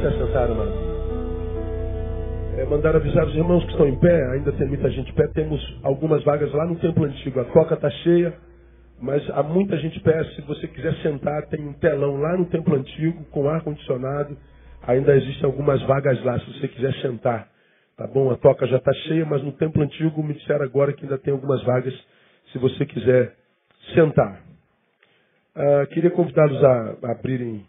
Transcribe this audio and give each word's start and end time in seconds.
Se 0.00 0.06
assentar, 0.06 0.50
amado. 0.50 0.72
É, 2.56 2.64
mandar 2.64 2.96
avisar 2.96 3.26
os 3.26 3.34
irmãos 3.34 3.62
que 3.64 3.70
estão 3.72 3.86
em 3.86 3.98
pé, 4.00 4.32
ainda 4.32 4.50
tem 4.52 4.66
muita 4.66 4.88
gente 4.90 5.10
em 5.10 5.14
pé, 5.14 5.26
temos 5.34 5.60
algumas 5.82 6.24
vagas 6.24 6.50
lá 6.52 6.64
no 6.64 6.76
templo 6.76 7.04
antigo. 7.04 7.38
A 7.38 7.44
toca 7.44 7.74
está 7.74 7.90
cheia, 7.90 8.32
mas 8.98 9.28
há 9.28 9.42
muita 9.42 9.76
gente 9.76 9.98
em 9.98 10.02
pé. 10.02 10.24
Se 10.36 10.40
você 10.40 10.66
quiser 10.68 10.94
sentar, 11.02 11.46
tem 11.48 11.60
um 11.68 11.74
telão 11.74 12.16
lá 12.16 12.34
no 12.34 12.46
templo 12.46 12.76
antigo, 12.76 13.24
com 13.26 13.46
ar-condicionado. 13.46 14.38
Ainda 14.86 15.14
existem 15.14 15.44
algumas 15.44 15.82
vagas 15.82 16.24
lá, 16.24 16.38
se 16.38 16.50
você 16.50 16.68
quiser 16.68 16.94
sentar. 17.02 17.48
Tá 17.94 18.06
bom? 18.06 18.30
A 18.30 18.38
toca 18.38 18.66
já 18.66 18.78
está 18.78 18.94
cheia, 19.06 19.26
mas 19.26 19.42
no 19.42 19.52
templo 19.52 19.82
antigo 19.82 20.22
me 20.22 20.32
disseram 20.32 20.64
agora 20.64 20.94
que 20.94 21.04
ainda 21.04 21.18
tem 21.18 21.34
algumas 21.34 21.62
vagas, 21.64 21.92
se 22.52 22.58
você 22.58 22.86
quiser 22.86 23.34
sentar. 23.94 24.40
Uh, 25.54 25.86
queria 25.88 26.10
convidá-los 26.10 26.64
a 26.64 27.10
abrirem 27.10 27.66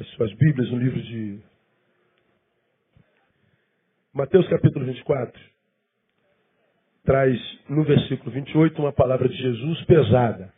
as 0.00 0.06
suas 0.10 0.32
Bíblias 0.34 0.70
no 0.70 0.78
livro 0.78 1.00
de 1.02 1.40
Mateus 4.14 4.46
capítulo 4.48 4.84
24. 4.84 5.40
Traz 7.04 7.40
no 7.68 7.84
versículo 7.84 8.30
28 8.30 8.80
uma 8.80 8.92
palavra 8.92 9.28
de 9.28 9.36
Jesus 9.36 9.82
pesada. 9.84 10.52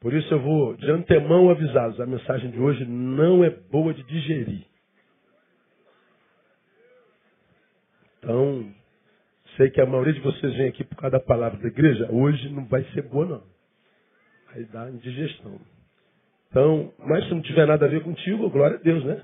Por 0.00 0.14
isso 0.14 0.32
eu 0.32 0.40
vou 0.40 0.76
de 0.76 0.90
antemão 0.90 1.50
avisá-los, 1.50 2.00
a 2.00 2.06
mensagem 2.06 2.50
de 2.50 2.58
hoje 2.58 2.84
não 2.84 3.42
é 3.44 3.50
boa 3.50 3.92
de 3.92 4.02
digerir. 4.04 4.66
Então, 8.18 8.72
sei 9.56 9.70
que 9.70 9.80
a 9.80 9.86
maioria 9.86 10.12
de 10.12 10.20
vocês 10.20 10.54
vem 10.54 10.68
aqui 10.68 10.84
por 10.84 10.96
causa 10.96 11.18
da 11.18 11.24
palavra 11.24 11.58
da 11.58 11.68
igreja, 11.68 12.10
hoje 12.10 12.48
não 12.50 12.64
vai 12.66 12.84
ser 12.92 13.02
boa 13.02 13.26
não. 13.26 13.42
Aí 14.48 14.64
dá 14.64 14.90
indigestão. 14.90 15.60
Então, 16.56 16.90
mas 17.06 17.22
se 17.24 17.34
não 17.34 17.42
tiver 17.42 17.66
nada 17.66 17.84
a 17.84 17.88
ver 17.88 18.02
contigo, 18.02 18.48
glória 18.48 18.78
a 18.78 18.80
Deus, 18.80 19.04
né? 19.04 19.20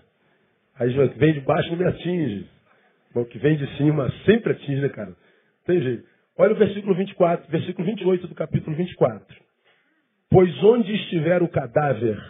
Aí 0.79 0.91
o 0.91 1.09
que 1.09 1.19
vem 1.19 1.33
de 1.33 1.41
baixo 1.41 1.71
não 1.71 1.79
me 1.79 1.87
atinge. 1.87 2.47
O 3.15 3.25
que 3.25 3.39
vem 3.39 3.57
de 3.57 3.67
cima 3.79 4.13
sempre 4.27 4.53
atinge, 4.53 4.83
né, 4.83 4.91
cara? 4.91 5.17
Tem 5.65 5.81
jeito. 5.81 6.07
Olha 6.37 6.53
o 6.53 6.59
versículo 6.59 6.95
24, 6.95 7.51
versículo 7.51 7.87
28 7.87 8.27
do 8.27 8.35
capítulo 8.35 8.77
24. 8.77 9.35
Pois 10.29 10.63
onde 10.63 10.95
estiver 10.95 11.43
o 11.43 11.49
cadáver, 11.49 12.23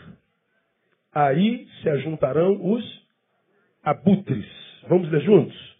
aí 1.12 1.66
se 1.82 1.88
ajuntarão 1.88 2.72
os 2.72 2.84
abutres. 3.82 4.46
Vamos 4.88 5.10
ler 5.10 5.22
juntos? 5.22 5.76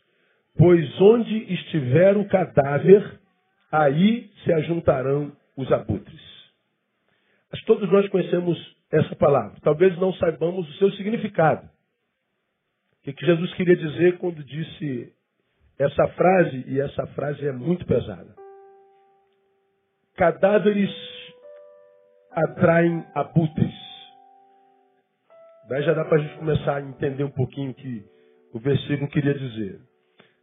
Pois 0.59 1.01
onde 1.01 1.45
estiver 1.55 2.17
o 2.17 2.27
cadáver, 2.27 3.21
aí 3.71 4.29
se 4.43 4.53
ajuntarão 4.53 5.31
os 5.57 5.71
abutres. 5.71 6.21
Mas 7.53 7.63
todos 7.63 7.89
nós 7.89 8.09
conhecemos 8.09 8.82
essa 8.93 9.17
palavra. 9.17 9.57
Talvez 9.63 9.99
não 9.99 10.13
saibamos 10.15 10.69
o 10.69 10.73
seu 10.75 10.93
significado. 10.93 11.69
O 13.01 13.13
que, 13.13 13.27
Jesus 13.27 13.53
queria 13.55 13.75
dizer 13.75 14.19
quando 14.19 14.45
disse 14.45 15.13
essa 15.79 16.07
frase, 16.09 16.65
e 16.69 16.79
essa 16.79 17.07
frase 17.09 17.49
é 17.49 17.53
muito 17.53 17.85
pesada. 17.87 18.37
Cadáveres 20.15 20.91
atraem 22.31 23.05
abutres. 23.15 23.73
Daí 25.69 25.83
já 25.83 25.95
dá 25.95 26.05
para 26.05 26.19
a 26.19 26.21
gente 26.21 26.39
começar 26.39 26.77
a 26.77 26.83
entender 26.83 27.25
um 27.25 27.31
pouquinho 27.31 27.71
o 27.71 27.75
que 27.75 28.05
o 28.53 28.61
versículo 28.61 29.09
queria 29.09 29.35
dizer. 29.35 29.81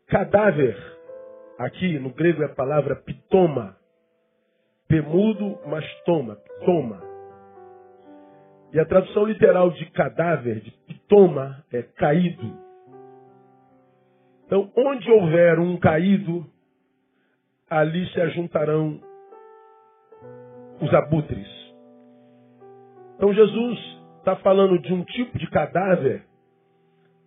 Cadáver, 0.07 0.75
aqui 1.59 1.99
no 1.99 2.09
grego 2.09 2.41
é 2.41 2.47
a 2.47 2.55
palavra 2.55 2.95
pitoma. 2.95 3.77
Pemudo, 4.87 5.59
mas 5.67 5.85
toma, 6.03 6.35
pitoma. 6.35 7.08
E 8.71 8.79
a 8.79 8.85
tradução 8.85 9.25
literal 9.25 9.71
de 9.71 9.85
cadáver, 9.91 10.61
de 10.61 10.71
pitoma, 10.87 11.63
é 11.71 11.81
caído. 11.81 12.57
Então, 14.45 14.71
onde 14.75 15.09
houver 15.11 15.59
um 15.59 15.77
caído, 15.77 16.45
ali 17.69 18.05
se 18.09 18.21
ajuntarão 18.21 18.99
os 20.81 20.93
abutres. 20.93 21.47
Então, 23.15 23.33
Jesus 23.33 23.79
está 24.19 24.35
falando 24.37 24.79
de 24.79 24.93
um 24.93 25.03
tipo 25.03 25.37
de 25.37 25.49
cadáver 25.49 26.23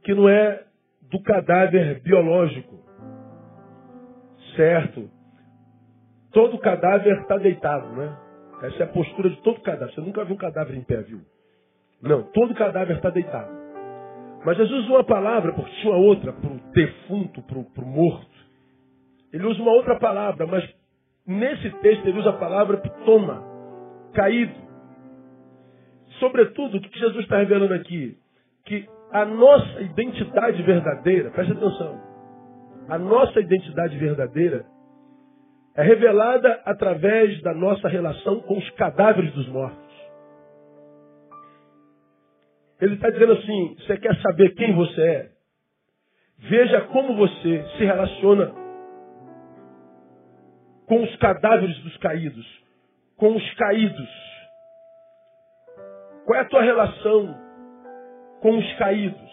que 0.03 0.15
não 0.15 0.29
é 0.29 0.65
do 1.03 1.21
cadáver 1.23 2.01
biológico. 2.03 2.81
Certo? 4.57 5.11
Todo 6.33 6.59
cadáver 6.59 7.21
está 7.21 7.37
deitado, 7.37 7.89
né? 7.95 8.17
Essa 8.63 8.83
é 8.83 8.83
a 8.85 8.89
postura 8.89 9.29
de 9.29 9.43
todo 9.43 9.61
cadáver. 9.61 9.93
Você 9.95 10.01
nunca 10.01 10.25
viu 10.25 10.35
um 10.35 10.39
cadáver 10.39 10.77
em 10.77 10.83
pé, 10.83 11.03
viu? 11.03 11.21
Não, 12.03 12.25
todo 12.33 12.55
cadáver 12.55 12.97
está 12.97 13.11
deitado. 13.11 13.63
Mas 14.45 14.57
Jesus 14.57 14.85
usa 14.85 14.95
uma 14.95 15.05
palavra, 15.05 15.53
porque 15.53 15.71
tinha 15.81 15.95
outra, 15.95 16.33
para 16.33 16.51
o 16.51 16.61
defunto, 16.73 17.43
para 17.43 17.85
o 17.85 17.87
morto. 17.87 18.27
Ele 19.33 19.47
usa 19.47 19.63
uma 19.63 19.73
outra 19.73 19.99
palavra, 19.99 20.47
mas 20.47 20.69
nesse 21.27 21.71
texto 21.79 22.07
ele 22.07 22.19
usa 22.19 22.31
a 22.31 22.39
palavra 22.39 22.79
pitoma, 22.79 23.43
caído. 24.13 24.55
Sobretudo, 26.19 26.77
o 26.77 26.81
que 26.81 26.99
Jesus 26.99 27.23
está 27.23 27.39
revelando 27.39 27.75
aqui? 27.75 28.19
Que 28.65 28.87
a 29.13 29.25
nossa 29.25 29.81
identidade 29.81 30.63
verdadeira, 30.63 31.31
preste 31.31 31.53
atenção, 31.53 32.01
a 32.89 32.99
nossa 32.99 33.41
identidade 33.41 33.97
verdadeira 33.97 34.67
é 35.77 35.83
revelada 35.83 36.61
através 36.65 37.41
da 37.43 37.55
nossa 37.55 37.89
relação 37.89 38.41
com 38.41 38.59
os 38.59 38.71
cadáveres 38.71 39.33
dos 39.35 39.49
mortos. 39.49 39.92
Ele 42.83 42.95
está 42.95 43.11
dizendo 43.11 43.35
assim: 43.35 43.77
você 43.77 43.97
quer 43.97 44.21
saber 44.21 44.57
quem 44.57 44.75
você 44.75 45.01
é? 45.01 45.31
Veja 46.39 46.81
como 46.89 47.17
você 47.17 47.65
se 47.77 47.85
relaciona 47.85 48.53
com 50.87 51.05
os 51.05 51.17
cadáveres 51.17 51.79
dos 51.79 51.97
caídos, 51.99 52.45
com 53.17 53.37
os 53.37 53.55
caídos. 53.55 54.11
Qual 56.27 56.37
é 56.37 56.43
a 56.43 56.49
tua 56.49 56.63
relação 56.63 57.33
com 58.41 58.59
os 58.59 58.73
caídos, 58.75 59.31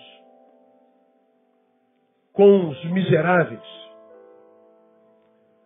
com 2.31 2.69
os 2.69 2.85
miseráveis? 2.85 3.89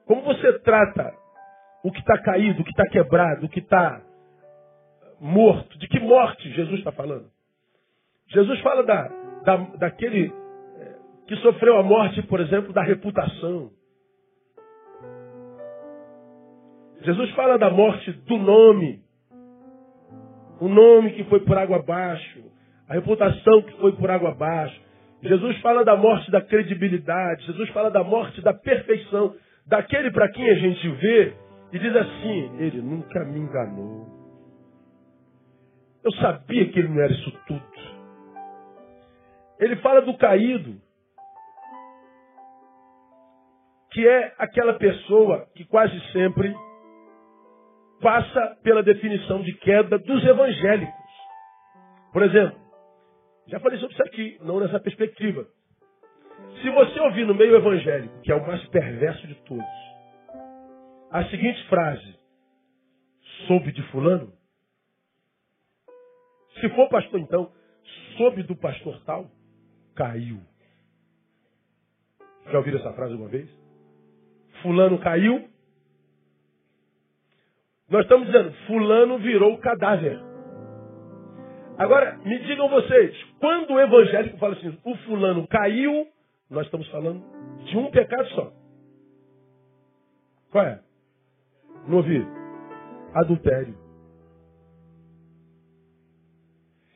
Como 0.06 0.22
você 0.22 0.58
trata 0.60 1.14
o 1.84 1.92
que 1.92 2.00
está 2.00 2.18
caído, 2.22 2.62
o 2.62 2.64
que 2.64 2.72
está 2.72 2.88
quebrado, 2.88 3.46
o 3.46 3.50
que 3.50 3.60
está 3.60 4.02
morto? 5.20 5.78
De 5.78 5.88
que 5.90 6.00
morte 6.00 6.50
Jesus 6.52 6.80
está 6.80 6.94
falando? 6.94 7.33
Jesus 8.28 8.60
fala 8.62 8.84
da, 8.84 9.08
da, 9.44 9.58
daquele 9.78 10.32
eh, 10.78 10.96
que 11.28 11.36
sofreu 11.38 11.78
a 11.78 11.84
morte, 11.84 12.22
por 12.24 12.40
exemplo, 12.40 12.74
da 12.74 12.84
reputação. 12.84 13.72
Jesus 17.02 17.32
fala 17.32 17.58
da 17.58 17.70
morte 17.70 18.12
do 18.12 18.38
nome. 18.38 19.02
O 20.60 20.68
nome 20.68 21.12
que 21.12 21.24
foi 21.26 21.42
por 21.42 21.58
água 21.58 21.78
abaixo. 21.78 22.44
A 22.88 22.94
reputação 22.94 23.62
que 23.64 23.74
foi 23.80 23.92
por 23.94 24.10
água 24.10 24.32
abaixo. 24.32 24.82
Jesus 25.22 25.58
fala 25.60 25.84
da 25.84 25.96
morte 25.96 26.30
da 26.32 26.42
credibilidade. 26.42 27.46
Jesus 27.46 27.70
fala 27.70 27.90
da 27.90 28.04
morte 28.04 28.42
da 28.42 28.54
perfeição 28.54 29.36
daquele 29.66 30.12
para 30.12 30.30
quem 30.30 30.50
a 30.50 30.56
gente 30.56 30.90
vê 30.90 31.34
e 31.72 31.80
diz 31.80 31.96
assim: 31.96 32.58
ele 32.60 32.82
nunca 32.82 33.24
me 33.26 33.40
enganou. 33.40 34.08
Eu 36.04 36.12
sabia 36.14 36.68
que 36.70 36.80
ele 36.80 36.90
não 36.90 37.02
era 37.02 37.14
isso 37.14 37.32
tudo. 37.48 37.64
Ele 39.64 39.78
fala 39.78 40.02
do 40.02 40.18
caído, 40.18 40.76
que 43.92 44.06
é 44.06 44.36
aquela 44.38 44.74
pessoa 44.74 45.48
que 45.56 45.64
quase 45.64 45.98
sempre 46.12 46.54
passa 48.02 48.58
pela 48.62 48.84
definição 48.84 49.42
de 49.42 49.54
queda 49.54 49.98
dos 49.98 50.22
evangélicos. 50.26 50.94
Por 52.12 52.24
exemplo, 52.24 52.60
já 53.48 53.58
falei 53.62 53.80
sobre 53.80 53.94
isso 53.94 54.04
aqui, 54.04 54.38
não 54.42 54.60
nessa 54.60 54.82
perspectiva. 54.82 55.48
Se 56.62 56.70
você 56.70 57.00
ouvir 57.00 57.26
no 57.26 57.34
meio 57.34 57.56
evangélico, 57.56 58.20
que 58.20 58.34
é 58.34 58.36
o 58.36 58.46
mais 58.46 58.62
perverso 58.68 59.26
de 59.26 59.36
todos, 59.46 59.64
a 61.10 61.24
seguinte 61.30 61.66
frase: 61.70 62.20
soube 63.48 63.72
de 63.72 63.82
fulano? 63.92 64.34
Se 66.60 66.68
for 66.72 66.90
pastor, 66.90 67.22
então, 67.22 67.50
soube 68.18 68.44
do 68.44 68.58
pastor 68.58 69.02
tal? 69.06 69.32
Caiu. 69.96 70.40
Já 72.52 72.58
ouviram 72.58 72.80
essa 72.80 72.94
frase 72.94 73.14
uma 73.14 73.28
vez? 73.28 73.50
Fulano 74.62 75.00
caiu. 75.00 75.48
Nós 77.90 78.04
estamos 78.04 78.28
dizendo, 78.28 78.52
fulano 78.68 79.18
virou 79.20 79.58
cadáver. 79.60 80.20
Agora, 81.78 82.18
me 82.18 82.40
digam 82.40 82.70
vocês, 82.70 83.16
quando 83.40 83.72
o 83.72 83.80
evangélico 83.80 84.38
fala 84.38 84.54
assim, 84.56 84.78
o 84.84 84.96
fulano 84.98 85.48
caiu, 85.48 86.08
nós 86.50 86.66
estamos 86.66 86.88
falando 86.90 87.24
de 87.66 87.78
um 87.78 87.90
pecado 87.92 88.28
só. 88.30 88.54
Qual 90.52 90.66
é? 90.66 90.80
Não 91.88 91.98
ouvi? 91.98 92.26
Adultério. 93.14 93.84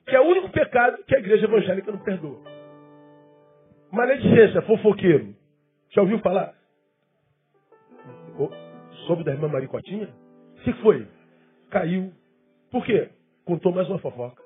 que 0.07 0.15
é 0.15 0.21
o 0.21 0.23
único 0.23 0.49
pecado 0.49 1.03
que 1.05 1.15
a 1.15 1.19
igreja 1.19 1.45
evangélica 1.45 1.91
não 1.91 1.99
perdoa. 1.99 2.56
Maledicência, 3.91 4.61
fofoqueiro. 4.63 5.35
Já 5.91 6.01
ouviu 6.01 6.19
falar? 6.19 6.53
Soube 9.05 9.23
da 9.23 9.31
irmã 9.31 9.47
Maricotinha? 9.47 10.09
Se 10.63 10.73
foi? 10.81 11.07
Caiu. 11.69 12.11
Por 12.69 12.85
quê? 12.85 13.09
Contou 13.45 13.71
mais 13.71 13.87
uma 13.89 13.99
fofoca. 13.99 14.41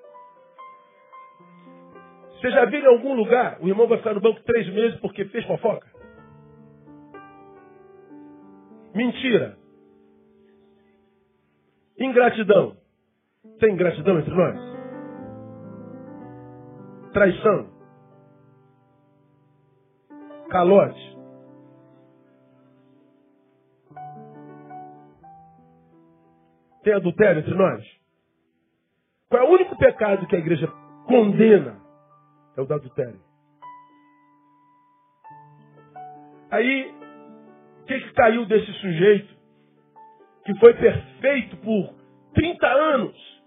Você 2.33 2.49
já 2.51 2.65
viu 2.65 2.79
em 2.79 2.87
algum 2.87 3.13
lugar 3.13 3.57
o 3.61 3.67
irmão 3.67 3.87
vai 3.87 3.97
ficar 3.97 4.13
no 4.13 4.21
banco 4.21 4.41
três 4.43 4.67
meses 4.73 4.99
porque 4.99 5.25
fez 5.25 5.45
fofoca? 5.45 5.87
Mentira. 8.93 9.57
Ingratidão. 11.99 12.77
Tem 13.59 13.73
ingratidão 13.73 14.19
entre 14.19 14.33
nós? 14.33 14.59
Traição. 17.13 17.70
Calote. 20.51 21.17
Tem 26.83 26.93
adultério 26.93 27.39
entre 27.39 27.53
nós? 27.53 27.85
Qual 29.29 29.41
é 29.41 29.45
o 29.45 29.53
único 29.53 29.77
pecado 29.77 30.27
que 30.27 30.35
a 30.35 30.39
igreja 30.39 30.67
condena? 31.07 31.79
É 32.57 32.61
o 32.61 32.65
do 32.65 32.73
adultério. 32.73 33.21
Aí, 36.49 36.93
o 37.81 37.85
que, 37.85 37.99
que 38.01 38.13
caiu 38.13 38.45
desse 38.45 38.73
sujeito 38.73 39.33
que 40.43 40.53
foi 40.59 40.73
perfeito 40.73 41.55
por 41.57 41.93
30 42.33 42.67
anos, 42.67 43.43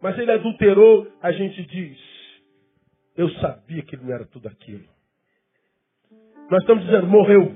mas 0.00 0.18
ele 0.18 0.32
adulterou? 0.32 1.06
A 1.20 1.32
gente 1.32 1.66
diz: 1.66 1.98
Eu 3.14 3.28
sabia 3.40 3.82
que 3.82 3.94
ele 3.94 4.04
não 4.04 4.14
era 4.14 4.24
tudo 4.24 4.48
aquilo. 4.48 4.95
Nós 6.50 6.60
estamos 6.60 6.84
dizendo: 6.84 7.06
morreu. 7.06 7.54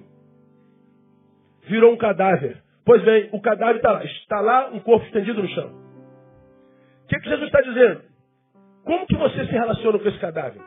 Virou 1.66 1.92
um 1.92 1.96
cadáver. 1.96 2.62
Pois 2.84 3.02
bem, 3.04 3.28
o 3.32 3.40
cadáver 3.40 3.76
está 3.76 3.92
lá. 3.92 4.04
Está 4.04 4.40
lá 4.40 4.70
um 4.72 4.80
corpo 4.80 5.06
estendido 5.06 5.42
no 5.42 5.48
chão. 5.48 5.68
O 7.04 7.06
que, 7.08 7.18
que 7.18 7.28
Jesus 7.28 7.46
está 7.46 7.60
dizendo? 7.60 8.02
Como 8.84 9.06
que 9.06 9.16
você 9.16 9.44
se 9.46 9.52
relaciona 9.52 9.98
com 9.98 10.08
esse 10.08 10.18
cadáver? 10.18 10.60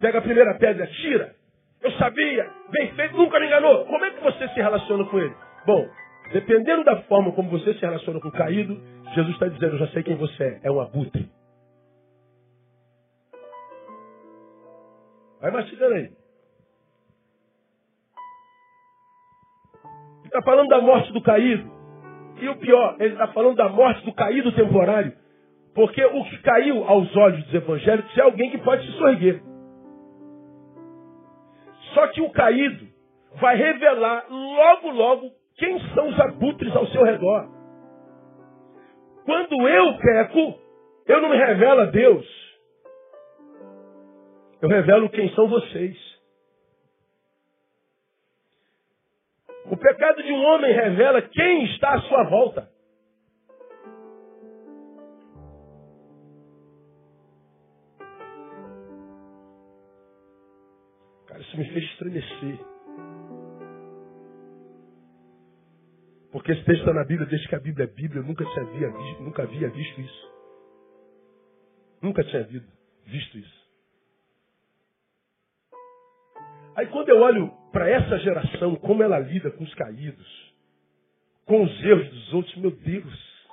Pega 0.00 0.18
a 0.18 0.22
primeira 0.22 0.54
pedra, 0.58 0.86
tira. 0.86 1.34
Eu 1.82 1.90
sabia, 1.92 2.50
bem 2.70 2.92
feito, 2.94 3.16
nunca 3.16 3.38
me 3.38 3.46
enganou. 3.46 3.84
Como 3.86 4.04
é 4.04 4.10
que 4.10 4.22
você 4.22 4.48
se 4.48 4.56
relaciona 4.56 5.04
com 5.06 5.18
ele? 5.18 5.34
Bom, 5.66 5.86
dependendo 6.32 6.84
da 6.84 7.02
forma 7.02 7.32
como 7.32 7.50
você 7.50 7.74
se 7.74 7.80
relaciona 7.80 8.20
com 8.20 8.28
o 8.28 8.32
caído, 8.32 8.78
Jesus 9.14 9.34
está 9.34 9.48
dizendo, 9.48 9.74
eu 9.74 9.78
já 9.78 9.88
sei 9.88 10.02
quem 10.02 10.16
você 10.16 10.42
é. 10.42 10.60
É 10.64 10.70
um 10.70 10.80
abutre. 10.80 11.28
Vai 15.44 15.50
mastigando 15.50 15.94
aí. 15.94 16.04
Ele 16.04 16.14
está 20.24 20.40
falando 20.40 20.68
da 20.68 20.80
morte 20.80 21.12
do 21.12 21.20
caído. 21.20 21.70
E 22.40 22.48
o 22.48 22.56
pior, 22.56 22.96
ele 22.98 23.12
está 23.12 23.28
falando 23.28 23.54
da 23.54 23.68
morte 23.68 24.02
do 24.06 24.14
caído 24.14 24.52
temporário. 24.52 25.12
Porque 25.74 26.02
o 26.02 26.24
que 26.24 26.38
caiu 26.38 26.84
aos 26.84 27.14
olhos 27.14 27.44
dos 27.44 27.54
evangélicos 27.56 28.16
é 28.16 28.22
alguém 28.22 28.52
que 28.52 28.58
pode 28.64 28.86
se 28.86 28.92
sorrir. 28.92 29.42
Só 31.92 32.06
que 32.08 32.22
o 32.22 32.30
caído 32.30 32.88
vai 33.38 33.54
revelar 33.54 34.24
logo, 34.30 34.90
logo 34.92 35.30
quem 35.58 35.78
são 35.92 36.08
os 36.08 36.20
abutres 36.20 36.74
ao 36.74 36.86
seu 36.86 37.04
redor. 37.04 37.50
Quando 39.26 39.68
eu 39.68 39.98
peco, 39.98 40.58
eu 41.06 41.20
não 41.20 41.28
me 41.28 41.36
revelo 41.36 41.82
a 41.82 41.86
Deus. 41.86 42.43
Eu 44.64 44.68
revelo 44.70 45.10
quem 45.10 45.28
são 45.34 45.46
vocês. 45.46 45.94
O 49.66 49.76
pecado 49.76 50.22
de 50.22 50.32
um 50.32 50.42
homem 50.42 50.72
revela 50.72 51.20
quem 51.20 51.66
está 51.66 51.92
à 51.92 52.00
sua 52.00 52.24
volta. 52.24 52.70
Isso 61.40 61.58
me 61.58 61.68
fez 61.70 61.84
estremecer. 61.90 62.58
Porque 66.32 66.52
esse 66.52 66.64
texto 66.64 66.80
está 66.80 66.94
na 66.94 67.04
Bíblia, 67.04 67.28
desde 67.28 67.46
que 67.48 67.54
a 67.54 67.60
Bíblia 67.60 67.84
é 67.84 67.86
Bíblia, 67.86 68.22
eu 68.22 68.26
nunca, 68.26 68.44
havia 68.44 68.90
visto, 68.90 69.22
nunca 69.22 69.42
havia 69.42 69.68
visto 69.68 70.00
isso. 70.00 70.32
Nunca 72.00 72.24
tinha 72.24 72.44
visto 73.04 73.36
isso. 73.36 73.63
Aí 76.76 76.86
quando 76.86 77.08
eu 77.08 77.20
olho 77.20 77.52
para 77.72 77.88
essa 77.88 78.18
geração, 78.18 78.74
como 78.76 79.02
ela 79.02 79.18
lida 79.18 79.50
com 79.50 79.64
os 79.64 79.74
caídos, 79.74 80.54
com 81.46 81.62
os 81.62 81.84
erros 81.84 82.08
dos 82.08 82.34
outros, 82.34 82.56
meu 82.56 82.70
Deus, 82.70 83.46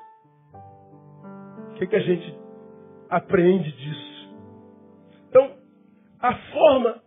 o 1.69 1.73
que, 1.75 1.87
que 1.87 1.95
a 1.95 1.99
gente 1.99 2.35
apreende 3.09 3.71
disso? 3.71 4.35
Então, 5.29 5.55
a 6.19 6.35
forma 6.35 7.01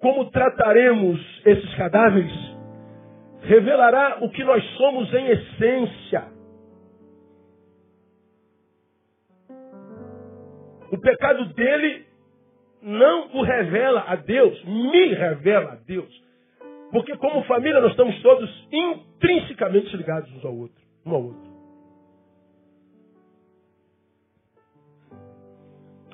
como 0.00 0.30
trataremos 0.30 1.20
esses 1.44 1.74
cadáveres 1.74 2.32
revelará 3.42 4.18
o 4.20 4.30
que 4.30 4.44
nós 4.44 4.62
somos 4.76 5.12
em 5.14 5.28
essência. 5.28 6.24
O 10.92 10.98
pecado 10.98 11.46
dele 11.54 12.05
não 12.86 13.36
o 13.36 13.42
revela 13.42 14.04
a 14.06 14.14
Deus, 14.14 14.64
me 14.64 15.12
revela 15.12 15.72
a 15.72 15.74
Deus. 15.74 16.08
Porque 16.92 17.16
como 17.16 17.42
família 17.42 17.80
nós 17.80 17.90
estamos 17.90 18.22
todos 18.22 18.48
intrinsecamente 18.70 19.96
ligados 19.96 20.32
uns 20.32 20.44
ao 20.44 20.56
outro, 20.56 20.80
um 21.04 21.12
ao 21.12 21.24
outro. 21.24 21.56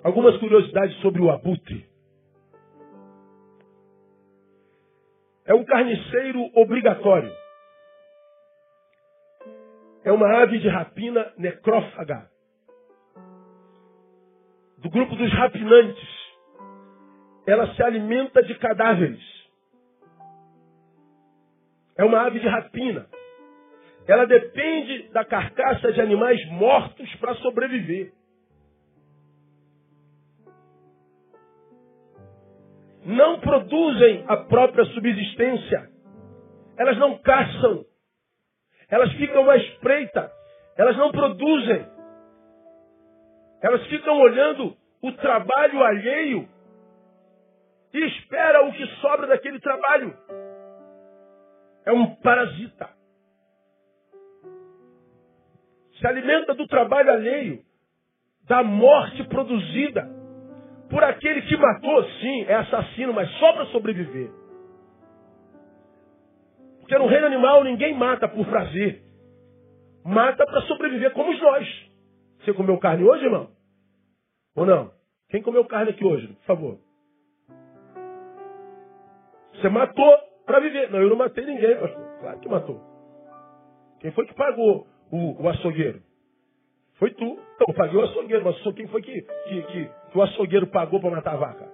Algumas 0.02 0.38
curiosidades 0.38 0.96
sobre 1.02 1.20
o 1.20 1.30
abutre. 1.30 1.86
É 5.44 5.54
um 5.54 5.64
carniceiro 5.64 6.50
obrigatório. 6.54 7.30
É 10.04 10.10
uma 10.10 10.42
ave 10.42 10.58
de 10.58 10.68
rapina 10.68 11.32
necrófaga. 11.36 12.30
Do 14.78 14.88
grupo 14.88 15.14
dos 15.14 15.30
rapinantes. 15.34 16.21
Ela 17.46 17.74
se 17.74 17.82
alimenta 17.82 18.42
de 18.42 18.54
cadáveres. 18.56 19.20
É 21.96 22.04
uma 22.04 22.22
ave 22.26 22.40
de 22.40 22.48
rapina. 22.48 23.06
Ela 24.06 24.26
depende 24.26 25.10
da 25.12 25.24
carcaça 25.24 25.92
de 25.92 26.00
animais 26.00 26.38
mortos 26.50 27.14
para 27.16 27.34
sobreviver. 27.36 28.12
não 33.04 33.40
produzem 33.40 34.24
a 34.28 34.36
própria 34.36 34.84
subsistência. 34.86 35.90
Elas 36.78 36.96
não 36.98 37.18
caçam. 37.18 37.84
Elas 38.88 39.12
ficam 39.12 39.48
à 39.50 39.56
espreita. 39.56 40.30
Elas 40.76 40.96
não 40.96 41.10
produzem. 41.10 41.86
Elas 43.62 43.84
ficam 43.86 44.18
olhando 44.20 44.76
o 45.02 45.12
trabalho 45.12 45.82
alheio 45.82 46.48
e 47.92 47.98
espera 48.06 48.66
o 48.66 48.72
que 48.72 48.86
sobra 49.00 49.26
daquele 49.26 49.60
trabalho. 49.60 50.16
É 51.84 51.92
um 51.92 52.14
parasita. 52.16 52.88
Se 55.98 56.06
alimenta 56.06 56.54
do 56.54 56.66
trabalho 56.66 57.10
alheio, 57.10 57.62
da 58.44 58.62
morte 58.62 59.22
produzida 59.24 60.08
por 60.90 61.02
aquele 61.02 61.42
que 61.42 61.56
matou, 61.56 62.04
sim, 62.20 62.44
é 62.44 62.54
assassino, 62.54 63.12
mas 63.12 63.30
só 63.38 63.52
para 63.52 63.66
sobreviver. 63.66 64.30
Porque 66.80 66.98
no 66.98 67.06
reino 67.06 67.26
animal 67.26 67.64
ninguém 67.64 67.94
mata 67.94 68.28
por 68.28 68.44
prazer. 68.46 69.02
Mata 70.04 70.44
para 70.44 70.60
sobreviver, 70.62 71.12
como 71.12 71.32
nós. 71.32 71.66
Você 72.40 72.52
comeu 72.52 72.76
carne 72.78 73.04
hoje, 73.04 73.24
irmão? 73.24 73.50
Ou 74.56 74.66
não? 74.66 74.90
Quem 75.30 75.40
comeu 75.40 75.64
carne 75.64 75.92
aqui 75.92 76.04
hoje, 76.04 76.26
por 76.26 76.44
favor? 76.44 76.78
Você 79.62 79.68
matou 79.68 80.18
para 80.44 80.58
viver. 80.58 80.90
Não, 80.90 81.00
eu 81.00 81.08
não 81.08 81.16
matei 81.16 81.46
ninguém, 81.46 81.76
pastor. 81.76 82.04
Claro 82.20 82.40
que 82.40 82.48
matou. 82.48 82.80
Quem 84.00 84.10
foi 84.10 84.26
que 84.26 84.34
pagou 84.34 84.88
o, 85.12 85.40
o 85.40 85.48
açougueiro? 85.48 86.02
Foi 86.94 87.12
tu. 87.12 87.24
Então, 87.24 87.66
eu 87.68 87.74
paguei 87.74 88.00
o 88.00 88.02
açougueiro, 88.02 88.44
mas 88.44 88.60
quem 88.74 88.88
foi 88.88 89.00
que, 89.00 89.22
que, 89.22 89.62
que, 89.62 89.90
que 90.10 90.18
o 90.18 90.22
açougueiro 90.22 90.66
pagou 90.66 91.00
para 91.00 91.10
matar 91.10 91.34
a 91.34 91.36
vaca? 91.36 91.68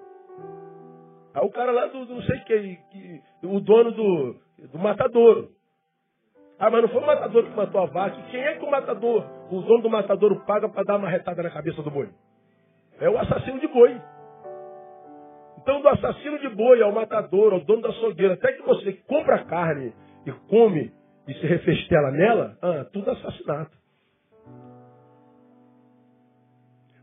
Aí 1.34 1.46
o 1.46 1.50
cara 1.50 1.72
lá 1.72 1.86
do, 1.86 2.04
do 2.04 2.14
não 2.16 2.22
sei 2.22 2.38
quem, 2.40 2.78
que, 2.90 3.22
o 3.42 3.58
dono 3.60 3.90
do, 3.92 4.36
do 4.70 4.78
matadouro. 4.78 5.48
Ah, 6.58 6.70
mas 6.70 6.82
não 6.82 6.88
foi 6.90 7.02
o 7.02 7.06
matador 7.06 7.44
que 7.44 7.56
matou 7.56 7.80
a 7.80 7.86
vaca. 7.86 8.22
Quem 8.30 8.40
é 8.40 8.54
que 8.54 8.64
o 8.64 8.70
matador, 8.70 9.24
o 9.50 9.62
dono 9.62 9.82
do 9.82 9.90
matadouro 9.90 10.44
paga 10.44 10.68
para 10.68 10.84
dar 10.84 10.96
uma 10.96 11.08
retada 11.08 11.42
na 11.42 11.50
cabeça 11.50 11.82
do 11.82 11.90
boi? 11.90 12.10
É 13.00 13.08
o 13.08 13.16
assassino 13.16 13.58
de 13.60 13.68
boi. 13.68 13.98
Então, 15.68 15.82
do 15.82 15.88
assassino 15.88 16.38
de 16.38 16.48
boi 16.48 16.80
ao 16.80 16.90
matador, 16.92 17.52
ao 17.52 17.60
dono 17.60 17.82
da 17.82 17.90
açougueira, 17.90 18.32
até 18.32 18.54
que 18.54 18.62
você 18.62 18.90
compra 19.06 19.44
carne 19.44 19.92
e 20.24 20.32
come 20.48 20.90
e 21.28 21.34
se 21.34 21.46
refestela 21.46 22.10
nela, 22.10 22.56
ah, 22.62 22.86
tudo 22.90 23.10
assassinato. 23.10 23.76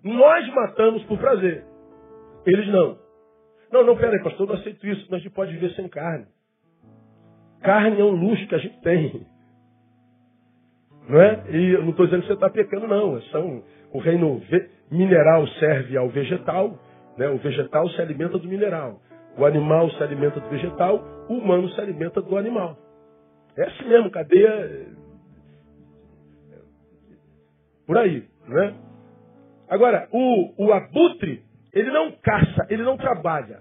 Nós 0.03 0.51
matamos 0.51 1.03
por 1.03 1.19
prazer. 1.19 1.63
Eles 2.43 2.67
não. 2.69 2.97
Não, 3.71 3.83
não, 3.83 3.95
peraí, 3.97 4.19
pastor, 4.23 4.47
eu 4.47 4.55
não 4.55 4.59
aceito 4.59 4.87
isso. 4.87 5.11
Nós 5.11 5.19
a 5.19 5.23
gente 5.23 5.35
pode 5.35 5.51
viver 5.51 5.69
sem 5.75 5.87
carne. 5.87 6.25
Carne 7.61 8.01
é 8.01 8.03
um 8.03 8.15
luxo 8.15 8.47
que 8.47 8.55
a 8.55 8.59
gente 8.59 8.81
tem. 8.81 9.27
Não 11.07 11.21
é? 11.21 11.51
E 11.51 11.69
eu 11.75 11.83
não 11.83 11.91
estou 11.91 12.07
dizendo 12.07 12.21
que 12.21 12.27
você 12.29 12.33
está 12.33 12.49
pecando, 12.49 12.87
não. 12.87 13.21
São, 13.29 13.63
o 13.93 13.99
reino 13.99 14.41
mineral 14.89 15.45
serve 15.59 15.95
ao 15.95 16.09
vegetal, 16.09 16.79
né? 17.17 17.27
o 17.29 17.37
vegetal 17.37 17.89
se 17.89 18.01
alimenta 18.01 18.37
do 18.37 18.47
mineral. 18.47 18.99
O 19.37 19.45
animal 19.45 19.89
se 19.91 20.01
alimenta 20.01 20.39
do 20.39 20.49
vegetal, 20.49 21.03
o 21.29 21.33
humano 21.33 21.69
se 21.69 21.81
alimenta 21.81 22.21
do 22.21 22.37
animal. 22.37 22.77
É 23.57 23.63
assim 23.63 23.87
mesmo, 23.87 24.09
cadeia. 24.09 24.87
Por 27.85 27.97
aí, 27.97 28.23
né? 28.47 28.75
Agora, 29.69 30.07
o, 30.11 30.65
o 30.65 30.73
abutre, 30.73 31.43
ele 31.73 31.91
não 31.91 32.11
caça, 32.11 32.67
ele 32.69 32.83
não 32.83 32.97
trabalha. 32.97 33.59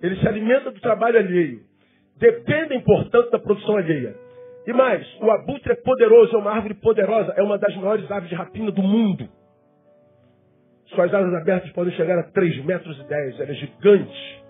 Ele 0.00 0.16
se 0.16 0.26
alimenta 0.26 0.70
do 0.70 0.80
trabalho 0.80 1.18
alheio. 1.18 1.60
Dependem, 2.16 2.80
portanto, 2.82 3.30
da 3.30 3.38
produção 3.38 3.76
alheia. 3.76 4.16
E 4.66 4.72
mais, 4.72 5.06
o 5.20 5.30
abutre 5.30 5.72
é 5.72 5.76
poderoso, 5.76 6.34
é 6.34 6.38
uma 6.38 6.52
árvore 6.52 6.74
poderosa, 6.74 7.32
é 7.36 7.42
uma 7.42 7.58
das 7.58 7.74
maiores 7.76 8.10
aves 8.10 8.28
de 8.28 8.34
rapina 8.34 8.70
do 8.70 8.82
mundo. 8.82 9.28
Suas 10.94 11.12
asas 11.12 11.34
abertas 11.34 11.70
podem 11.72 11.94
chegar 11.94 12.18
a 12.18 12.24
3 12.24 12.64
metros 12.64 12.98
e 12.98 13.04
10, 13.04 13.40
ela 13.40 13.50
é 13.50 13.54
gigante. 13.54 14.44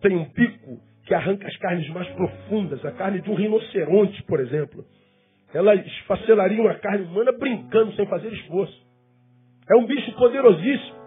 Tem 0.00 0.16
um 0.16 0.24
pico 0.30 0.78
que 1.04 1.14
arranca 1.14 1.46
as 1.48 1.56
carnes 1.56 1.88
mais 1.90 2.08
profundas, 2.10 2.84
a 2.84 2.92
carne 2.92 3.20
de 3.20 3.30
um 3.30 3.34
rinoceronte, 3.34 4.22
por 4.24 4.38
exemplo. 4.40 4.84
Ela 5.52 5.74
esfacelaria 5.74 6.60
uma 6.60 6.74
carne 6.74 7.06
humana 7.06 7.32
brincando, 7.32 7.92
sem 7.94 8.06
fazer 8.06 8.32
esforço. 8.32 8.86
É 9.68 9.76
um 9.76 9.86
bicho 9.86 10.12
poderosíssimo. 10.16 11.02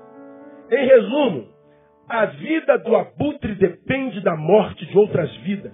Em 0.72 0.86
resumo, 0.86 1.48
a 2.10 2.25
vida 2.25 2.77
do 2.80 2.96
abutre 2.96 3.56
depende 3.56 4.22
da 4.22 4.36
morte 4.36 4.86
de 4.86 4.98
outras 4.98 5.34
vidas. 5.38 5.74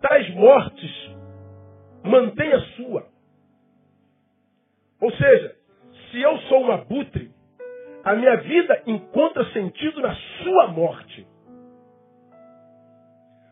Tais 0.00 0.34
mortes 0.34 1.16
mantém 2.04 2.52
a 2.52 2.60
sua. 2.60 3.06
Ou 5.00 5.10
seja, 5.12 5.59
se 6.10 6.20
eu 6.20 6.38
sou 6.42 6.62
um 6.64 6.72
abutre, 6.72 7.30
a 8.04 8.14
minha 8.14 8.36
vida 8.36 8.82
encontra 8.86 9.44
sentido 9.52 10.00
na 10.00 10.14
sua 10.42 10.68
morte. 10.68 11.26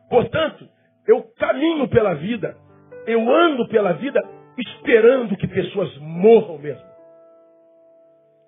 Portanto, 0.09 0.69
eu 1.07 1.23
caminho 1.37 1.89
pela 1.89 2.15
vida, 2.15 2.57
eu 3.07 3.21
ando 3.31 3.69
pela 3.69 3.93
vida 3.93 4.21
esperando 4.57 5.37
que 5.37 5.47
pessoas 5.47 5.97
morram 5.99 6.59
mesmo. 6.59 6.89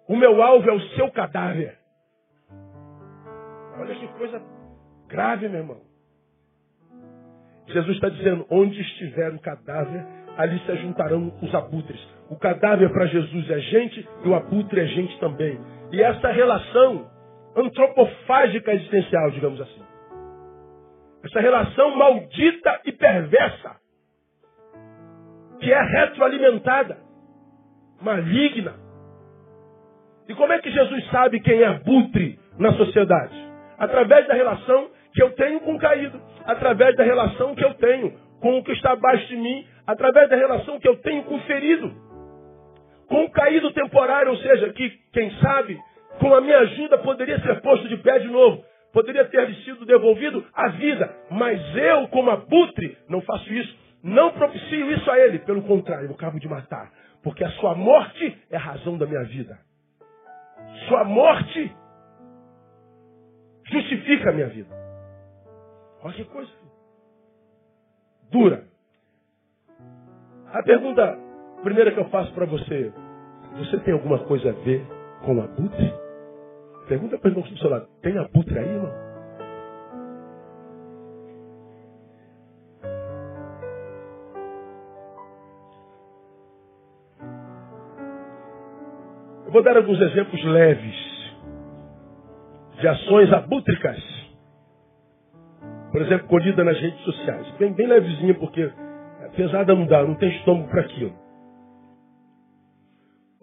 O 0.09 0.17
meu 0.17 0.43
alvo 0.43 0.69
é 0.69 0.73
o 0.73 0.81
seu 0.91 1.11
cadáver. 1.13 1.79
Olha 3.79 3.95
que 3.95 4.09
coisa 4.09 4.43
grave, 5.07 5.49
meu 5.49 5.61
irmão. 5.61 5.81
Jesus 7.69 7.95
está 7.95 8.09
dizendo: 8.09 8.47
onde 8.51 8.81
estiver 8.81 9.33
o 9.33 9.39
cadáver, 9.39 10.05
ali 10.41 10.59
se 10.61 10.77
juntarão 10.77 11.33
os 11.43 11.55
abutres. 11.55 12.01
O 12.31 12.37
cadáver 12.37 12.91
para 12.91 13.07
Jesus 13.07 13.51
é 13.51 13.59
gente 13.59 14.09
e 14.25 14.29
o 14.29 14.35
abutre 14.35 14.81
é 14.81 14.87
gente 14.87 15.19
também. 15.21 15.61
E 15.93 16.03
essa 16.03 16.29
relação 16.29 17.11
antropofágica 17.55 18.73
existencial, 18.73 19.31
digamos 19.33 19.61
assim. 19.61 19.83
Essa 21.25 21.41
relação 21.41 21.95
maldita 21.97 22.81
e 22.87 22.93
perversa, 22.93 23.77
que 25.61 25.71
é 25.71 25.83
retroalimentada, 25.83 26.97
maligna. 28.01 28.75
E 30.27 30.35
como 30.35 30.53
é 30.53 30.59
que 30.61 30.71
Jesus 30.71 31.07
sabe 31.11 31.41
quem 31.41 31.61
é 31.61 31.67
abutre 31.67 32.39
na 32.59 32.73
sociedade? 32.73 33.35
Através 33.79 34.27
da 34.27 34.35
relação 34.35 34.89
que 35.13 35.23
eu 35.23 35.33
tenho 35.33 35.61
com 35.61 35.75
o 35.75 35.79
caído, 35.79 36.19
através 36.47 36.97
da 36.97 37.05
relação 37.05 37.55
que 37.55 37.65
eu 37.65 37.75
tenho 37.75 38.13
com 38.41 38.59
o 38.59 38.65
que 38.65 38.73
está 38.73 38.93
abaixo 38.93 39.27
de 39.29 39.37
mim, 39.37 39.67
através 39.91 40.29
da 40.29 40.37
relação 40.37 40.79
que 40.79 40.89
eu 40.89 40.97
tenho 40.97 41.25
com 41.25 41.37
o 41.37 41.41
ferido, 41.43 41.93
com 43.09 43.25
o 43.25 43.31
caído 43.31 43.73
temporário, 43.73 44.31
ou 44.31 44.37
seja, 44.39 44.73
que, 44.73 44.91
quem 45.13 45.31
sabe, 45.41 45.79
com 46.19 46.35
a 46.35 46.41
minha 46.41 46.59
ajuda 46.59 46.99
poderia 46.99 47.41
ser 47.41 47.61
posto 47.61 47.89
de 47.89 47.97
pé 47.99 48.19
de 48.19 48.29
novo 48.29 48.65
poderia 48.93 49.25
ter 49.27 49.55
sido 49.65 49.85
devolvido 49.85 50.45
à 50.53 50.69
vida, 50.69 51.15
mas 51.31 51.61
eu, 51.77 52.09
como 52.09 52.31
abutre, 52.31 52.97
não 53.09 53.21
faço 53.21 53.53
isso, 53.53 53.79
não 54.03 54.33
propicio 54.33 54.91
isso 54.93 55.11
a 55.11 55.19
ele, 55.19 55.39
pelo 55.41 55.63
contrário, 55.63 56.09
eu 56.09 56.15
acabo 56.15 56.39
de 56.39 56.49
matar, 56.49 56.91
porque 57.23 57.45
a 57.45 57.51
sua 57.53 57.75
morte 57.75 58.37
é 58.51 58.57
a 58.57 58.61
razão 58.61 58.97
da 58.99 59.07
minha 59.07 59.25
vida. 59.25 59.59
Sua 60.89 61.05
morte 61.05 61.75
justifica 63.71 64.31
a 64.31 64.33
minha 64.33 64.49
vida. 64.49 64.75
Olha 66.03 66.15
que 66.15 66.25
coisa 66.25 66.51
dura. 68.31 68.70
A 70.53 70.63
pergunta 70.65 71.17
primeira 71.63 71.93
que 71.93 72.01
eu 72.01 72.09
faço 72.09 72.33
para 72.35 72.45
você: 72.47 72.93
você 73.57 73.79
tem 73.81 73.95
alguma 73.95 74.19
coisa 74.21 74.51
a 74.51 74.53
ver 74.53 74.85
com 75.25 75.37
o 75.37 75.43
abutre? 75.43 75.95
Pergunta 76.89 77.17
para 77.19 77.29
o 77.29 77.31
irmão 77.31 77.49
do 77.49 77.59
seu 77.59 77.71
lado: 77.71 77.87
tem 78.03 78.19
abutre 78.19 78.59
aí, 78.59 78.69
irmão? 78.69 79.11
Eu 89.47 89.53
vou 89.53 89.63
dar 89.63 89.77
alguns 89.77 90.01
exemplos 90.01 90.45
leves 90.45 91.11
de 92.81 92.89
ações 92.89 93.33
abútricas. 93.33 93.99
Por 95.93 96.03
exemplo, 96.03 96.29
colhida 96.29 96.65
nas 96.65 96.81
redes 96.81 97.01
sociais. 97.01 97.51
Bem, 97.59 97.73
bem 97.73 97.87
levezinha, 97.89 98.35
porque 98.35 98.71
pesada 99.37 99.75
não 99.75 99.87
dá, 99.87 100.03
não 100.03 100.15
tem 100.15 100.31
estômago 100.37 100.69
para 100.69 100.83
aquilo. 100.83 101.13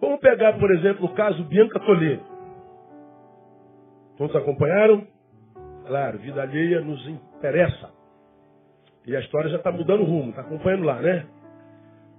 Vamos 0.00 0.20
pegar, 0.20 0.58
por 0.58 0.70
exemplo, 0.70 1.06
o 1.06 1.14
caso 1.14 1.42
Bianca 1.44 1.80
Toledo. 1.80 2.22
Todos 4.16 4.34
acompanharam? 4.36 5.06
Claro, 5.86 6.18
vida 6.18 6.42
alheia 6.42 6.80
nos 6.80 7.06
interessa. 7.08 7.90
E 9.06 9.16
a 9.16 9.20
história 9.20 9.48
já 9.48 9.56
está 9.56 9.72
mudando 9.72 10.04
rumo, 10.04 10.30
está 10.30 10.42
acompanhando 10.42 10.84
lá, 10.84 11.00
né? 11.00 11.26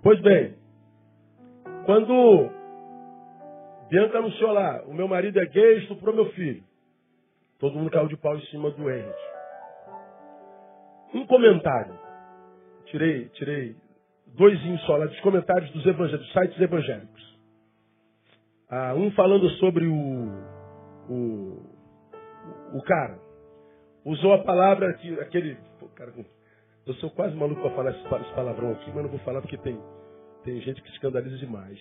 Pois 0.01 0.19
bem, 0.21 0.55
quando 1.85 2.49
Bianca 3.89 4.17
anunciou 4.17 4.51
lá, 4.51 4.83
o 4.87 4.93
meu 4.93 5.07
marido 5.07 5.39
é 5.39 5.45
gay, 5.45 5.79
estuprou 5.79 6.15
meu 6.15 6.31
filho. 6.31 6.63
Todo 7.59 7.77
mundo 7.77 7.91
caiu 7.91 8.07
de 8.07 8.17
pau 8.17 8.35
em 8.35 8.45
cima 8.47 8.71
do 8.71 8.89
Henrique. 8.89 9.29
Um 11.13 11.25
comentário. 11.25 12.08
Tirei, 12.91 13.29
tirei 13.29 13.75
dois 14.35 14.59
só 14.85 14.97
lá 14.97 15.05
dos 15.05 15.19
comentários 15.21 15.71
dos, 15.71 15.83
sites 16.33 16.59
evangélicos. 16.59 17.39
Ah, 18.69 18.93
um 18.95 19.11
falando 19.11 19.49
sobre 19.51 19.85
o, 19.85 20.29
o 21.09 21.79
o 22.73 22.81
cara 22.83 23.19
usou 24.05 24.33
a 24.33 24.43
palavra 24.43 24.93
que 24.93 25.19
aquele. 25.19 25.57
Pô, 25.79 25.87
cara, 25.89 26.13
eu 26.85 26.93
sou 26.95 27.09
quase 27.11 27.35
maluco 27.35 27.61
para 27.61 27.75
falar 27.75 27.91
esse 27.91 28.33
palavrão 28.33 28.71
aqui, 28.71 28.91
mas 28.93 29.03
não 29.03 29.09
vou 29.09 29.19
falar 29.19 29.41
porque 29.41 29.57
tem, 29.57 29.79
tem 30.43 30.61
gente 30.61 30.81
que 30.81 30.89
escandaliza 30.89 31.37
demais. 31.37 31.79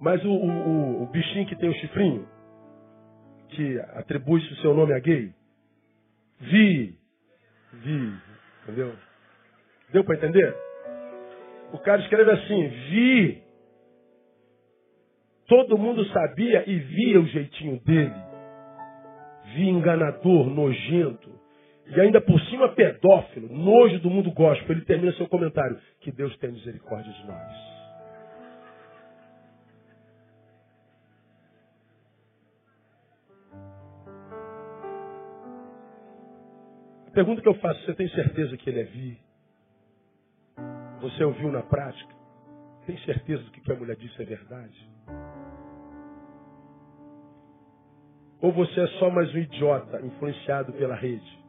Mas 0.00 0.24
o, 0.24 0.30
o, 0.30 1.02
o 1.02 1.06
bichinho 1.06 1.46
que 1.46 1.56
tem 1.56 1.68
o 1.68 1.74
chifrinho, 1.74 2.28
que 3.50 3.78
atribui-se 3.94 4.52
o 4.52 4.56
seu 4.56 4.74
nome 4.74 4.94
a 4.94 4.98
gay, 4.98 5.32
vi, 6.40 6.98
vi, 7.74 8.14
entendeu? 8.62 8.94
Deu 9.92 10.04
para 10.04 10.16
entender? 10.16 10.56
O 11.72 11.78
cara 11.78 12.00
escreve 12.02 12.30
assim, 12.30 12.68
vi. 12.90 13.42
Todo 15.46 15.78
mundo 15.78 16.04
sabia 16.06 16.64
e 16.66 16.78
via 16.78 17.20
o 17.20 17.26
jeitinho 17.26 17.78
dele 17.80 18.32
vi 19.54 19.68
enganador, 19.68 20.48
nojento, 20.48 21.30
e 21.86 22.00
ainda 22.00 22.20
por 22.20 22.40
cima 22.42 22.68
pedófilo, 22.70 23.48
nojo 23.52 23.98
do 24.00 24.10
mundo 24.10 24.30
gospel. 24.30 24.76
Ele 24.76 24.84
termina 24.84 25.12
seu 25.14 25.28
comentário: 25.28 25.78
Que 26.00 26.10
Deus 26.12 26.36
tenha 26.38 26.52
misericórdia 26.52 27.12
de 27.12 27.26
nós. 27.26 27.72
A 37.08 37.10
pergunta 37.12 37.42
que 37.42 37.48
eu 37.48 37.54
faço: 37.54 37.84
Você 37.84 37.94
tem 37.94 38.08
certeza 38.10 38.56
que 38.56 38.70
ele 38.70 38.80
é 38.80 38.84
vi? 38.84 39.31
Você 41.02 41.24
ouviu 41.24 41.50
na 41.50 41.62
prática? 41.62 42.14
Tem 42.86 42.96
certeza 42.98 43.42
do 43.42 43.50
que 43.50 43.72
a 43.72 43.74
mulher 43.74 43.96
disse 43.96 44.22
é 44.22 44.24
verdade? 44.24 44.88
Ou 48.40 48.52
você 48.52 48.80
é 48.80 48.86
só 48.98 49.10
mais 49.10 49.34
um 49.34 49.38
idiota 49.38 50.00
influenciado 50.00 50.72
pela 50.72 50.94
rede? 50.94 51.42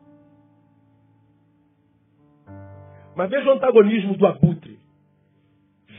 Mas 3.16 3.30
veja 3.30 3.48
o 3.48 3.54
antagonismo 3.54 4.18
do 4.18 4.26
abutre. 4.26 4.80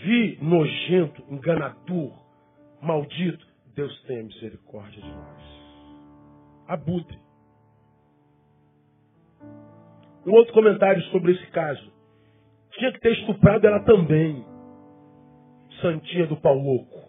Vi 0.02 0.36
nojento, 0.42 1.22
enganador, 1.30 2.12
maldito. 2.82 3.46
Deus 3.76 4.02
tenha 4.02 4.24
misericórdia 4.24 5.00
de 5.00 5.08
nós. 5.08 5.42
Abutre. 6.66 7.18
Um 10.26 10.32
outro 10.32 10.52
comentário 10.52 11.02
sobre 11.04 11.32
esse 11.32 11.46
caso. 11.52 11.93
Tinha 12.78 12.92
que 12.92 13.00
ter 13.00 13.12
estuprado 13.12 13.66
ela 13.66 13.80
também. 13.80 14.44
Santinha 15.80 16.26
do 16.26 16.36
pau 16.36 16.56
louco. 16.56 17.04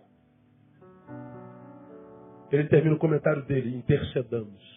Ele 2.51 2.67
termina 2.67 2.95
o 2.95 2.99
comentário 2.99 3.43
dele, 3.45 3.75
intercedamos. 3.75 4.75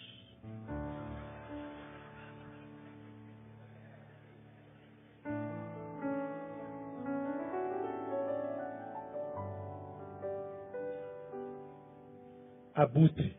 abutre. 12.79 13.37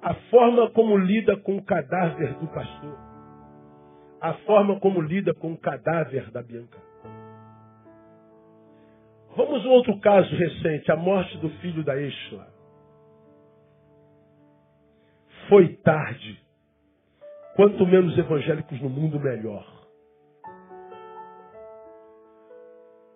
A 0.00 0.14
forma 0.30 0.70
como 0.70 0.96
lida 0.96 1.36
com 1.38 1.56
o 1.56 1.64
cadáver 1.64 2.34
do 2.34 2.46
pastor. 2.46 3.15
A 4.26 4.34
forma 4.44 4.80
como 4.80 5.00
lida 5.00 5.32
com 5.34 5.52
o 5.52 5.58
cadáver 5.58 6.30
da 6.30 6.42
Bianca. 6.42 6.78
Vamos 9.36 9.64
a 9.64 9.68
um 9.68 9.72
outro 9.72 10.00
caso 10.00 10.34
recente, 10.34 10.90
a 10.90 10.96
morte 10.96 11.36
do 11.38 11.50
filho 11.60 11.84
da 11.84 11.96
Exla. 11.96 12.48
Foi 15.48 15.76
tarde. 15.76 16.40
Quanto 17.54 17.86
menos 17.86 18.16
evangélicos 18.18 18.80
no 18.80 18.88
mundo, 18.88 19.20
melhor. 19.20 19.66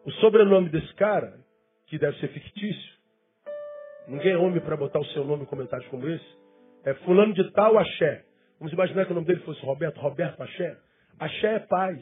O 0.04 0.10
sobrenome 0.12 0.68
desse 0.68 0.94
cara, 0.94 1.38
que 1.86 1.98
deve 1.98 2.18
ser 2.20 2.28
fictício, 2.28 3.00
Ninguém 4.10 4.32
é 4.32 4.36
homem 4.36 4.60
para 4.60 4.76
botar 4.76 4.98
o 4.98 5.04
seu 5.06 5.24
nome 5.24 5.44
em 5.44 5.46
comentários 5.46 5.88
como 5.88 6.08
esse. 6.08 6.38
É 6.84 6.94
fulano 6.94 7.32
de 7.32 7.48
tal 7.52 7.78
axé. 7.78 8.24
Vamos 8.58 8.72
imaginar 8.72 9.06
que 9.06 9.12
o 9.12 9.14
nome 9.14 9.26
dele 9.26 9.38
fosse 9.40 9.64
Roberto, 9.64 10.00
Roberto 10.00 10.42
Axé. 10.42 10.76
Axé 11.20 11.54
é 11.56 11.58
paz. 11.58 12.00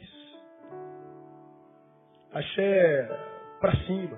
Axé 2.31 2.61
é 2.61 3.03
para 3.59 3.75
cima. 3.85 4.17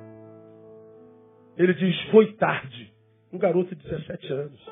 Ele 1.58 1.74
diz, 1.74 2.00
foi 2.12 2.34
tarde. 2.34 2.94
Um 3.34 3.40
garoto 3.40 3.76
de 3.76 3.84
17 3.84 4.34
anos. 4.34 4.70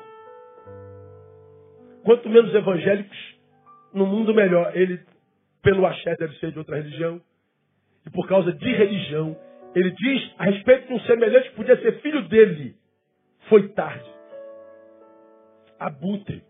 Quanto 2.04 2.28
menos 2.28 2.54
evangélicos, 2.54 3.18
no 3.92 4.06
mundo 4.06 4.32
melhor. 4.32 4.76
Ele, 4.76 5.00
pelo 5.62 5.84
axé, 5.84 6.14
deve 6.16 6.38
ser 6.38 6.52
de 6.52 6.58
outra 6.58 6.76
religião. 6.76 7.20
E 8.06 8.10
por 8.10 8.28
causa 8.28 8.52
de 8.52 8.72
religião, 8.72 9.36
ele 9.74 9.90
diz 9.90 10.34
a 10.38 10.44
respeito 10.44 10.86
de 10.86 10.94
um 10.94 11.00
semelhante 11.00 11.50
que 11.50 11.56
podia 11.56 11.76
ser 11.82 12.00
filho 12.02 12.28
dele. 12.28 12.76
Foi 13.48 13.68
tarde. 13.70 14.08
Abutre. 15.78 16.49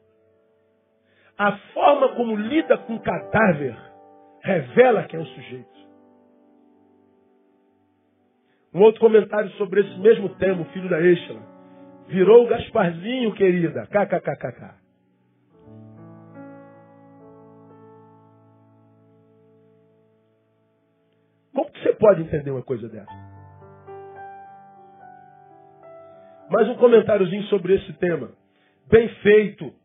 A 1.41 1.57
forma 1.73 2.15
como 2.17 2.37
lida 2.37 2.77
com 2.77 2.97
o 2.97 3.01
cadáver 3.01 3.75
revela 4.43 5.05
quem 5.05 5.19
é 5.19 5.23
o 5.23 5.27
sujeito. 5.27 5.81
Um 8.75 8.83
outro 8.83 9.01
comentário 9.01 9.51
sobre 9.53 9.81
esse 9.81 9.99
mesmo 10.01 10.29
tema, 10.35 10.61
o 10.61 10.67
filho 10.67 10.91
da 10.91 11.01
Eixla. 11.01 11.41
Virou 12.09 12.45
o 12.45 12.47
Gasparzinho, 12.47 13.33
querida. 13.33 13.87
KKKKK. 13.87 14.75
Como 21.55 21.73
que 21.73 21.83
você 21.83 21.95
pode 21.95 22.21
entender 22.21 22.51
uma 22.51 22.63
coisa 22.63 22.87
dessa? 22.87 23.31
Mais 26.51 26.69
um 26.69 26.75
comentáriozinho 26.75 27.45
sobre 27.45 27.77
esse 27.77 27.95
tema. 27.95 28.29
Bem 28.91 29.09
feito. 29.23 29.80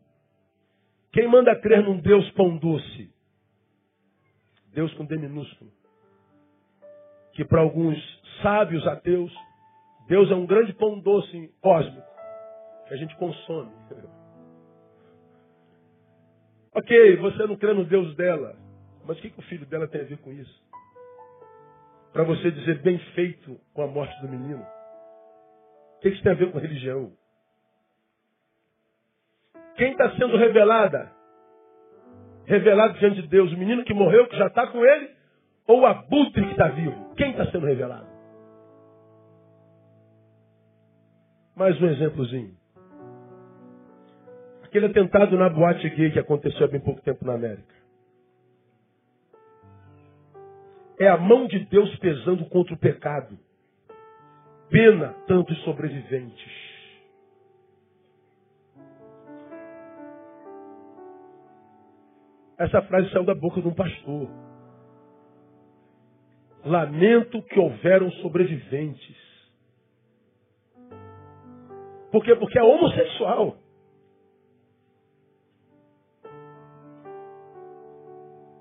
Quem 1.12 1.28
manda 1.28 1.54
crer 1.56 1.82
num 1.82 1.98
Deus 1.98 2.30
pão 2.32 2.56
doce? 2.56 3.10
Deus 4.72 4.92
com 4.94 5.04
D 5.04 5.16
minúsculo. 5.16 5.70
Que 7.32 7.44
para 7.44 7.60
alguns 7.60 7.96
sábios 8.42 8.86
ateus, 8.86 9.32
Deus 10.06 10.30
é 10.30 10.34
um 10.34 10.46
grande 10.46 10.72
pão 10.74 10.98
doce 11.00 11.52
cósmico 11.60 12.06
que 12.86 12.94
a 12.94 12.96
gente 12.96 13.16
consome. 13.16 13.72
ok, 16.74 17.16
você 17.16 17.46
não 17.46 17.56
crê 17.56 17.72
no 17.72 17.84
Deus 17.84 18.14
dela, 18.16 18.56
mas 19.04 19.18
o 19.18 19.20
que, 19.20 19.30
que 19.30 19.38
o 19.38 19.42
filho 19.44 19.66
dela 19.66 19.88
tem 19.88 20.02
a 20.02 20.04
ver 20.04 20.18
com 20.18 20.32
isso? 20.32 20.64
Para 22.12 22.24
você 22.24 22.50
dizer 22.50 22.80
bem 22.82 22.98
feito 23.14 23.58
com 23.74 23.82
a 23.82 23.86
morte 23.86 24.18
do 24.20 24.28
menino. 24.28 24.64
O 25.96 26.00
que 26.00 26.08
isso 26.08 26.22
tem 26.22 26.32
a 26.32 26.36
ver 26.36 26.52
com 26.52 26.58
religião? 26.58 27.12
Quem 29.76 29.92
está 29.92 30.10
sendo 30.16 30.36
revelada? 30.36 31.12
Revelado 32.46 32.98
diante 32.98 33.22
de 33.22 33.28
Deus, 33.28 33.52
o 33.52 33.58
menino 33.58 33.84
que 33.84 33.92
morreu, 33.92 34.26
que 34.28 34.36
já 34.36 34.46
está 34.46 34.66
com 34.68 34.84
ele, 34.84 35.10
ou 35.66 35.80
o 35.80 35.86
abutre 35.86 36.44
que 36.44 36.52
está 36.52 36.68
vivo? 36.68 37.14
Quem 37.16 37.30
está 37.30 37.50
sendo 37.50 37.66
revelado? 37.66 38.06
Mais 41.54 41.80
um 41.80 41.86
exemplozinho. 41.86 42.54
Aquele 44.62 44.86
atentado 44.86 45.36
na 45.36 45.48
boate 45.48 45.88
gay 45.90 46.10
que 46.10 46.18
aconteceu 46.18 46.66
há 46.66 46.68
bem 46.68 46.80
pouco 46.80 47.00
tempo 47.02 47.24
na 47.24 47.34
América. 47.34 47.74
É 50.98 51.08
a 51.08 51.16
mão 51.16 51.46
de 51.46 51.58
Deus 51.66 51.94
pesando 51.96 52.44
contra 52.46 52.74
o 52.74 52.78
pecado 52.78 53.38
pena 54.70 55.14
tantos 55.26 55.58
sobreviventes. 55.62 56.65
Essa 62.58 62.82
frase 62.82 63.10
saiu 63.10 63.24
da 63.24 63.34
boca 63.34 63.60
de 63.60 63.68
um 63.68 63.74
pastor. 63.74 64.28
Lamento 66.64 67.42
que 67.42 67.58
houveram 67.58 68.10
sobreviventes. 68.12 69.16
Por 72.10 72.24
quê? 72.24 72.34
Porque 72.34 72.58
é 72.58 72.62
homossexual. 72.62 73.56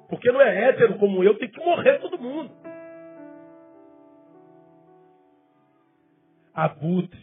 Porque 0.10 0.32
não 0.32 0.42
é 0.42 0.70
hétero 0.70 0.98
como 1.00 1.24
eu, 1.24 1.38
tem 1.38 1.50
que 1.50 1.60
morrer 1.66 2.00
todo 2.00 2.20
mundo. 2.20 2.52
abutre. 6.56 7.20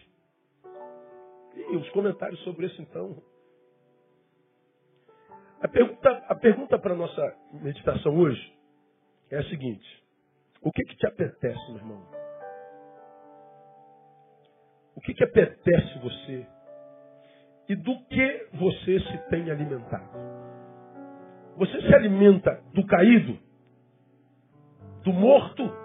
E 1.55 1.77
os 1.77 1.89
comentários 1.91 2.39
sobre 2.45 2.67
isso, 2.67 2.81
então. 2.83 3.23
A 5.62 5.68
pergunta, 5.68 6.25
a 6.29 6.35
pergunta 6.35 6.79
para 6.79 6.92
a 6.92 6.96
nossa 6.96 7.37
meditação 7.53 8.16
hoje 8.18 8.53
é 9.31 9.38
a 9.38 9.44
seguinte: 9.44 10.05
O 10.61 10.72
que, 10.72 10.83
que 10.83 10.96
te 10.96 11.07
apetece, 11.07 11.68
meu 11.68 11.77
irmão? 11.77 12.03
O 14.96 15.01
que, 15.01 15.14
que 15.14 15.25
apetece 15.25 15.98
você? 16.01 16.46
E 17.68 17.77
do 17.77 17.96
que 18.07 18.48
você 18.55 19.01
se 19.01 19.18
tem 19.31 19.51
alimentado? 19.51 20.11
Você 21.57 21.81
se 21.81 21.94
alimenta 21.94 22.61
do 22.75 22.85
caído? 22.85 23.38
Do 25.05 25.12
morto? 25.12 25.83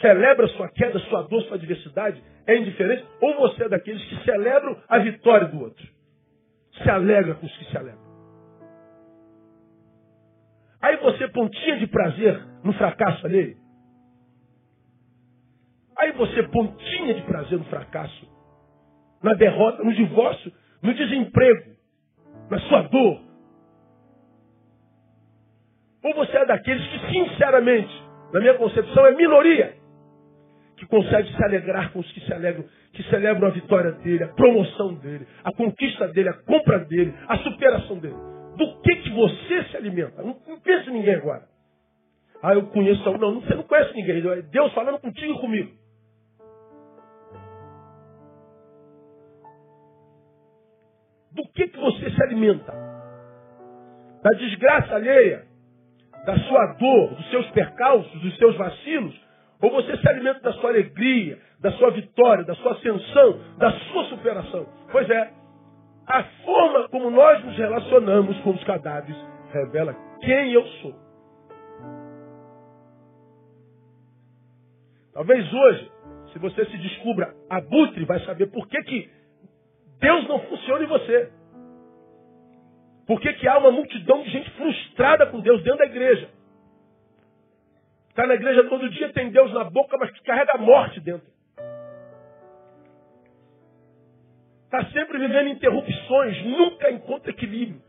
celebra 0.00 0.46
sua 0.48 0.68
queda, 0.68 0.98
sua 1.00 1.22
dor, 1.22 1.42
sua 1.42 1.56
adversidade, 1.56 2.22
é 2.46 2.56
indiferente, 2.56 3.04
ou 3.20 3.36
você 3.36 3.64
é 3.64 3.68
daqueles 3.68 4.02
que 4.04 4.24
celebram 4.24 4.80
a 4.88 4.98
vitória 4.98 5.48
do 5.48 5.60
outro. 5.60 5.97
Se 6.82 6.90
alegra 6.90 7.34
com 7.34 7.46
os 7.46 7.56
que 7.56 7.64
se 7.66 7.76
alegram. 7.76 8.08
Aí 10.80 10.96
você 10.98 11.28
pontinha 11.28 11.78
de 11.78 11.86
prazer 11.86 12.40
no 12.62 12.72
fracasso 12.72 13.26
alheio. 13.26 13.56
Aí 15.96 16.12
você 16.12 16.44
pontinha 16.44 17.14
de 17.14 17.22
prazer 17.22 17.58
no 17.58 17.64
fracasso, 17.64 18.28
na 19.20 19.34
derrota, 19.34 19.82
no 19.82 19.92
divórcio, 19.92 20.52
no 20.80 20.94
desemprego, 20.94 21.72
na 22.48 22.60
sua 22.60 22.82
dor. 22.82 23.20
Ou 26.04 26.14
você 26.14 26.36
é 26.36 26.46
daqueles 26.46 26.86
que, 26.86 27.12
sinceramente, 27.12 27.92
na 28.32 28.38
minha 28.38 28.54
concepção, 28.54 29.06
é 29.06 29.12
minoria 29.12 29.77
que 30.78 30.86
consegue 30.86 31.34
se 31.34 31.44
alegrar 31.44 31.92
com 31.92 31.98
os 31.98 32.12
que 32.12 32.20
se 32.20 32.32
alegram, 32.32 32.64
que 32.92 33.02
celebram 33.04 33.48
a 33.48 33.50
vitória 33.50 33.92
dele, 33.92 34.24
a 34.24 34.28
promoção 34.28 34.94
dele, 34.94 35.26
a 35.44 35.52
conquista 35.52 36.08
dele, 36.08 36.28
a 36.28 36.34
compra 36.34 36.78
dele, 36.80 37.12
a 37.28 37.36
superação 37.38 37.98
dele. 37.98 38.16
Do 38.56 38.80
que, 38.82 38.96
que 38.96 39.10
você 39.10 39.64
se 39.64 39.76
alimenta? 39.76 40.22
Não, 40.22 40.36
não 40.46 40.92
ninguém 40.92 41.14
agora. 41.14 41.44
Ah, 42.42 42.54
eu 42.54 42.66
conheço 42.68 43.06
alguém. 43.08 43.20
Não, 43.20 43.40
você 43.40 43.54
não 43.54 43.62
conhece 43.64 43.94
ninguém. 43.94 44.26
É 44.30 44.42
Deus 44.42 44.72
falando 44.72 44.98
contigo 44.98 45.32
e 45.32 45.40
comigo. 45.40 45.70
Do 51.32 51.48
que, 51.52 51.68
que 51.68 51.78
você 51.78 52.10
se 52.10 52.22
alimenta? 52.22 52.72
Da 54.22 54.30
desgraça 54.36 54.94
alheia? 54.94 55.46
Da 56.24 56.36
sua 56.36 56.66
dor, 56.74 57.14
dos 57.14 57.30
seus 57.30 57.48
percalços, 57.50 58.20
dos 58.20 58.36
seus 58.36 58.56
vacilos? 58.56 59.27
Ou 59.60 59.70
você 59.70 59.96
se 59.96 60.08
alimenta 60.08 60.40
da 60.40 60.52
sua 60.54 60.70
alegria, 60.70 61.38
da 61.60 61.72
sua 61.72 61.90
vitória, 61.90 62.44
da 62.44 62.54
sua 62.56 62.72
ascensão, 62.72 63.40
da 63.58 63.72
sua 63.72 64.04
superação? 64.04 64.66
Pois 64.92 65.08
é, 65.10 65.32
a 66.06 66.22
forma 66.44 66.88
como 66.88 67.10
nós 67.10 67.44
nos 67.44 67.56
relacionamos 67.56 68.38
com 68.40 68.50
os 68.50 68.64
cadáveres 68.64 69.16
revela 69.52 69.94
quem 70.20 70.52
eu 70.52 70.64
sou. 70.80 70.94
Talvez 75.12 75.52
hoje, 75.52 75.90
se 76.32 76.38
você 76.38 76.64
se 76.66 76.78
descubra 76.78 77.34
abutre, 77.50 78.04
vai 78.04 78.20
saber 78.20 78.46
por 78.46 78.68
que, 78.68 78.80
que 78.84 79.10
Deus 80.00 80.28
não 80.28 80.38
funciona 80.40 80.84
em 80.84 80.86
você. 80.86 81.32
Por 83.06 83.20
que, 83.20 83.32
que 83.32 83.48
há 83.48 83.58
uma 83.58 83.72
multidão 83.72 84.22
de 84.22 84.30
gente 84.30 84.50
frustrada 84.50 85.26
com 85.26 85.40
Deus 85.40 85.62
dentro 85.64 85.78
da 85.78 85.86
igreja? 85.86 86.28
Está 88.18 88.26
na 88.26 88.34
igreja 88.34 88.64
todo 88.64 88.90
dia, 88.90 89.12
tem 89.12 89.30
Deus 89.30 89.52
na 89.52 89.62
boca, 89.62 89.96
mas 89.96 90.10
que 90.10 90.20
carrega 90.24 90.50
a 90.56 90.58
morte 90.58 90.98
dentro. 90.98 91.28
Está 94.64 94.84
sempre 94.86 95.18
vivendo 95.18 95.50
interrupções, 95.50 96.44
nunca 96.44 96.90
encontra 96.90 97.30
equilíbrio. 97.30 97.80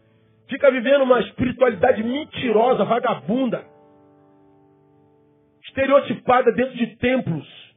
Fica 0.48 0.70
vivendo 0.70 1.02
uma 1.02 1.20
espiritualidade 1.22 2.04
mentirosa, 2.04 2.86
vagabunda, 2.86 3.66
estereotipada 5.64 6.52
dentro 6.52 6.78
de 6.78 6.96
templos. 6.98 7.76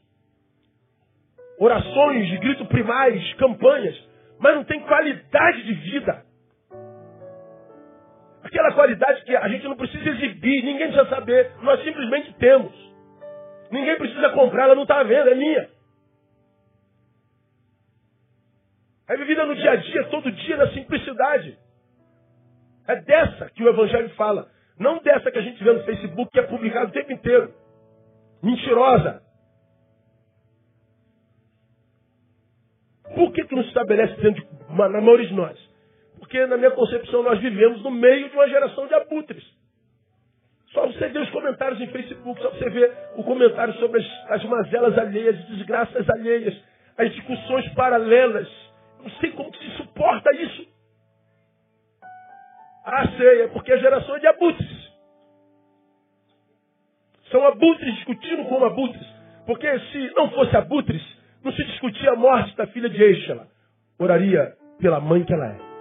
Orações 1.59 2.29
de 2.29 2.37
grito 2.37 2.67
primais, 2.67 3.33
campanhas, 3.37 3.99
mas 4.39 4.57
não 4.57 4.65
tem 4.65 4.81
qualidade 4.81 5.63
de 5.63 5.73
vida. 5.73 6.23
Aquela 8.53 8.75
qualidade 8.75 9.25
que 9.25 9.35
a 9.35 9.49
gente 9.49 9.67
não 9.67 9.79
precisa 9.79 10.11
exibir, 10.11 10.63
ninguém 10.63 10.89
precisa 10.89 11.09
saber, 11.09 11.53
nós 11.63 11.83
simplesmente 11.83 12.35
temos. 12.35 12.71
Ninguém 13.71 13.97
precisa 13.97 14.29
comprar, 14.29 14.65
ela 14.65 14.75
não 14.75 14.83
está 14.83 15.01
à 15.01 15.03
venda, 15.03 15.31
é 15.31 15.35
minha. 15.35 15.71
É 19.09 19.17
vivida 19.17 19.47
no 19.47 19.55
dia 19.55 19.71
a 19.71 19.77
dia, 19.77 20.05
todo 20.09 20.31
dia, 20.31 20.59
na 20.59 20.69
simplicidade. 20.69 21.59
É 22.89 22.97
dessa 22.97 23.49
que 23.49 23.65
o 23.65 23.71
Evangelho 23.71 24.11
fala. 24.17 24.51
Não 24.79 24.99
dessa 24.99 25.31
que 25.31 25.39
a 25.39 25.43
gente 25.43 25.65
vê 25.65 25.73
no 25.73 25.85
Facebook, 25.85 26.31
que 26.31 26.41
é 26.41 26.43
publicado 26.43 26.91
o 26.91 26.93
tempo 26.93 27.11
inteiro. 27.11 27.55
Mentirosa. 28.43 29.23
Por 33.15 33.33
que, 33.33 33.47
que 33.47 33.55
não 33.55 33.63
se 33.63 33.69
estabelece 33.69 34.15
dentro 34.21 34.45
de, 34.45 34.77
na 34.77 35.01
maioria 35.01 35.27
de 35.27 35.35
nós? 35.35 35.72
Porque, 36.33 36.47
na 36.47 36.57
minha 36.57 36.71
concepção, 36.71 37.23
nós 37.23 37.39
vivemos 37.41 37.83
no 37.83 37.91
meio 37.91 38.31
de 38.31 38.35
uma 38.35 38.49
geração 38.49 38.87
de 38.87 38.95
abutres. 38.95 39.45
Só 40.73 40.87
você 40.87 41.09
ver 41.09 41.19
os 41.19 41.29
comentários 41.29 41.79
em 41.79 41.87
Facebook, 41.89 42.41
só 42.41 42.49
você 42.49 42.71
ver 42.71 42.91
o 43.17 43.23
comentário 43.23 43.75
sobre 43.75 44.01
as, 44.01 44.31
as 44.31 44.45
mazelas 44.45 44.97
alheias, 44.97 45.39
as 45.39 45.47
desgraças 45.49 46.09
alheias, 46.09 46.59
as 46.97 47.13
discussões 47.13 47.69
paralelas. 47.75 48.49
Não 49.03 49.11
sei 49.21 49.33
como 49.33 49.55
se 49.55 49.77
suporta 49.77 50.35
isso. 50.37 50.67
Ah, 52.87 53.07
sei, 53.19 53.43
é 53.43 53.49
porque 53.49 53.71
a 53.71 53.77
geração 53.77 54.17
é 54.17 54.21
de 54.21 54.27
abutres. 54.29 54.93
São 57.31 57.47
abutres 57.47 57.95
discutindo 57.97 58.47
com 58.47 58.65
abutres. 58.65 59.07
Porque 59.45 59.69
se 59.81 60.15
não 60.17 60.31
fosse 60.31 60.57
abutres, 60.57 61.03
não 61.45 61.53
se 61.53 61.63
discutia 61.65 62.13
a 62.13 62.17
morte 62.17 62.57
da 62.57 62.67
filha 62.69 62.89
de 62.89 63.03
Eixela. 63.03 63.49
Oraria 63.99 64.55
pela 64.81 64.99
mãe 64.99 65.23
que 65.25 65.35
ela 65.35 65.49
é. 65.49 65.72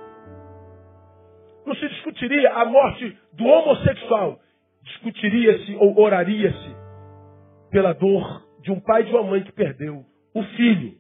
Não 1.66 1.76
se 1.76 1.88
discutiria 1.88 2.54
a 2.54 2.66
morte 2.66 3.18
do 3.34 3.46
homossexual. 3.46 4.40
Discutiria-se 4.84 5.76
ou 5.76 6.00
oraria-se 6.00 6.76
pela 7.70 7.94
dor 7.94 8.44
de 8.62 8.72
um 8.72 8.80
pai 8.80 9.02
e 9.02 9.06
de 9.06 9.12
uma 9.12 9.24
mãe 9.24 9.44
que 9.44 9.52
perdeu 9.52 10.04
o 10.34 10.44
filho. 10.56 10.94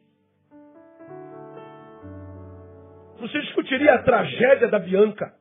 Não 3.19 3.27
se 3.27 3.39
discutiria 3.41 3.93
a 3.93 4.03
tragédia 4.03 4.67
da 4.67 4.79
Bianca. 4.79 5.33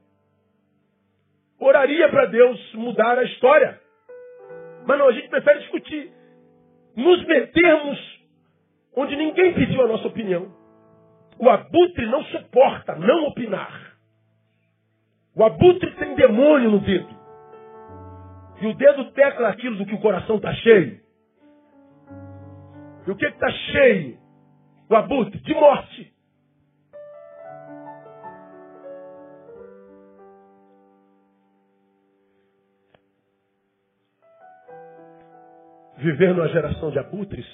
Oraria 1.59 2.09
para 2.09 2.27
Deus 2.27 2.75
mudar 2.75 3.19
a 3.19 3.25
história. 3.25 3.81
Mas 4.87 4.99
não, 4.99 5.09
a 5.09 5.13
gente 5.13 5.29
prefere 5.29 5.61
discutir. 5.61 6.13
Nos 6.97 7.25
metermos 7.27 8.21
onde 8.97 9.17
ninguém 9.17 9.55
pediu 9.55 9.83
a 9.83 9.89
nossa 9.89 10.09
opinião. 10.09 10.53
O 11.39 11.49
abutre 11.49 12.07
não 12.07 12.23
suporta 12.25 12.95
não 12.97 13.29
opinar. 13.29 13.80
O 15.41 15.45
abutre 15.45 15.91
tem 15.97 16.15
demônio 16.17 16.71
no 16.71 16.81
dedo. 16.81 17.09
E 18.61 18.67
o 18.67 18.75
dedo 18.75 19.11
tecla 19.13 19.49
aquilo 19.49 19.79
do 19.79 19.87
que 19.87 19.95
o 19.95 20.01
coração 20.03 20.37
está 20.37 20.53
cheio. 20.53 21.01
E 23.07 23.11
o 23.11 23.17
que 23.17 23.25
está 23.25 23.49
cheio? 23.49 24.19
O 24.91 24.95
abutre 24.95 25.41
de 25.41 25.55
morte. 25.55 26.15
Viver 35.97 36.35
numa 36.35 36.49
geração 36.49 36.91
de 36.91 36.99
abutres 36.99 37.47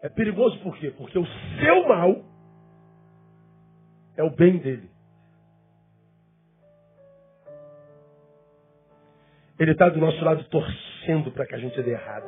é 0.00 0.08
perigoso 0.08 0.58
por 0.60 0.78
quê? 0.78 0.90
Porque 0.96 1.18
o 1.18 1.26
seu 1.60 1.86
mal 1.86 2.24
é 4.16 4.22
o 4.22 4.30
bem 4.30 4.56
dele. 4.56 5.01
Ele 9.62 9.70
está 9.70 9.88
do 9.88 10.00
nosso 10.00 10.24
lado 10.24 10.42
torcendo 10.50 11.30
para 11.30 11.46
que 11.46 11.54
a 11.54 11.58
gente 11.58 11.80
dê 11.82 11.92
errado. 11.92 12.26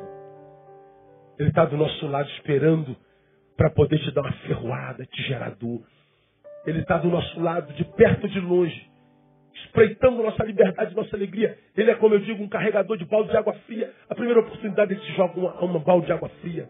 Ele 1.37 1.49
está 1.49 1.65
do 1.65 1.75
nosso 1.75 2.07
lado 2.07 2.29
esperando 2.29 2.95
para 3.57 3.69
poder 3.71 3.99
te 3.99 4.09
dar 4.11 4.21
uma 4.21 4.31
ferroada, 4.31 5.05
te 5.05 5.21
gerar 5.23 5.49
dor. 5.49 5.81
Ele 6.65 6.79
está 6.79 6.97
do 6.97 7.09
nosso 7.09 7.37
lado, 7.41 7.73
de 7.73 7.83
perto 7.83 8.25
de 8.29 8.39
longe, 8.39 8.89
espreitando 9.53 10.23
nossa 10.23 10.45
liberdade, 10.45 10.95
nossa 10.95 11.13
alegria. 11.13 11.57
Ele 11.75 11.91
é, 11.91 11.95
como 11.95 12.15
eu 12.15 12.19
digo, 12.19 12.41
um 12.41 12.47
carregador 12.47 12.95
de 12.95 13.03
balde 13.03 13.31
de 13.31 13.35
água 13.35 13.51
fria. 13.67 13.91
A 14.09 14.15
primeira 14.15 14.39
oportunidade 14.39 14.93
ele 14.93 15.01
te 15.01 15.11
joga 15.11 15.37
uma, 15.37 15.59
uma 15.59 15.79
balde 15.79 16.05
de 16.05 16.13
água 16.13 16.29
fria. 16.39 16.69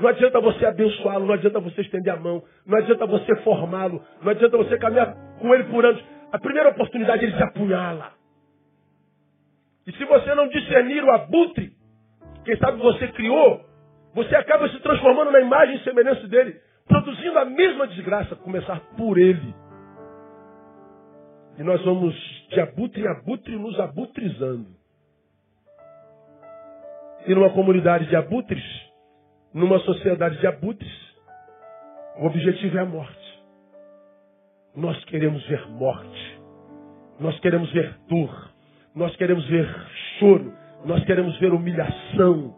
Não 0.00 0.08
adianta 0.08 0.40
você 0.40 0.64
abençoá-lo, 0.64 1.26
não 1.26 1.34
adianta 1.34 1.60
você 1.60 1.82
estender 1.82 2.10
a 2.10 2.16
mão, 2.16 2.42
não 2.64 2.78
adianta 2.78 3.04
você 3.04 3.36
formá-lo, 3.42 4.02
não 4.22 4.30
adianta 4.30 4.56
você 4.56 4.78
caminhar 4.78 5.14
com 5.38 5.54
ele 5.54 5.64
por 5.64 5.84
anos. 5.84 6.02
A 6.32 6.38
primeira 6.38 6.70
oportunidade 6.70 7.22
ele 7.22 7.36
te 7.36 7.42
apunhala. 7.42 8.18
E 9.90 9.92
se 9.96 10.04
você 10.04 10.32
não 10.36 10.46
discernir 10.46 11.02
o 11.02 11.10
abutre, 11.10 11.72
quem 12.44 12.56
sabe 12.58 12.78
você 12.78 13.08
criou, 13.08 13.60
você 14.14 14.36
acaba 14.36 14.68
se 14.68 14.78
transformando 14.78 15.32
na 15.32 15.40
imagem 15.40 15.78
e 15.78 15.82
semelhança 15.82 16.28
dele, 16.28 16.60
produzindo 16.86 17.36
a 17.36 17.44
mesma 17.44 17.88
desgraça, 17.88 18.36
começar 18.36 18.78
por 18.96 19.18
ele. 19.18 19.52
E 21.58 21.64
nós 21.64 21.84
vamos 21.84 22.14
de 22.50 22.60
abutre 22.60 23.02
em 23.02 23.08
abutre 23.08 23.56
nos 23.56 23.80
abutrizando. 23.80 24.68
E 27.26 27.34
numa 27.34 27.50
comunidade 27.50 28.06
de 28.06 28.14
abutres, 28.14 28.62
numa 29.52 29.80
sociedade 29.80 30.38
de 30.38 30.46
abutres, 30.46 31.16
o 32.16 32.26
objetivo 32.26 32.78
é 32.78 32.80
a 32.80 32.86
morte. 32.86 33.42
Nós 34.76 35.04
queremos 35.06 35.44
ver 35.48 35.68
morte. 35.68 36.40
Nós 37.18 37.36
queremos 37.40 37.72
ver 37.72 37.98
dor. 38.08 38.59
Nós 38.94 39.14
queremos 39.16 39.46
ver 39.48 39.66
choro, 40.18 40.52
nós 40.84 41.04
queremos 41.04 41.38
ver 41.38 41.52
humilhação. 41.52 42.56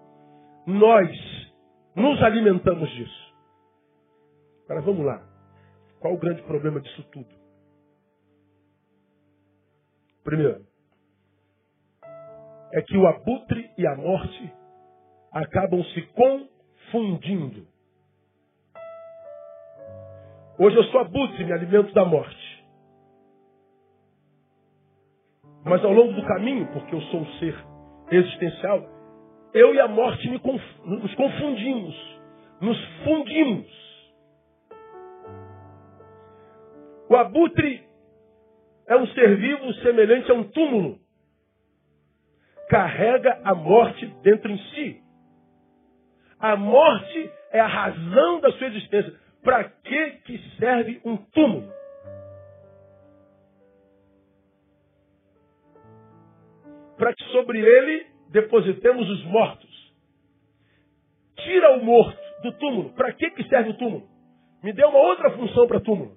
Nós 0.66 1.10
nos 1.94 2.22
alimentamos 2.22 2.88
disso. 2.90 3.34
Agora 4.64 4.80
vamos 4.80 5.04
lá. 5.04 5.22
Qual 6.00 6.14
o 6.14 6.18
grande 6.18 6.42
problema 6.42 6.80
disso 6.80 7.02
tudo? 7.12 7.28
Primeiro, 10.24 10.64
é 12.72 12.80
que 12.82 12.96
o 12.96 13.06
abutre 13.06 13.70
e 13.76 13.86
a 13.86 13.94
morte 13.94 14.52
acabam 15.32 15.82
se 15.84 16.02
confundindo. 16.02 17.66
Hoje 20.58 20.76
eu 20.76 20.84
sou 20.84 21.00
abutre, 21.00 21.44
me 21.44 21.52
alimento 21.52 21.92
da 21.92 22.04
morte. 22.04 22.41
Mas 25.64 25.84
ao 25.84 25.92
longo 25.92 26.12
do 26.12 26.24
caminho, 26.26 26.66
porque 26.72 26.94
eu 26.94 27.00
sou 27.02 27.20
um 27.20 27.26
ser 27.38 27.56
existencial, 28.10 28.84
eu 29.54 29.74
e 29.74 29.80
a 29.80 29.88
morte 29.88 30.38
conf 30.40 30.62
nos 30.84 31.14
confundimos, 31.14 32.20
nos 32.60 32.84
fundimos. 33.04 33.82
O 37.08 37.16
abutre 37.16 37.82
é 38.88 38.96
um 38.96 39.06
ser 39.08 39.36
vivo 39.36 39.72
semelhante 39.74 40.30
a 40.30 40.34
um 40.34 40.44
túmulo. 40.44 40.98
carrega 42.68 43.38
a 43.44 43.54
morte 43.54 44.06
dentro 44.22 44.50
em 44.50 44.58
si. 44.70 45.02
A 46.40 46.56
morte 46.56 47.30
é 47.52 47.60
a 47.60 47.66
razão 47.66 48.40
da 48.40 48.50
sua 48.52 48.66
existência. 48.68 49.12
Para 49.44 49.64
que, 49.64 50.10
que 50.24 50.38
serve 50.58 51.00
um 51.04 51.16
túmulo? 51.16 51.70
Para 56.96 57.14
que 57.14 57.24
sobre 57.24 57.58
ele 57.60 58.06
depositemos 58.30 59.08
os 59.08 59.24
mortos. 59.24 59.92
Tira 61.36 61.76
o 61.76 61.84
morto 61.84 62.20
do 62.42 62.52
túmulo. 62.52 62.90
Para 62.94 63.12
que, 63.12 63.30
que 63.30 63.48
serve 63.48 63.70
o 63.70 63.74
túmulo? 63.78 64.08
Me 64.62 64.72
dê 64.72 64.84
uma 64.84 64.98
outra 64.98 65.30
função 65.30 65.66
para 65.66 65.80
túmulo. 65.80 66.16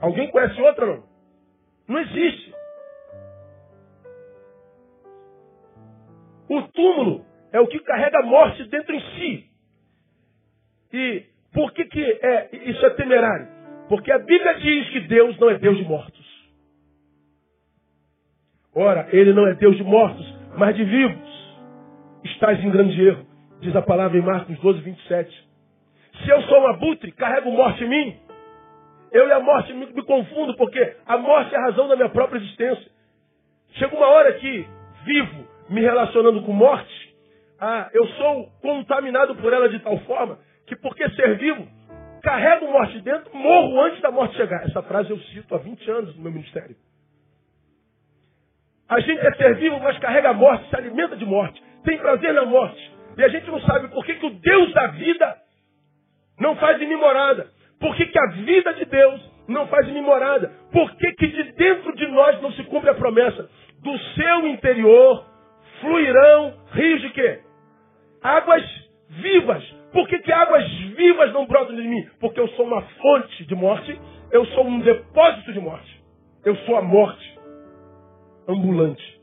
Alguém 0.00 0.30
conhece 0.30 0.60
outra 0.60 0.86
não? 0.86 1.04
Não 1.88 1.98
existe. 2.00 2.54
O 6.48 6.62
túmulo 6.68 7.24
é 7.52 7.60
o 7.60 7.66
que 7.66 7.78
carrega 7.80 8.18
a 8.20 8.26
morte 8.26 8.64
dentro 8.64 8.94
em 8.94 9.00
si. 9.00 9.50
E 10.92 11.24
por 11.52 11.72
que, 11.72 11.84
que 11.86 12.02
é, 12.02 12.50
isso 12.70 12.84
é 12.84 12.90
temerário? 12.90 13.48
Porque 13.88 14.12
a 14.12 14.18
Bíblia 14.18 14.54
diz 14.54 14.90
que 14.90 15.00
Deus 15.00 15.38
não 15.38 15.50
é 15.50 15.58
Deus 15.58 15.76
de 15.76 15.84
mortos. 15.84 16.23
Ora, 18.74 19.08
Ele 19.12 19.32
não 19.32 19.46
é 19.46 19.54
Deus 19.54 19.76
de 19.76 19.84
mortos, 19.84 20.26
mas 20.56 20.74
de 20.74 20.84
vivos. 20.84 21.34
Estás 22.24 22.62
em 22.62 22.70
grande 22.70 23.00
erro, 23.06 23.26
diz 23.60 23.74
a 23.76 23.82
palavra 23.82 24.18
em 24.18 24.22
Marcos 24.22 24.58
12, 24.58 24.80
27. 24.80 25.48
Se 26.22 26.30
eu 26.30 26.42
sou 26.42 26.60
um 26.62 26.66
abutre, 26.68 27.12
carrego 27.12 27.50
morte 27.50 27.84
em 27.84 27.88
mim. 27.88 28.16
Eu 29.12 29.28
e 29.28 29.32
a 29.32 29.40
morte 29.40 29.72
me, 29.72 29.86
me 29.86 30.02
confundo, 30.02 30.56
porque 30.56 30.96
a 31.06 31.16
morte 31.18 31.54
é 31.54 31.58
a 31.58 31.62
razão 31.66 31.86
da 31.86 31.96
minha 31.96 32.08
própria 32.08 32.38
existência. 32.38 32.90
Chega 33.74 33.94
uma 33.94 34.08
hora 34.08 34.32
que, 34.34 34.66
vivo, 35.04 35.46
me 35.68 35.80
relacionando 35.80 36.42
com 36.42 36.52
morte, 36.52 37.14
ah, 37.60 37.88
eu 37.92 38.06
sou 38.08 38.48
contaminado 38.60 39.36
por 39.36 39.52
ela 39.52 39.68
de 39.68 39.78
tal 39.78 39.98
forma 40.00 40.38
que, 40.66 40.76
porque 40.76 41.08
ser 41.10 41.36
vivo, 41.38 41.66
carrego 42.22 42.66
morte 42.66 43.00
dentro, 43.00 43.36
morro 43.36 43.80
antes 43.82 44.00
da 44.00 44.10
morte 44.10 44.36
chegar. 44.36 44.64
Essa 44.64 44.82
frase 44.82 45.10
eu 45.10 45.18
cito 45.18 45.54
há 45.54 45.58
20 45.58 45.90
anos 45.90 46.16
no 46.16 46.22
meu 46.22 46.32
ministério. 46.32 46.76
A 48.88 49.00
gente 49.00 49.26
é 49.26 49.32
ser 49.34 49.54
vivo, 49.56 49.80
mas 49.80 49.98
carrega 49.98 50.30
a 50.30 50.34
morte, 50.34 50.68
se 50.68 50.76
alimenta 50.76 51.16
de 51.16 51.24
morte, 51.24 51.62
tem 51.84 51.98
prazer 51.98 52.34
na 52.34 52.44
morte. 52.44 52.92
E 53.16 53.24
a 53.24 53.28
gente 53.28 53.50
não 53.50 53.60
sabe 53.60 53.88
por 53.88 54.04
que, 54.04 54.14
que 54.14 54.26
o 54.26 54.30
Deus 54.30 54.72
da 54.74 54.88
vida 54.88 55.36
não 56.38 56.56
faz 56.56 56.80
em 56.80 56.86
mim 56.86 56.96
morada. 56.96 57.46
Por 57.80 57.94
que, 57.96 58.06
que 58.06 58.18
a 58.18 58.26
vida 58.26 58.74
de 58.74 58.84
Deus 58.84 59.20
não 59.48 59.66
faz 59.68 59.88
em 59.88 59.92
mim 59.92 60.02
morada? 60.02 60.52
Por 60.70 60.94
que, 60.96 61.12
que 61.12 61.26
de 61.28 61.52
dentro 61.52 61.94
de 61.94 62.06
nós 62.08 62.40
não 62.42 62.52
se 62.52 62.64
cumpre 62.64 62.90
a 62.90 62.94
promessa? 62.94 63.48
Do 63.82 63.98
seu 63.98 64.46
interior 64.48 65.24
fluirão 65.80 66.54
rios 66.72 67.00
de 67.02 67.10
quê? 67.10 67.40
Águas 68.22 68.64
vivas. 69.08 69.64
Por 69.92 70.08
que, 70.08 70.18
que 70.18 70.32
águas 70.32 70.68
vivas 70.96 71.32
não 71.32 71.46
brotam 71.46 71.76
de 71.76 71.82
mim? 71.82 72.06
Porque 72.20 72.40
eu 72.40 72.48
sou 72.48 72.66
uma 72.66 72.82
fonte 72.82 73.44
de 73.46 73.54
morte, 73.54 73.98
eu 74.32 74.44
sou 74.46 74.66
um 74.66 74.80
depósito 74.80 75.52
de 75.52 75.60
morte. 75.60 76.02
Eu 76.44 76.56
sou 76.56 76.76
a 76.76 76.82
morte 76.82 77.33
ambulante. 78.48 79.20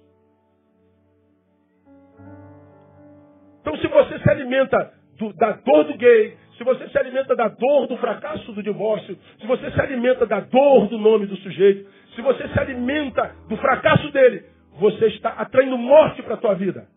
Então, 3.62 3.78
se 3.78 3.88
você 3.88 4.20
se 4.20 4.30
alimenta 4.30 4.94
do, 5.18 5.34
da 5.34 5.52
dor 5.52 5.86
do 5.86 5.98
gay, 5.98 6.38
se 6.58 6.64
você 6.64 6.90
se 6.90 6.98
alimenta 6.98 7.36
da 7.36 7.48
dor 7.48 7.88
do 7.88 7.98
fracasso 7.98 8.52
do 8.52 8.62
divórcio, 8.62 9.18
se 9.40 9.48
você 9.48 9.72
se 9.72 9.82
alimenta 9.82 10.26
da 10.26 10.40
dor 10.40 10.88
do 10.88 10.98
nome 10.98 11.26
do 11.26 11.36
sujeito, 11.38 11.90
se 12.16 12.22
você 12.22 12.48
se 12.48 12.60
alimenta 12.60 13.36
do 13.48 13.58
fracasso 13.58 14.12
dele, 14.12 14.46
você 14.80 15.08
está 15.08 15.30
atraindo 15.30 15.78
morte 15.78 16.22
para 16.24 16.36
a 16.36 16.38
tua 16.38 16.56
vida. 16.56 16.88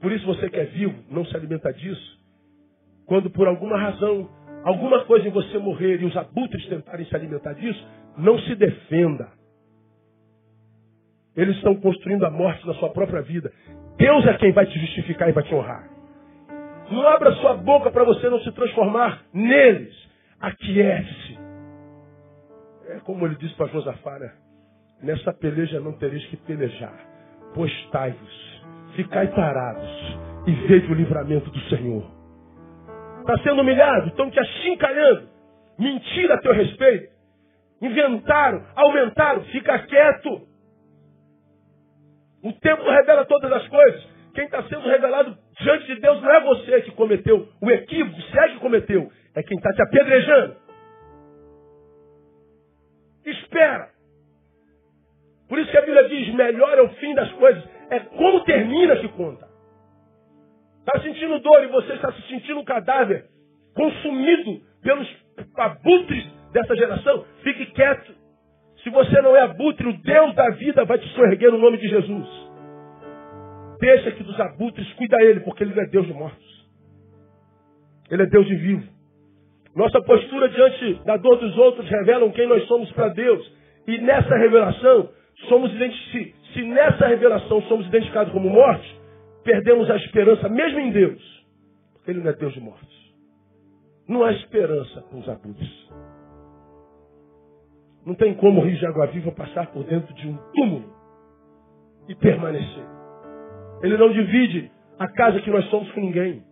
Por 0.00 0.12
isso 0.12 0.26
você 0.26 0.48
que 0.48 0.58
é 0.58 0.64
vivo, 0.64 0.94
não 1.10 1.24
se 1.24 1.36
alimenta 1.36 1.72
disso. 1.72 2.20
Quando 3.06 3.28
por 3.30 3.46
alguma 3.46 3.78
razão, 3.78 4.28
alguma 4.64 5.04
coisa 5.04 5.28
em 5.28 5.30
você 5.30 5.58
morrer 5.58 6.00
e 6.00 6.04
os 6.04 6.16
abutres 6.16 6.66
tentarem 6.68 7.06
se 7.06 7.14
alimentar 7.14 7.52
disso, 7.54 7.86
não 8.16 8.38
se 8.40 8.54
defenda. 8.54 9.39
Eles 11.36 11.56
estão 11.56 11.74
construindo 11.76 12.24
a 12.24 12.30
morte 12.30 12.66
na 12.66 12.74
sua 12.74 12.90
própria 12.90 13.22
vida. 13.22 13.52
Deus 13.96 14.26
é 14.26 14.34
quem 14.34 14.52
vai 14.52 14.66
te 14.66 14.78
justificar 14.78 15.28
e 15.28 15.32
vai 15.32 15.42
te 15.44 15.54
honrar. 15.54 15.88
Não 16.90 17.06
abra 17.06 17.32
sua 17.36 17.54
boca 17.54 17.90
para 17.90 18.04
você 18.04 18.28
não 18.28 18.40
se 18.40 18.50
transformar 18.52 19.22
neles. 19.32 19.94
Aquiete-se. 20.40 21.38
É 22.88 23.00
como 23.00 23.26
ele 23.26 23.36
disse 23.36 23.54
para 23.54 23.68
Josafá, 23.68 24.18
né? 24.18 24.32
Nessa 25.02 25.32
peleja 25.32 25.80
não 25.80 25.92
tereis 25.92 26.24
que 26.26 26.36
pelejar. 26.36 26.98
Postai-vos, 27.54 28.62
ficai 28.96 29.28
parados 29.28 30.18
e 30.46 30.52
veja 30.66 30.90
o 30.90 30.94
livramento 30.94 31.50
do 31.50 31.60
Senhor. 31.68 32.04
Está 33.20 33.38
sendo 33.42 33.60
humilhado, 33.60 34.08
estão 34.08 34.30
te 34.30 34.40
achincalhando. 34.40 35.28
Mentira 35.78 36.34
a 36.34 36.40
teu 36.40 36.52
respeito. 36.52 37.12
Inventaram, 37.80 38.64
aumentaram, 38.74 39.42
fica 39.44 39.78
quieto. 39.80 40.49
O 42.42 42.52
tempo 42.54 42.82
revela 42.82 43.24
todas 43.26 43.52
as 43.52 43.68
coisas. 43.68 44.08
Quem 44.34 44.44
está 44.44 44.62
sendo 44.64 44.88
revelado 44.88 45.36
diante 45.60 45.86
de 45.86 46.00
Deus 46.00 46.22
não 46.22 46.30
é 46.30 46.40
você 46.40 46.82
que 46.82 46.90
cometeu 46.92 47.48
o 47.60 47.70
equívoco, 47.70 48.20
se 48.22 48.38
é 48.38 48.48
que 48.48 48.58
cometeu, 48.60 49.10
é 49.34 49.42
quem 49.42 49.56
está 49.56 49.72
te 49.72 49.82
apedrejando. 49.82 50.56
Espera. 53.26 53.90
Por 55.48 55.58
isso 55.58 55.70
que 55.70 55.78
a 55.78 55.82
Bíblia 55.82 56.08
diz: 56.08 56.34
melhor 56.34 56.78
é 56.78 56.82
o 56.82 56.90
fim 56.90 57.14
das 57.14 57.30
coisas, 57.32 57.62
é 57.90 58.00
como 58.00 58.44
termina 58.44 58.96
que 58.96 59.08
conta. 59.08 59.48
Está 60.78 61.00
sentindo 61.02 61.38
dor 61.40 61.62
e 61.62 61.66
você 61.66 61.92
está 61.94 62.12
se 62.12 62.22
sentindo 62.22 62.60
um 62.60 62.64
cadáver 62.64 63.26
consumido 63.74 64.62
pelos 64.82 65.08
abutres 65.56 66.24
dessa 66.52 66.74
geração? 66.74 67.24
Fique 67.42 67.66
quieto. 67.66 68.19
Se 68.82 68.90
você 68.90 69.20
não 69.20 69.36
é 69.36 69.42
abutre, 69.42 69.86
o 69.88 70.02
Deus 70.02 70.34
da 70.34 70.50
vida 70.50 70.84
vai 70.84 70.98
te 70.98 71.08
sorreguer 71.14 71.50
no 71.50 71.58
nome 71.58 71.76
de 71.78 71.88
Jesus. 71.88 72.28
Deixa 73.78 74.12
que 74.12 74.22
dos 74.22 74.38
abutres 74.38 74.90
cuida 74.94 75.16
ele, 75.22 75.40
porque 75.40 75.64
ele 75.64 75.74
não 75.74 75.82
é 75.82 75.86
Deus 75.86 76.06
de 76.06 76.12
mortos. 76.12 76.68
Ele 78.10 78.22
é 78.22 78.26
Deus 78.26 78.46
de 78.46 78.54
vivo. 78.56 78.88
Nossa 79.74 80.00
postura 80.02 80.48
diante 80.48 80.94
da 81.04 81.16
dor 81.16 81.36
dos 81.36 81.56
outros 81.56 81.88
revelam 81.88 82.30
quem 82.32 82.46
nós 82.46 82.66
somos 82.66 82.90
para 82.92 83.08
Deus. 83.08 83.52
E 83.86 83.98
nessa 83.98 84.36
revelação, 84.36 85.10
somos 85.48 85.70
se, 85.72 86.34
se 86.52 86.62
nessa 86.62 87.06
revelação 87.06 87.62
somos 87.62 87.86
identificados 87.86 88.32
como 88.32 88.50
mortos, 88.50 89.00
perdemos 89.44 89.88
a 89.90 89.96
esperança 89.96 90.48
mesmo 90.48 90.80
em 90.80 90.90
Deus. 90.90 91.46
Porque 91.94 92.10
Ele 92.10 92.20
não 92.20 92.30
é 92.30 92.34
Deus 92.34 92.52
de 92.52 92.60
mortos. 92.60 93.14
Não 94.08 94.24
há 94.24 94.32
esperança 94.32 95.02
para 95.02 95.18
os 95.18 95.28
abutres. 95.28 95.88
Não 98.04 98.14
tem 98.14 98.34
como 98.34 98.60
o 98.60 98.64
rio 98.64 98.78
de 98.78 98.86
água 98.86 99.06
viva 99.06 99.30
passar 99.32 99.66
por 99.72 99.84
dentro 99.84 100.12
de 100.14 100.28
um 100.28 100.36
túmulo 100.54 100.92
e 102.08 102.14
permanecer. 102.14 102.84
Ele 103.82 103.96
não 103.96 104.12
divide 104.12 104.70
a 104.98 105.08
casa 105.08 105.40
que 105.40 105.50
nós 105.50 105.64
somos 105.70 105.90
com 105.92 106.00
ninguém. 106.00 106.42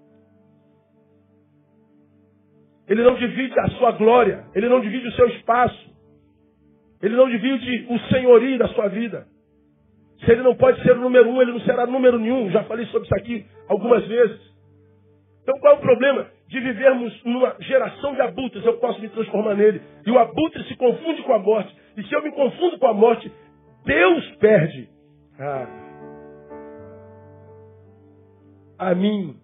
Ele 2.86 3.02
não 3.02 3.14
divide 3.16 3.58
a 3.60 3.68
sua 3.70 3.92
glória. 3.92 4.46
Ele 4.54 4.68
não 4.68 4.80
divide 4.80 5.08
o 5.08 5.12
seu 5.12 5.28
espaço. 5.28 5.88
Ele 7.02 7.14
não 7.14 7.28
divide 7.28 7.86
o 7.90 7.98
senhorio 8.10 8.58
da 8.58 8.68
sua 8.68 8.88
vida. 8.88 9.26
Se 10.24 10.32
ele 10.32 10.42
não 10.42 10.56
pode 10.56 10.82
ser 10.82 10.92
o 10.92 11.00
número 11.00 11.28
um, 11.28 11.40
ele 11.40 11.52
não 11.52 11.60
será 11.60 11.86
número 11.86 12.18
nenhum. 12.18 12.50
Já 12.50 12.64
falei 12.64 12.86
sobre 12.86 13.06
isso 13.06 13.14
aqui 13.14 13.46
algumas 13.68 14.06
vezes. 14.06 14.40
Então 15.48 15.58
qual 15.60 15.72
é 15.72 15.76
o 15.78 15.80
problema 15.80 16.30
de 16.46 16.60
vivermos 16.60 17.24
numa 17.24 17.56
geração 17.60 18.14
de 18.14 18.20
abutres? 18.20 18.62
Eu 18.66 18.76
posso 18.76 19.00
me 19.00 19.08
transformar 19.08 19.54
nele. 19.54 19.80
E 20.04 20.10
o 20.10 20.18
abutre 20.18 20.62
se 20.64 20.76
confunde 20.76 21.22
com 21.22 21.32
a 21.32 21.38
morte. 21.38 21.74
E 21.96 22.04
se 22.04 22.14
eu 22.14 22.22
me 22.22 22.30
confundo 22.32 22.78
com 22.78 22.86
a 22.86 22.92
morte, 22.92 23.32
Deus 23.82 24.36
perde. 24.36 24.90
Ah, 25.38 25.66
a 28.78 28.94
mim, 28.94 29.40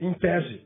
em 0.00 0.14
tese. 0.14 0.64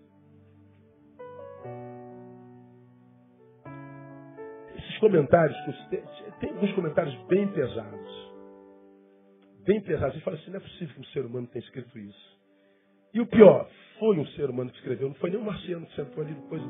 Esses 4.77 4.99
comentários, 4.99 5.57
tem 6.39 6.51
alguns 6.51 6.73
comentários 6.75 7.15
bem 7.29 7.49
pesados. 7.49 8.33
Bem 9.65 9.81
pesados. 9.81 10.17
Você 10.17 10.21
fala 10.21 10.37
assim, 10.37 10.51
não 10.51 10.59
é 10.59 10.61
possível 10.61 10.95
que 10.95 11.01
um 11.01 11.05
ser 11.05 11.25
humano 11.25 11.47
tenha 11.47 11.65
escrito 11.65 11.99
isso. 11.99 12.36
E 13.15 13.21
o 13.21 13.27
pior, 13.27 13.69
foi 13.99 14.19
um 14.19 14.27
ser 14.29 14.51
humano 14.51 14.71
que 14.71 14.77
escreveu, 14.79 15.09
não 15.09 15.15
foi 15.17 15.31
nem 15.31 15.39
um 15.39 15.45
marciano 15.45 15.87
que 15.87 15.95
sentou 15.95 16.23
ali 16.23 16.35
depois. 16.35 16.63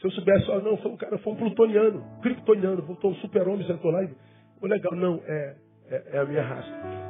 Se 0.00 0.06
eu 0.06 0.10
soubesse, 0.10 0.50
oh, 0.50 0.60
não, 0.60 0.76
foi 0.76 0.90
um 0.90 0.96
cara, 0.96 1.16
foi 1.18 1.32
um 1.32 1.36
plutoniano, 1.36 2.04
kryptoniano, 2.22 2.82
voltou 2.82 3.12
um 3.12 3.14
super-homem, 3.16 3.66
sentou 3.66 3.90
lá 3.90 4.02
e. 4.02 4.10
legal, 4.62 4.94
não, 4.94 5.22
é, 5.26 5.56
é, 5.88 6.02
é, 6.12 6.18
a 6.18 6.24
minha 6.26 6.42
raça. 6.42 6.68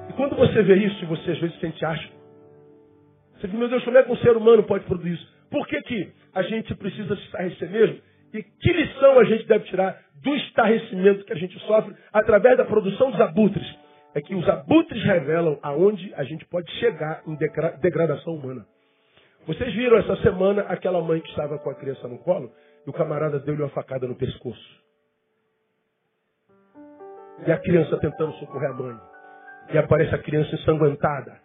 E 0.09 0.13
quando 0.13 0.37
você 0.37 0.63
vê 0.63 0.77
isso, 0.77 1.05
você 1.07 1.33
às 1.33 1.39
vezes 1.39 1.55
se 1.57 1.61
sente 1.61 1.85
asco. 1.85 2.15
Você 3.35 3.49
diz, 3.49 3.59
meu 3.59 3.69
Deus, 3.69 3.85
como 3.85 3.99
é 3.99 4.03
que 4.03 4.13
um 4.13 4.17
ser 4.17 4.37
humano 4.37 4.63
pode 4.63 4.85
produzir 4.85 5.15
isso? 5.15 5.37
Por 5.51 5.67
que, 5.67 5.81
que 5.83 6.13
a 6.35 6.43
gente 6.43 6.75
precisa 6.75 7.15
se 7.15 7.23
estarrecer 7.23 7.71
mesmo 7.71 8.01
E 8.33 8.43
que 8.43 8.73
lição 8.73 9.19
a 9.19 9.25
gente 9.25 9.47
deve 9.47 9.65
tirar 9.67 10.01
do 10.23 10.35
estarrecimento 10.37 11.25
que 11.25 11.33
a 11.33 11.37
gente 11.37 11.59
sofre 11.61 11.95
através 12.13 12.57
da 12.57 12.65
produção 12.65 13.11
dos 13.11 13.21
abutres? 13.21 13.67
É 14.17 14.23
que 14.23 14.35
os 14.35 14.49
abutres 14.49 15.05
revelam 15.05 15.59
aonde 15.63 16.11
a 16.15 16.25
gente 16.25 16.43
pode 16.47 16.71
chegar 16.79 17.23
em 17.27 17.37
degradação 17.83 18.35
humana. 18.35 18.67
Vocês 19.47 19.75
viram 19.75 19.99
essa 19.99 20.17
semana 20.23 20.63
aquela 20.63 21.03
mãe 21.03 21.21
que 21.21 21.29
estava 21.29 21.59
com 21.59 21.69
a 21.69 21.75
criança 21.75 22.09
no 22.09 22.17
colo 22.21 22.51
e 22.87 22.89
o 22.89 22.95
camarada 22.95 23.39
deu-lhe 23.39 23.61
uma 23.61 23.69
facada 23.69 24.07
no 24.07 24.15
pescoço. 24.15 24.83
E 27.47 27.53
a 27.53 27.59
criança 27.59 27.99
tentando 27.99 28.33
socorrer 28.39 28.71
a 28.71 28.73
mãe. 28.73 28.99
E 29.75 29.77
aparece 29.77 30.15
a 30.15 30.19
criança 30.19 30.55
ensanguentada. 30.55 31.39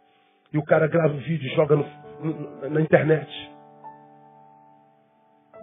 E 0.54 0.58
o 0.58 0.64
cara 0.64 0.88
grava 0.88 1.14
o 1.14 1.18
vídeo 1.18 1.52
e 1.52 1.54
joga 1.54 1.76
no, 1.76 1.86
no, 2.22 2.70
na 2.70 2.80
internet. 2.80 3.30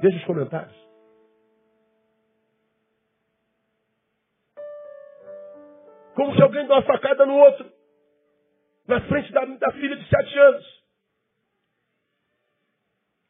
Veja 0.03 0.18
os 0.18 0.25
comentários. 0.25 0.77
Como 6.18 6.35
se 6.35 6.42
dá 6.68 6.74
uma 6.74 6.83
facada 6.83 7.26
no 7.26 7.35
outro. 7.35 7.70
Na 8.87 9.00
frente 9.02 9.33
da, 9.33 9.44
da 9.44 9.72
filha 9.72 9.96
de 9.96 10.09
sete 10.09 10.38
anos. 10.38 10.78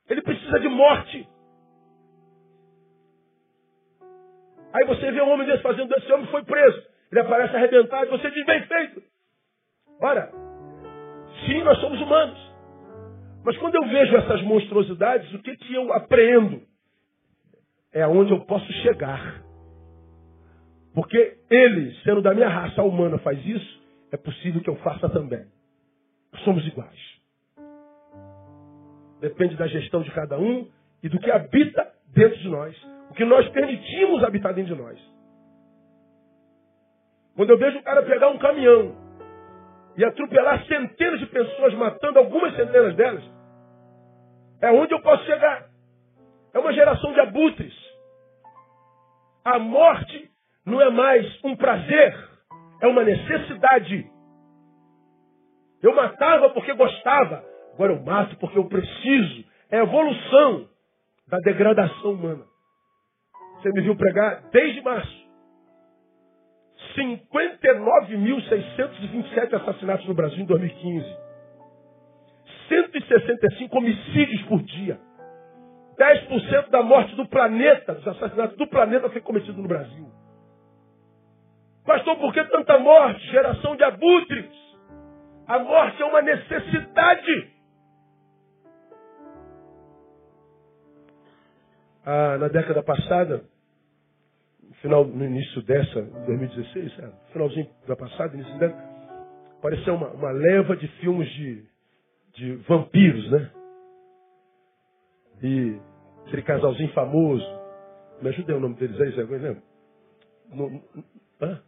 Ele 0.09 0.23
precisa 0.23 0.61
de 0.61 0.69
morte. 0.69 1.29
Aí 4.73 4.87
você 4.87 5.11
vê 5.11 5.23
um 5.23 5.31
homem 5.31 5.47
desse 5.47 5.63
fazendo, 5.63 5.93
esse 5.97 6.13
homem 6.13 6.27
foi 6.27 6.45
preso. 6.45 6.87
Ele 7.11 7.21
aparece 7.21 7.57
arrebentado 7.57 8.07
e 8.07 8.11
você 8.11 8.31
diz, 8.31 8.45
bem 8.45 8.67
feito. 8.67 9.03
Ora, 10.01 10.31
sim, 11.47 11.63
nós 11.65 11.79
somos 11.81 12.01
humanos. 12.01 12.39
Mas 13.45 13.57
quando 13.59 13.75
eu 13.77 13.89
vejo 13.89 14.17
essas 14.17 14.43
monstruosidades, 14.43 15.33
o 15.33 15.43
que, 15.43 15.57
que 15.57 15.75
eu 15.75 15.93
apreendo? 15.93 16.63
É 17.93 18.03
aonde 18.03 18.33
eu 18.33 18.45
posso 18.45 18.71
chegar. 18.83 19.43
Porque 20.95 21.39
ele, 21.51 21.95
sendo 22.03 22.23
da 22.23 22.35
minha 22.35 22.49
raça 22.49 22.83
humana, 22.83 23.19
faz 23.19 23.45
isso, 23.45 23.83
é 24.11 24.17
possível 24.17 24.61
que 24.61 24.71
eu 24.71 24.77
faça 24.77 25.09
também. 25.09 25.47
Somos 26.45 26.67
iguais. 26.67 27.19
Depende 29.21 29.57
da 29.57 29.67
gestão 29.67 30.03
de 30.03 30.11
cada 30.13 30.39
um 30.39 30.69
e 31.03 31.09
do 31.09 31.19
que 31.19 31.31
habita 31.31 31.93
dentro 32.09 32.39
de 32.39 32.49
nós. 32.49 32.77
O 33.11 33.15
que 33.15 33.25
nós 33.25 33.49
permitimos 33.51 34.23
habitar 34.25 34.55
dentro 34.55 34.75
de 34.75 34.81
nós. 34.81 34.99
Quando 37.35 37.51
eu 37.51 37.59
vejo 37.59 37.79
o 37.79 37.83
cara 37.83 38.03
pegar 38.03 38.31
um 38.31 38.39
caminhão 38.39 38.97
e 39.97 40.05
atropelar 40.05 40.65
centenas 40.67 41.21
de 41.21 41.27
pessoas, 41.27 41.75
matando 41.75 42.19
algumas 42.19 42.55
centenas 42.55 42.95
delas, 42.97 43.25
é 44.61 44.71
onde 44.71 44.93
eu 44.93 45.01
posso 45.01 45.25
chegar. 45.25 45.69
É 46.53 46.59
uma 46.59 46.73
geração 46.73 47.13
de 47.13 47.21
abutres. 47.21 47.75
A 49.45 49.59
morte 49.59 50.31
não 50.69 50.81
é 50.83 50.91
mais 50.91 51.27
um 51.45 51.57
prazer, 51.57 52.15
é 52.83 52.87
uma 52.87 53.03
necessidade. 53.03 54.07
Eu 55.83 55.95
matava 55.95 56.51
porque 56.51 56.75
gostava, 56.75 57.43
agora 57.75 57.95
eu 57.95 58.03
mato 58.03 58.37
porque 58.37 58.59
eu 58.59 58.69
preciso. 58.69 59.45
É 59.71 59.81
a 59.81 59.83
evolução 59.83 60.69
da 61.27 61.39
degradação 61.39 62.13
humana. 62.13 62.45
Você 63.57 63.71
me 63.71 63.81
viu 63.81 63.97
pregar 63.97 64.43
desde 64.51 64.83
março. 64.83 65.27
59.627 66.97 69.55
assassinatos 69.55 70.07
no 70.07 70.15
Brasil 70.15 70.39
em 70.41 70.47
2015. 70.47 71.17
165 72.69 73.77
homicídios 73.77 74.43
por 74.43 74.63
dia. 74.63 75.01
10% 75.99 76.71
da 76.71 76.83
morte 76.83 77.17
do 77.17 77.27
planeta, 77.27 77.95
dos 77.95 78.07
assassinatos 78.07 78.57
do 78.57 78.69
planeta 78.69 79.11
foi 79.11 79.21
cometido 79.21 79.61
no 79.61 79.69
Brasil. 79.69 80.09
Pastor, 81.89 82.19
por 82.19 82.35
que 82.35 82.45
tanta 82.45 82.79
morte? 82.79 83.19
Geração 83.29 83.75
de 83.75 83.83
abutres. 83.83 84.51
A 85.47 85.59
morte 85.59 86.03
é 86.03 86.05
uma 86.05 86.21
necessidade. 86.21 87.51
Ah, 92.05 92.37
na 92.37 92.49
década 92.49 92.83
passada, 92.83 93.43
no, 94.63 94.75
final, 94.83 95.07
no 95.07 95.25
início 95.25 95.63
dessa, 95.63 96.03
2016, 96.03 96.99
é, 96.99 97.11
finalzinho 97.33 97.71
da 97.87 97.97
passada, 97.97 98.35
início 98.35 98.59
dessa, 98.59 98.77
apareceu 99.59 99.95
uma, 99.95 100.09
uma 100.09 100.31
leva 100.31 100.77
de 100.77 100.87
filmes 101.01 101.27
de, 101.31 101.65
de 102.35 102.55
vampiros, 102.69 103.31
né? 103.31 103.51
E 105.43 105.81
aquele 106.27 106.43
casalzinho 106.43 106.93
famoso. 106.93 107.47
Me 108.21 108.29
ajuda 108.29 108.59
o 108.59 108.61
nome 108.61 108.75
deles 108.75 109.01
aí, 109.01 109.11
Zé? 109.13 109.57
No, 110.53 110.83
hã? 111.41 111.63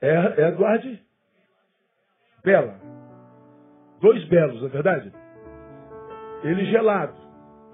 É, 0.00 0.42
é 0.42 0.48
Eduardo 0.48 0.98
Bela. 2.44 2.80
Dois 4.00 4.24
belos, 4.28 4.60
não 4.60 4.68
é 4.68 4.70
verdade? 4.70 5.12
Ele 6.44 6.64
gelado, 6.66 7.16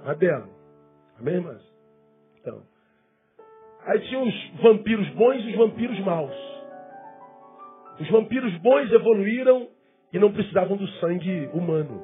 a 0.07 0.15
bela. 0.15 0.49
Amém, 1.21 1.35
irmãs? 1.35 1.63
Então. 2.41 2.63
Aí 3.87 4.01
tinha 4.09 4.21
os 4.21 4.61
vampiros 4.63 5.09
bons 5.11 5.45
e 5.45 5.51
os 5.51 5.57
vampiros 5.57 6.01
maus. 6.01 6.35
Os 8.01 8.11
vampiros 8.11 8.57
bons 8.59 8.91
evoluíram 8.91 9.69
e 10.13 10.19
não 10.19 10.33
precisavam 10.33 10.77
do 10.77 10.89
sangue 10.99 11.51
humano. 11.53 12.03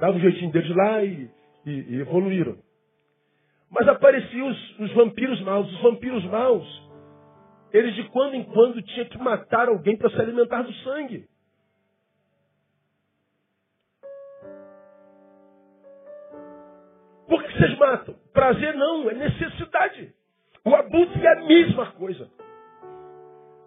Dava 0.00 0.16
um 0.16 0.20
jeitinho 0.20 0.50
deles 0.50 0.76
lá 0.76 1.04
e, 1.04 1.30
e, 1.64 1.70
e 1.70 2.00
evoluíram. 2.00 2.58
Mas 3.70 3.86
apareciam 3.86 4.48
os, 4.48 4.78
os 4.80 4.92
vampiros 4.94 5.40
maus. 5.42 5.72
Os 5.72 5.80
vampiros 5.80 6.24
maus, 6.24 6.90
eles 7.72 7.94
de 7.94 8.04
quando 8.10 8.34
em 8.34 8.44
quando 8.44 8.82
tinham 8.82 9.06
que 9.06 9.18
matar 9.18 9.68
alguém 9.68 9.96
para 9.96 10.10
se 10.10 10.20
alimentar 10.20 10.62
do 10.62 10.72
sangue. 10.74 11.26
Por 17.26 17.42
que 17.42 17.52
vocês 17.58 17.78
matam? 17.78 18.14
Prazer 18.32 18.74
não, 18.74 19.08
é 19.08 19.14
necessidade. 19.14 20.12
O 20.64 20.74
abutre 20.74 21.24
é 21.24 21.32
a 21.32 21.44
mesma 21.44 21.86
coisa. 21.92 22.30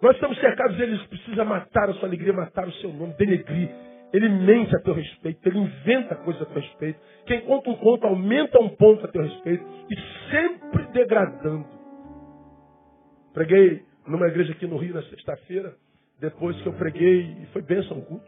Nós 0.00 0.14
estamos 0.14 0.38
cercados, 0.38 0.78
eles 0.78 1.02
precisam 1.06 1.44
matar 1.44 1.90
a 1.90 1.94
sua 1.94 2.08
alegria, 2.08 2.32
matar 2.32 2.68
o 2.68 2.72
seu 2.74 2.92
nome, 2.92 3.14
denegrir. 3.14 3.70
Ele 4.12 4.28
mente 4.28 4.74
a 4.76 4.80
teu 4.80 4.94
respeito, 4.94 5.46
ele 5.48 5.58
inventa 5.58 6.14
coisas 6.16 6.42
a 6.42 6.46
teu 6.46 6.62
respeito. 6.62 7.00
Quem 7.26 7.40
conta 7.40 7.70
um 7.70 7.76
conto 7.76 8.06
aumenta 8.06 8.62
um 8.62 8.68
ponto 8.68 9.04
a 9.04 9.08
teu 9.08 9.22
respeito 9.22 9.64
e 9.90 10.30
sempre 10.30 10.86
degradando. 10.92 11.66
Preguei 13.34 13.85
numa 14.06 14.26
igreja 14.28 14.52
aqui 14.52 14.66
no 14.66 14.76
Rio 14.76 14.94
na 14.94 15.02
sexta-feira, 15.02 15.76
depois 16.20 16.60
que 16.62 16.66
eu 16.66 16.72
preguei, 16.72 17.42
e 17.42 17.46
foi 17.52 17.62
bênção 17.62 17.98
o 17.98 18.04
culto. 18.04 18.26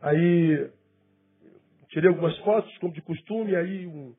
Aí 0.00 0.70
tirei 1.88 2.08
algumas 2.08 2.36
fotos, 2.38 2.76
como 2.78 2.92
de 2.92 3.02
costume, 3.02 3.54
aí 3.56 3.86
um, 3.86 4.14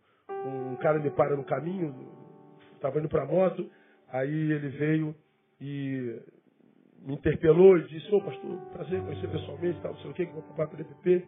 um 0.45 0.75
cara 0.77 0.99
me 0.99 1.09
para 1.11 1.35
no 1.35 1.43
caminho, 1.43 1.93
estava 2.75 2.99
indo 2.99 3.09
para 3.09 3.23
a 3.23 3.25
moto, 3.25 3.69
aí 4.09 4.51
ele 4.51 4.69
veio 4.69 5.15
e 5.59 6.19
me 7.01 7.13
interpelou 7.13 7.77
e 7.77 7.87
disse, 7.87 8.13
ô 8.13 8.17
oh, 8.17 8.21
pastor, 8.21 8.57
prazer 8.73 9.01
conhecer 9.01 9.29
pessoalmente, 9.29 9.79
tal, 9.81 9.93
não 9.93 9.99
sei 10.01 10.11
o 10.11 10.13
que, 10.13 10.25
que 10.25 10.33
vou 10.33 10.43
para 10.43 10.67
PPP, 10.67 11.27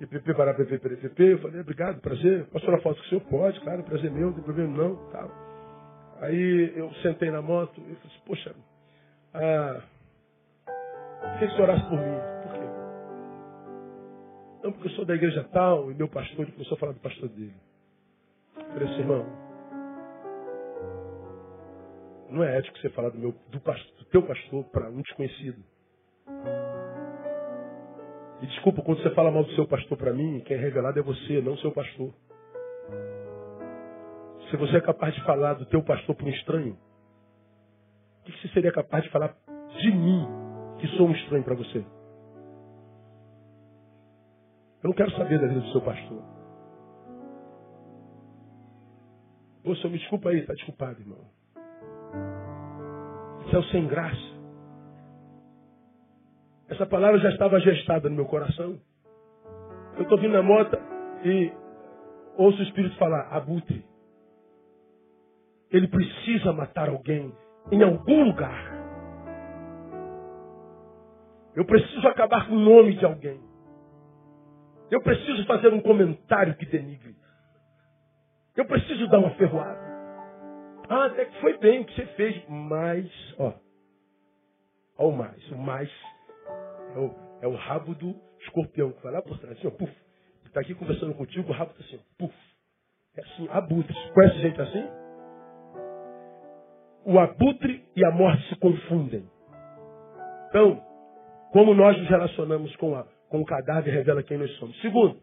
e 0.00 0.06
PP 0.06 0.34
para 0.34 0.54
PP, 0.54 0.78
PPP, 0.78 1.22
eu 1.32 1.38
falei, 1.38 1.60
obrigado, 1.60 2.00
prazer, 2.00 2.46
posso 2.46 2.64
tirar 2.64 2.80
foto 2.80 2.96
com 2.96 3.04
o 3.04 3.08
senhor? 3.08 3.20
Pode, 3.24 3.60
claro, 3.60 3.82
prazer 3.84 4.10
meu, 4.10 4.28
não 4.28 4.32
tem 4.32 4.42
problema 4.42 4.76
não, 4.76 5.10
tal. 5.10 5.43
Aí 6.24 6.72
eu 6.74 6.90
sentei 7.02 7.30
na 7.30 7.42
moto 7.42 7.78
e 7.78 7.94
falei, 7.96 8.18
poxa, 8.24 8.54
ah, 9.34 9.82
queria 11.34 11.48
que 11.48 11.54
você 11.54 11.62
orasse 11.62 11.84
por 11.84 11.98
mim. 11.98 12.18
Por 12.42 12.52
quê? 12.52 12.66
Não, 14.62 14.72
porque 14.72 14.88
eu 14.88 14.92
sou 14.92 15.04
da 15.04 15.14
igreja 15.14 15.44
tal 15.52 15.90
e 15.90 15.94
meu 15.94 16.08
pastor, 16.08 16.40
ele 16.40 16.52
começou 16.52 16.76
a 16.76 16.78
falar 16.78 16.92
do 16.92 17.00
pastor 17.00 17.28
dele. 17.28 17.52
Eu 18.56 18.64
falei 18.64 18.88
assim, 18.88 19.00
irmão, 19.00 19.26
não 22.30 22.42
é 22.42 22.56
ético 22.56 22.78
você 22.78 22.88
falar 22.88 23.10
do, 23.10 23.18
meu, 23.18 23.34
do, 23.50 23.60
pastor, 23.60 23.94
do 23.98 24.04
teu 24.06 24.22
pastor 24.22 24.64
para 24.64 24.88
um 24.88 25.02
desconhecido. 25.02 25.62
E 28.40 28.46
desculpa, 28.46 28.80
quando 28.80 29.02
você 29.02 29.10
fala 29.10 29.30
mal 29.30 29.44
do 29.44 29.52
seu 29.52 29.68
pastor 29.68 29.98
para 29.98 30.14
mim, 30.14 30.40
quem 30.40 30.56
é 30.56 30.60
revelado 30.60 30.98
é 30.98 31.02
você, 31.02 31.42
não 31.42 31.58
seu 31.58 31.70
pastor. 31.70 32.14
Se 34.54 34.58
você 34.58 34.76
é 34.76 34.80
capaz 34.80 35.12
de 35.12 35.24
falar 35.24 35.54
do 35.54 35.66
teu 35.66 35.82
pastor 35.82 36.14
para 36.14 36.26
um 36.26 36.30
estranho, 36.30 36.78
o 38.20 38.22
que 38.22 38.40
você 38.40 38.46
seria 38.54 38.70
capaz 38.70 39.02
de 39.02 39.10
falar 39.10 39.34
de 39.80 39.90
mim, 39.90 40.28
que 40.78 40.86
sou 40.96 41.08
um 41.08 41.10
estranho 41.10 41.42
para 41.42 41.56
você? 41.56 41.78
Eu 44.80 44.90
não 44.90 44.92
quero 44.92 45.10
saber 45.16 45.40
da 45.40 45.48
vida 45.48 45.58
do 45.58 45.72
seu 45.72 45.80
pastor. 45.80 46.22
Senhor, 49.64 49.90
me 49.90 49.98
desculpa 49.98 50.28
aí, 50.28 50.38
está 50.38 50.54
desculpado, 50.54 51.00
irmão. 51.00 51.18
O 53.52 53.62
sem 53.72 53.88
graça. 53.88 54.38
Essa 56.68 56.86
palavra 56.86 57.18
já 57.18 57.30
estava 57.30 57.58
gestada 57.58 58.08
no 58.08 58.14
meu 58.14 58.26
coração. 58.26 58.78
Eu 59.96 60.04
estou 60.04 60.16
vindo 60.16 60.34
na 60.34 60.44
moto 60.44 60.78
e 61.24 61.52
ouço 62.36 62.60
o 62.60 62.62
Espírito 62.62 62.96
falar, 62.98 63.26
abutre. 63.32 63.93
Ele 65.74 65.88
precisa 65.88 66.52
matar 66.52 66.88
alguém 66.88 67.34
em 67.72 67.82
algum 67.82 68.22
lugar. 68.22 68.72
Eu 71.56 71.64
preciso 71.64 72.06
acabar 72.06 72.46
com 72.46 72.54
o 72.54 72.60
nome 72.60 72.96
de 72.96 73.04
alguém. 73.04 73.40
Eu 74.88 75.02
preciso 75.02 75.44
fazer 75.46 75.74
um 75.74 75.80
comentário 75.80 76.54
que 76.54 76.64
denigre. 76.64 77.16
Eu 78.56 78.66
preciso 78.66 79.08
dar 79.08 79.18
uma 79.18 79.30
ferroada. 79.30 79.82
Ah, 80.88 81.06
até 81.06 81.24
que 81.24 81.40
foi 81.40 81.58
bem 81.58 81.80
o 81.80 81.84
que 81.84 81.94
você 81.94 82.06
fez, 82.14 82.48
mas, 82.48 83.10
ó, 83.36 83.52
ó 84.96 85.08
o 85.08 85.16
mais, 85.16 85.50
o 85.50 85.58
mais 85.58 85.90
é 86.94 86.98
o, 86.98 87.14
é 87.42 87.48
o 87.48 87.54
rabo 87.56 87.96
do 87.96 88.14
escorpião 88.42 88.92
que 88.92 89.02
vai 89.02 89.12
lá 89.12 89.22
por 89.22 89.38
trás, 89.38 89.58
assim, 89.58 89.66
ó, 89.66 89.70
puf. 89.72 89.92
Está 90.44 90.60
aqui 90.60 90.72
conversando 90.74 91.14
contigo, 91.14 91.50
o 91.50 91.52
rabo 91.52 91.72
está 91.72 91.82
assim, 91.84 91.96
ó, 91.96 92.16
puf. 92.16 92.34
É 93.16 93.22
assim, 93.22 93.48
abutres. 93.50 93.98
Conhece 94.12 94.38
gente 94.38 94.60
assim? 94.60 95.03
O 97.04 97.18
abutre 97.18 97.84
e 97.94 98.04
a 98.04 98.10
morte 98.10 98.48
se 98.48 98.56
confundem. 98.56 99.28
Então, 100.48 100.82
como 101.52 101.74
nós 101.74 101.96
nos 101.98 102.08
relacionamos 102.08 102.74
com, 102.76 102.96
a, 102.96 103.06
com 103.28 103.40
o 103.40 103.44
cadáver 103.44 103.92
revela 103.92 104.22
quem 104.22 104.38
nós 104.38 104.50
somos. 104.56 104.80
Segundo, 104.80 105.20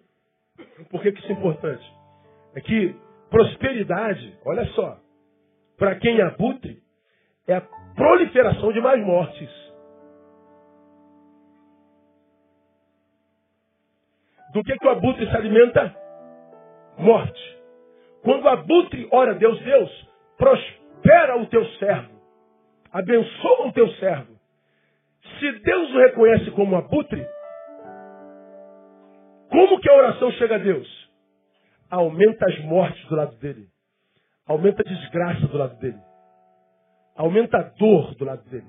por 0.90 1.02
que, 1.02 1.10
isso 1.10 1.28
é 1.28 1.32
importante? 1.32 1.84
É 2.56 2.62
que 2.62 2.96
prosperidade, 3.30 4.38
olha 4.46 4.66
só, 4.68 5.00
para 5.78 5.96
quem 5.96 6.20
é 6.20 6.24
abutre, 6.24 6.84
é 7.48 7.56
a 7.56 7.62
proliferação 7.96 8.72
de 8.72 8.80
mais 8.82 9.04
mortes. 9.04 9.50
Do 14.54 14.64
que, 14.64 14.78
que 14.78 14.86
o 14.86 14.90
abutre 14.90 15.26
se 15.26 15.36
alimenta? 15.36 15.96
Morte. 16.98 17.58
Quando 18.22 18.44
o 18.44 18.50
abutre 18.50 19.08
ora 19.12 19.32
a 19.32 19.36
Deus, 19.36 19.60
Deus, 19.62 20.10
prospera 20.38 20.81
o 21.42 21.46
teu 21.48 21.66
servo. 21.74 22.22
Abençoa 22.92 23.68
o 23.68 23.74
teu 23.74 23.88
servo. 23.94 24.40
Se 25.40 25.52
Deus 25.60 25.94
o 25.94 26.00
reconhece 26.00 26.52
como 26.52 26.76
abutre, 26.76 27.26
como 29.50 29.80
que 29.80 29.90
a 29.90 29.96
oração 29.96 30.32
chega 30.34 30.56
a 30.56 30.60
Deus? 30.60 30.88
Aumenta 31.90 32.46
as 32.46 32.60
mortes 32.64 33.04
do 33.08 33.16
lado 33.16 33.36
dele. 33.38 33.68
Aumenta 34.48 34.82
a 34.82 34.90
desgraça 34.90 35.48
do 35.48 35.58
lado 35.58 35.78
dele. 35.80 36.00
Aumenta 37.16 37.58
a 37.58 37.64
dor 37.64 38.16
do 38.16 38.26
lado 38.26 38.44
dele. 38.50 38.68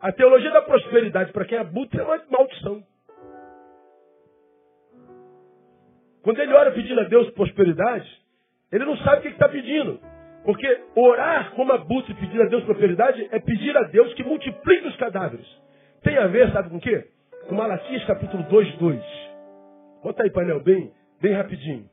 A 0.00 0.12
teologia 0.12 0.50
da 0.50 0.62
prosperidade 0.62 1.32
para 1.32 1.44
quem 1.44 1.58
é 1.58 1.60
abutre 1.60 2.00
é 2.00 2.04
uma 2.04 2.22
maldição. 2.30 2.82
Quando 6.22 6.40
ele 6.40 6.52
ora 6.52 6.72
pedindo 6.72 7.00
a 7.00 7.04
Deus 7.04 7.30
prosperidade, 7.30 8.08
ele 8.70 8.84
não 8.84 8.96
sabe 8.98 9.18
o 9.18 9.22
que 9.22 9.28
está 9.28 9.48
pedindo. 9.48 10.00
Porque 10.44 10.66
orar 10.94 11.50
como 11.52 11.72
abutre 11.72 12.14
pedindo 12.14 12.42
a 12.42 12.46
Deus 12.46 12.64
prosperidade 12.64 13.28
é 13.30 13.38
pedir 13.38 13.76
a 13.76 13.82
Deus 13.84 14.12
que 14.14 14.24
multiplique 14.24 14.86
os 14.86 14.96
cadáveres. 14.96 15.46
Tem 16.02 16.16
a 16.16 16.26
ver, 16.26 16.50
sabe 16.52 16.70
com 16.70 16.76
o 16.76 16.80
quê? 16.80 17.06
Com 17.48 17.54
Malaquias 17.54 18.04
capítulo 18.04 18.42
2, 18.44 18.76
2. 18.76 19.02
Bota 20.02 20.22
aí, 20.22 20.30
painel, 20.30 20.62
bem, 20.62 20.92
bem 21.20 21.32
rapidinho. 21.34 21.88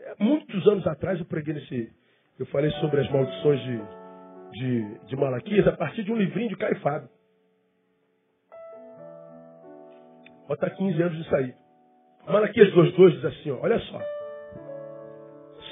É, 0.00 0.14
muitos 0.18 0.66
anos 0.68 0.86
atrás 0.86 1.18
eu 1.18 1.26
preguei 1.26 1.54
nesse. 1.54 1.90
Eu 2.38 2.46
falei 2.46 2.70
sobre 2.72 3.00
as 3.00 3.10
maldições 3.10 3.60
de, 3.60 3.80
de, 4.52 4.98
de 5.06 5.16
Malaquias 5.16 5.66
a 5.66 5.72
partir 5.72 6.02
de 6.02 6.12
um 6.12 6.16
livrinho 6.16 6.48
de 6.48 6.56
Caio 6.56 6.80
Fábio. 6.80 7.08
Bota 10.48 10.70
15 10.70 11.02
anos 11.02 11.18
disso 11.18 11.34
aí. 11.36 11.54
Malaquias 12.26 12.72
2,2 12.72 13.10
diz 13.12 13.24
assim, 13.24 13.50
ó, 13.50 13.58
olha 13.60 13.78
só. 13.80 14.00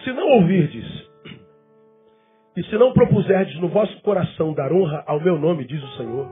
Se 0.04 0.12
não 0.12 0.28
ouvirdes, 0.28 1.10
e 2.56 2.64
se 2.64 2.76
não 2.76 2.92
propuserdes 2.92 3.58
no 3.60 3.68
vosso 3.68 4.00
coração 4.02 4.52
dar 4.54 4.72
honra 4.72 5.04
ao 5.06 5.20
meu 5.20 5.38
nome, 5.38 5.64
diz 5.64 5.82
o 5.82 5.96
Senhor, 5.96 6.28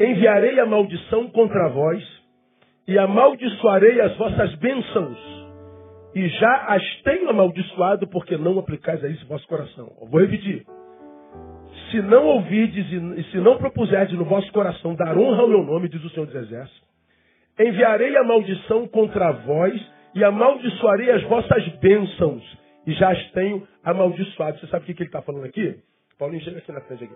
enviarei 0.00 0.58
a 0.58 0.66
maldição 0.66 1.28
contra 1.30 1.68
vós, 1.68 2.02
e 2.86 2.98
amaldiçoarei 2.98 4.00
as 4.00 4.16
vossas 4.16 4.54
bênçãos, 4.56 5.18
e 6.14 6.28
já 6.28 6.66
as 6.68 7.02
tenho 7.02 7.30
amaldiçoado, 7.30 8.06
porque 8.08 8.36
não 8.36 8.58
aplicais 8.58 9.02
a 9.04 9.08
isso 9.08 9.26
vosso 9.26 9.46
coração. 9.48 9.90
Eu 10.00 10.08
vou 10.08 10.20
repetir. 10.20 10.64
Se 11.90 12.00
não 12.02 12.26
ouvirdes 12.26 12.86
e 12.90 13.22
se 13.30 13.38
não 13.38 13.56
propuserdes 13.56 14.16
no 14.16 14.24
vosso 14.24 14.52
coração 14.52 14.94
dar 14.94 15.16
honra 15.16 15.42
ao 15.42 15.48
meu 15.48 15.62
nome, 15.62 15.88
diz 15.88 16.02
o 16.04 16.10
Senhor 16.10 16.26
dos 16.26 16.34
Exércitos, 16.34 16.82
enviarei 17.58 18.16
a 18.16 18.24
maldição 18.24 18.86
contra 18.88 19.32
vós 19.32 19.93
e 20.14 20.22
amaldiçoarei 20.22 21.10
as 21.10 21.22
vossas 21.24 21.66
bênçãos. 21.78 22.42
E 22.86 22.92
já 22.92 23.10
as 23.10 23.30
tenho 23.32 23.66
amaldiçoado. 23.82 24.58
Você 24.58 24.66
sabe 24.66 24.84
o 24.84 24.94
que 24.94 25.02
ele 25.02 25.08
está 25.08 25.22
falando 25.22 25.44
aqui? 25.44 25.80
Paulinho, 26.18 26.42
chega 26.42 26.58
aqui 26.58 26.72
na 26.72 26.80
frente 26.82 27.04
aqui. 27.04 27.14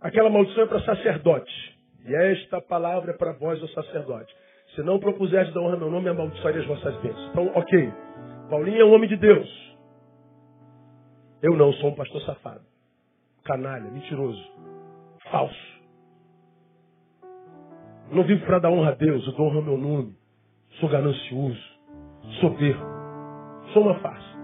Aquela 0.00 0.30
maldição 0.30 0.64
é 0.64 0.66
para 0.66 0.80
sacerdote. 0.82 1.78
E 2.06 2.14
esta 2.14 2.60
palavra 2.60 3.12
é 3.12 3.16
para 3.16 3.32
vós, 3.32 3.62
o 3.62 3.68
sacerdote. 3.68 4.34
Se 4.74 4.82
não 4.82 4.98
propuserdes 4.98 5.52
da 5.52 5.60
honra 5.60 5.76
meu 5.76 5.90
nome, 5.90 6.08
amaldiçoarei 6.08 6.60
as 6.60 6.66
vossas 6.66 6.96
bênçãos. 7.02 7.30
Então, 7.30 7.52
ok. 7.54 7.92
Paulinho 8.48 8.80
é 8.80 8.84
um 8.84 8.94
homem 8.94 9.08
de 9.08 9.16
Deus. 9.16 9.76
Eu 11.42 11.54
não 11.56 11.72
sou 11.74 11.90
um 11.90 11.94
pastor 11.94 12.20
safado. 12.22 12.62
Canalha, 13.44 13.90
mentiroso. 13.90 14.42
Falso. 15.30 15.77
Não 18.10 18.24
vivo 18.24 18.44
para 18.46 18.58
dar 18.58 18.70
honra 18.70 18.90
a 18.90 18.94
Deus, 18.94 19.26
eu 19.26 19.32
dou 19.32 19.46
honra 19.46 19.56
ao 19.56 19.62
meu 19.62 19.76
nome. 19.76 20.16
Sou 20.80 20.88
ganancioso, 20.88 21.62
soberbo, 22.40 22.84
sou 23.72 23.82
uma 23.82 23.98
farsa. 24.00 24.38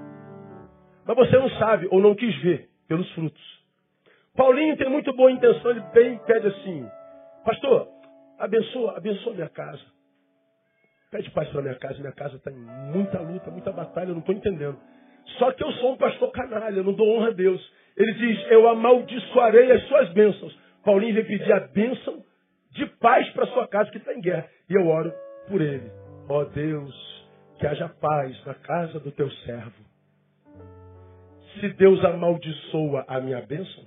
Mas 1.06 1.16
você 1.16 1.38
não 1.38 1.48
sabe 1.50 1.88
ou 1.90 2.00
não 2.00 2.14
quis 2.14 2.34
ver 2.42 2.68
pelos 2.88 3.10
frutos. 3.12 3.64
Paulinho 4.36 4.76
tem 4.76 4.90
muito 4.90 5.14
boa 5.14 5.30
intenção, 5.30 5.70
ele 5.70 5.80
bem 5.94 6.18
pede 6.26 6.48
assim, 6.48 6.86
pastor, 7.44 7.88
abençoa, 8.38 8.96
abençoa 8.96 9.34
minha 9.34 9.48
casa. 9.48 9.82
Pede 11.10 11.30
paz 11.30 11.48
para 11.48 11.62
minha 11.62 11.76
casa, 11.76 12.00
minha 12.00 12.12
casa 12.12 12.36
está 12.36 12.50
em 12.50 12.56
muita 12.92 13.20
luta, 13.20 13.50
muita 13.50 13.70
batalha, 13.70 14.08
eu 14.08 14.14
não 14.14 14.20
estou 14.20 14.34
entendendo. 14.34 14.76
Só 15.38 15.52
que 15.52 15.62
eu 15.62 15.70
sou 15.72 15.92
um 15.92 15.96
pastor 15.96 16.30
canalha, 16.32 16.78
eu 16.78 16.84
não 16.84 16.92
dou 16.92 17.08
honra 17.16 17.28
a 17.28 17.32
Deus. 17.32 17.72
Ele 17.96 18.12
diz, 18.14 18.50
eu 18.50 18.68
amaldiçoarei 18.68 19.70
as 19.72 19.84
suas 19.86 20.10
bênçãos. 20.10 20.58
Paulinho 20.84 21.14
veio 21.14 21.26
pedir 21.26 21.52
a 21.52 21.60
bênção 21.60 22.22
de 22.74 22.86
paz 22.98 23.28
para 23.30 23.46
sua 23.46 23.68
casa 23.68 23.90
que 23.90 23.98
está 23.98 24.12
em 24.12 24.20
guerra. 24.20 24.48
E 24.68 24.74
eu 24.74 24.86
oro 24.86 25.12
por 25.48 25.60
ele. 25.60 25.90
Ó 26.28 26.40
oh 26.40 26.44
Deus, 26.46 27.24
que 27.58 27.66
haja 27.66 27.88
paz 27.88 28.44
na 28.44 28.54
casa 28.54 28.98
do 28.98 29.12
teu 29.12 29.30
servo. 29.30 29.84
Se 31.60 31.68
Deus 31.74 32.04
amaldiçoa 32.04 33.04
a 33.06 33.20
minha 33.20 33.40
bênção, 33.42 33.84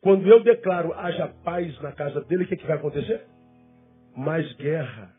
quando 0.00 0.26
eu 0.26 0.42
declaro 0.42 0.92
haja 0.94 1.28
paz 1.44 1.80
na 1.82 1.92
casa 1.92 2.22
dele, 2.22 2.44
o 2.44 2.46
que, 2.46 2.56
que 2.56 2.66
vai 2.66 2.76
acontecer? 2.76 3.26
Mais 4.16 4.50
guerra. 4.54 5.12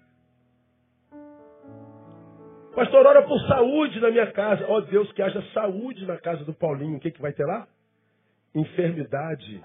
Pastor, 2.75 3.05
ora 3.05 3.21
por 3.21 3.39
saúde 3.41 3.99
na 3.99 4.09
minha 4.09 4.31
casa. 4.31 4.65
Ó 4.67 4.77
oh 4.77 4.81
Deus, 4.81 5.11
que 5.11 5.21
haja 5.21 5.43
saúde 5.53 6.07
na 6.07 6.17
casa 6.17 6.43
do 6.43 6.53
Paulinho. 6.55 6.97
O 6.97 6.99
que, 6.99 7.11
que 7.11 7.21
vai 7.21 7.31
ter 7.33 7.45
lá? 7.45 7.67
Enfermidade. 8.55 9.63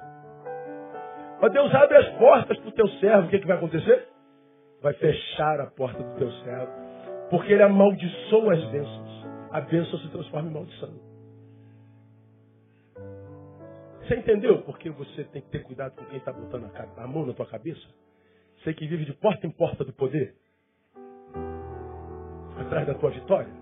Ó 1.41 1.49
Deus, 1.49 1.73
abre 1.75 1.97
as 1.97 2.09
portas 2.19 2.59
para 2.59 2.69
o 2.69 2.73
teu 2.73 2.89
servo. 3.01 3.27
O 3.27 3.31
que, 3.31 3.39
que 3.39 3.47
vai 3.47 3.57
acontecer? 3.57 4.09
Vai 4.83 4.93
fechar 4.95 5.61
a 5.61 5.67
porta 5.67 6.03
do 6.03 6.19
teu 6.19 6.31
servo. 6.33 6.73
Porque 7.31 7.53
ele 7.53 7.63
amaldiçoa 7.63 8.55
as 8.55 8.65
bênçãos. 8.71 9.27
A 9.51 9.61
bênção 9.61 9.99
se 9.99 10.09
transforma 10.11 10.51
em 10.51 10.53
maldição. 10.53 11.09
Você 14.03 14.17
entendeu 14.17 14.63
por 14.63 14.79
que 14.79 14.89
você 14.91 15.25
tem 15.25 15.43
que 15.43 15.51
ter 15.51 15.63
cuidado 15.63 15.95
com 15.95 16.05
quem 16.07 16.19
está 16.19 16.33
botando 16.33 16.71
a 16.97 17.07
mão 17.07 17.27
na 17.27 17.35
tua 17.35 17.47
cabeça? 17.47 17.87
Você 18.59 18.73
que 18.75 18.87
vive 18.87 19.05
de 19.05 19.13
porta 19.13 19.47
em 19.47 19.51
porta 19.51 19.85
do 19.85 19.93
poder? 19.93 20.35
Atrás 22.59 22.87
da 22.87 22.95
tua 22.95 23.11
vitória? 23.11 23.53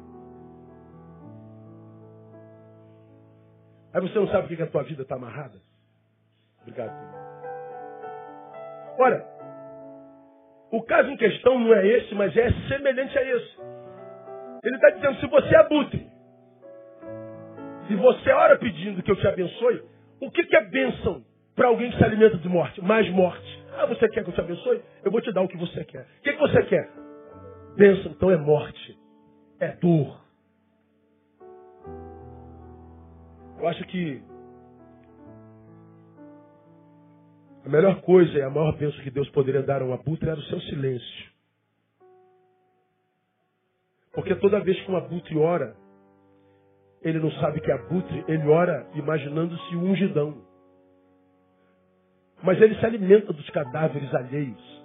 Aí 3.93 4.01
você 4.01 4.19
não 4.19 4.29
sabe 4.29 4.49
por 4.49 4.57
que 4.57 4.63
a 4.63 4.71
tua 4.71 4.83
vida 4.85 5.03
está 5.03 5.17
amarrada? 5.17 5.61
Obrigado, 6.63 6.93
Olha, 8.99 9.25
o 10.71 10.83
caso 10.83 11.11
em 11.11 11.17
questão 11.17 11.59
não 11.59 11.75
é 11.75 11.87
esse, 11.87 12.15
mas 12.15 12.37
é 12.37 12.51
semelhante 12.69 13.17
a 13.19 13.23
esse. 13.23 13.57
Ele 14.65 14.77
está 14.77 14.91
dizendo, 14.91 15.21
se 15.21 15.27
você 15.27 15.55
é 15.55 15.59
abutre, 15.59 16.07
se 17.87 17.95
você 17.95 18.31
ora 18.31 18.59
pedindo 18.59 19.03
que 19.03 19.11
eu 19.11 19.17
te 19.17 19.27
abençoe, 19.27 19.83
o 20.21 20.31
que, 20.31 20.45
que 20.45 20.57
é 20.57 20.65
bênção 20.65 21.25
para 21.55 21.69
alguém 21.69 21.91
que 21.91 21.99
se 21.99 22.05
alimenta 22.05 22.37
de 22.37 22.49
morte? 22.49 22.83
Mais 22.83 23.09
morte. 23.11 23.65
Ah, 23.79 23.87
você 23.87 24.09
quer 24.09 24.25
que 24.25 24.31
eu 24.31 24.35
te 24.35 24.41
abençoe? 24.41 24.83
Eu 25.05 25.11
vou 25.11 25.21
te 25.21 25.33
dar 25.33 25.43
o 25.43 25.49
que 25.49 25.57
você 25.57 25.85
quer. 25.85 26.03
O 26.19 26.23
que, 26.23 26.33
que 26.33 26.39
você 26.39 26.63
quer? 26.65 26.91
Bênção, 27.77 28.13
então 28.13 28.31
é 28.31 28.37
morte. 28.37 28.99
É 29.61 29.69
dor. 29.69 30.21
Eu 33.59 33.69
acho 33.69 33.85
que 33.85 34.23
A 37.67 37.69
melhor 37.69 38.01
coisa 38.03 38.33
e 38.39 38.43
a 38.43 38.49
maior 38.49 38.77
bênção 38.77 39.03
que 39.03 39.11
Deus 39.11 39.29
poderia 39.31 39.61
dar 39.61 39.83
a 39.83 39.85
um 39.85 39.93
abutre 39.93 40.29
era 40.29 40.39
o 40.39 40.43
seu 40.45 40.61
silêncio. 40.61 41.31
Porque 44.13 44.37
toda 44.37 44.61
vez 44.61 44.81
que 44.83 44.91
um 44.91 44.97
abutre 44.97 45.37
ora, 45.37 45.75
ele 47.03 47.19
não 47.19 47.31
sabe 47.33 47.61
que 47.61 47.69
é 47.69 47.75
abutre, 47.75 48.25
ele 48.29 48.47
ora 48.47 48.87
imaginando-se 48.95 49.75
ungidão. 49.75 50.45
Mas 52.41 52.63
ele 52.63 52.77
se 52.77 52.87
alimenta 52.87 53.33
dos 53.33 53.51
cadáveres 53.51 54.15
alheios. 54.15 54.85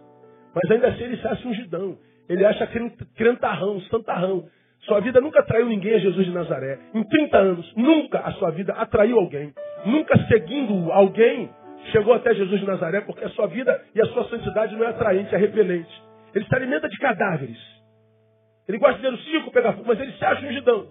Mas 0.56 0.72
ainda 0.72 0.88
assim 0.88 1.04
ele 1.04 1.18
se 1.18 1.28
acha 1.28 1.48
ungidão. 1.48 2.00
Ele 2.28 2.44
acha 2.44 2.68
crentarrão, 3.14 3.80
santarrão. 3.82 4.50
Sua 4.82 5.00
vida 5.02 5.22
nunca 5.22 5.42
atraiu 5.42 5.68
ninguém 5.68 5.94
a 5.94 6.00
Jesus 6.00 6.26
de 6.26 6.34
Nazaré. 6.34 6.80
Em 6.96 7.04
30 7.04 7.38
anos, 7.38 7.76
nunca 7.76 8.22
a 8.22 8.32
sua 8.34 8.50
vida 8.50 8.74
atraiu 8.74 9.20
alguém. 9.20 9.54
Nunca 9.86 10.18
seguindo 10.28 10.92
alguém 10.92 11.48
chegou 11.92 12.14
até 12.14 12.34
Jesus 12.34 12.60
de 12.60 12.66
Nazaré, 12.66 13.02
porque 13.02 13.24
a 13.24 13.30
sua 13.30 13.48
vida 13.48 13.84
e 13.96 14.02
a 14.02 14.06
sua 14.08 14.30
santidade 14.30 14.76
não 14.76 14.86
é 14.86 14.90
atraente, 14.90 15.34
é 15.34 15.38
repelente. 15.38 15.92
Ele 16.34 16.46
se 16.46 16.56
alimenta 16.56 16.88
de 16.88 16.98
cadáveres. 16.98 17.58
Ele 18.68 18.78
gosta 18.78 18.96
de 18.96 19.02
ver 19.02 19.14
o 19.14 19.18
circo 19.18 19.52
pegar 19.52 19.74
fogo, 19.74 19.86
mas 19.88 20.00
ele 20.00 20.12
se 20.14 20.24
acha 20.24 20.46
ungidão. 20.46 20.88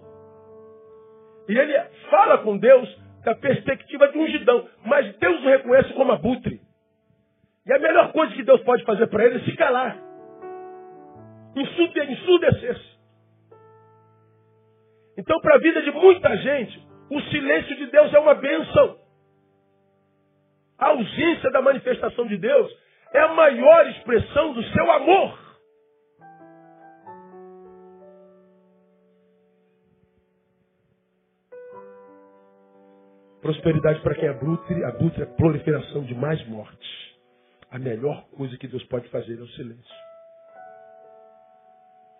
E 1.47 1.57
ele 1.57 1.77
fala 2.09 2.37
com 2.39 2.57
Deus 2.57 3.01
da 3.23 3.35
perspectiva 3.35 4.07
de 4.09 4.17
ungidão. 4.17 4.67
Mas 4.85 5.15
Deus 5.17 5.43
o 5.43 5.47
reconhece 5.47 5.93
como 5.93 6.11
abutre. 6.11 6.61
E 7.65 7.73
a 7.73 7.79
melhor 7.79 8.11
coisa 8.11 8.33
que 8.33 8.43
Deus 8.43 8.61
pode 8.61 8.83
fazer 8.83 9.07
para 9.07 9.25
ele 9.25 9.37
é 9.37 9.43
se 9.43 9.55
calar. 9.55 9.97
Ensurdecer-se. 11.55 12.91
Então, 15.17 15.39
para 15.41 15.55
a 15.55 15.59
vida 15.59 15.81
de 15.81 15.91
muita 15.91 16.35
gente, 16.37 16.87
o 17.09 17.21
silêncio 17.21 17.75
de 17.75 17.87
Deus 17.87 18.13
é 18.13 18.19
uma 18.19 18.35
bênção. 18.35 18.97
A 20.81 20.87
ausência 20.87 21.51
da 21.51 21.61
manifestação 21.61 22.25
de 22.25 22.37
Deus 22.37 22.75
é 23.13 23.19
a 23.19 23.33
maior 23.35 23.87
expressão 23.89 24.51
do 24.53 24.63
seu 24.63 24.91
amor. 24.91 25.37
Prosperidade 33.43 34.01
para 34.01 34.15
quem 34.15 34.25
é 34.25 34.29
abutre, 34.29 34.83
abutre 34.83 35.21
é 35.21 35.25
proliferação 35.25 36.03
de 36.03 36.15
mais 36.15 36.43
mortes. 36.47 36.89
A 37.69 37.77
melhor 37.77 38.25
coisa 38.35 38.57
que 38.57 38.67
Deus 38.67 38.83
pode 38.85 39.07
fazer 39.09 39.37
é 39.37 39.41
o 39.41 39.47
silêncio. 39.49 39.95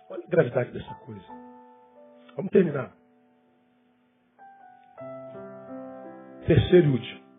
Olha 0.09 0.23
a 0.23 0.29
gravidade 0.29 0.71
dessa 0.71 0.93
coisa. 1.05 1.25
Vamos 2.35 2.51
terminar. 2.51 2.91
Terceiro 6.45 6.87
e 6.87 6.91
último. 6.91 7.30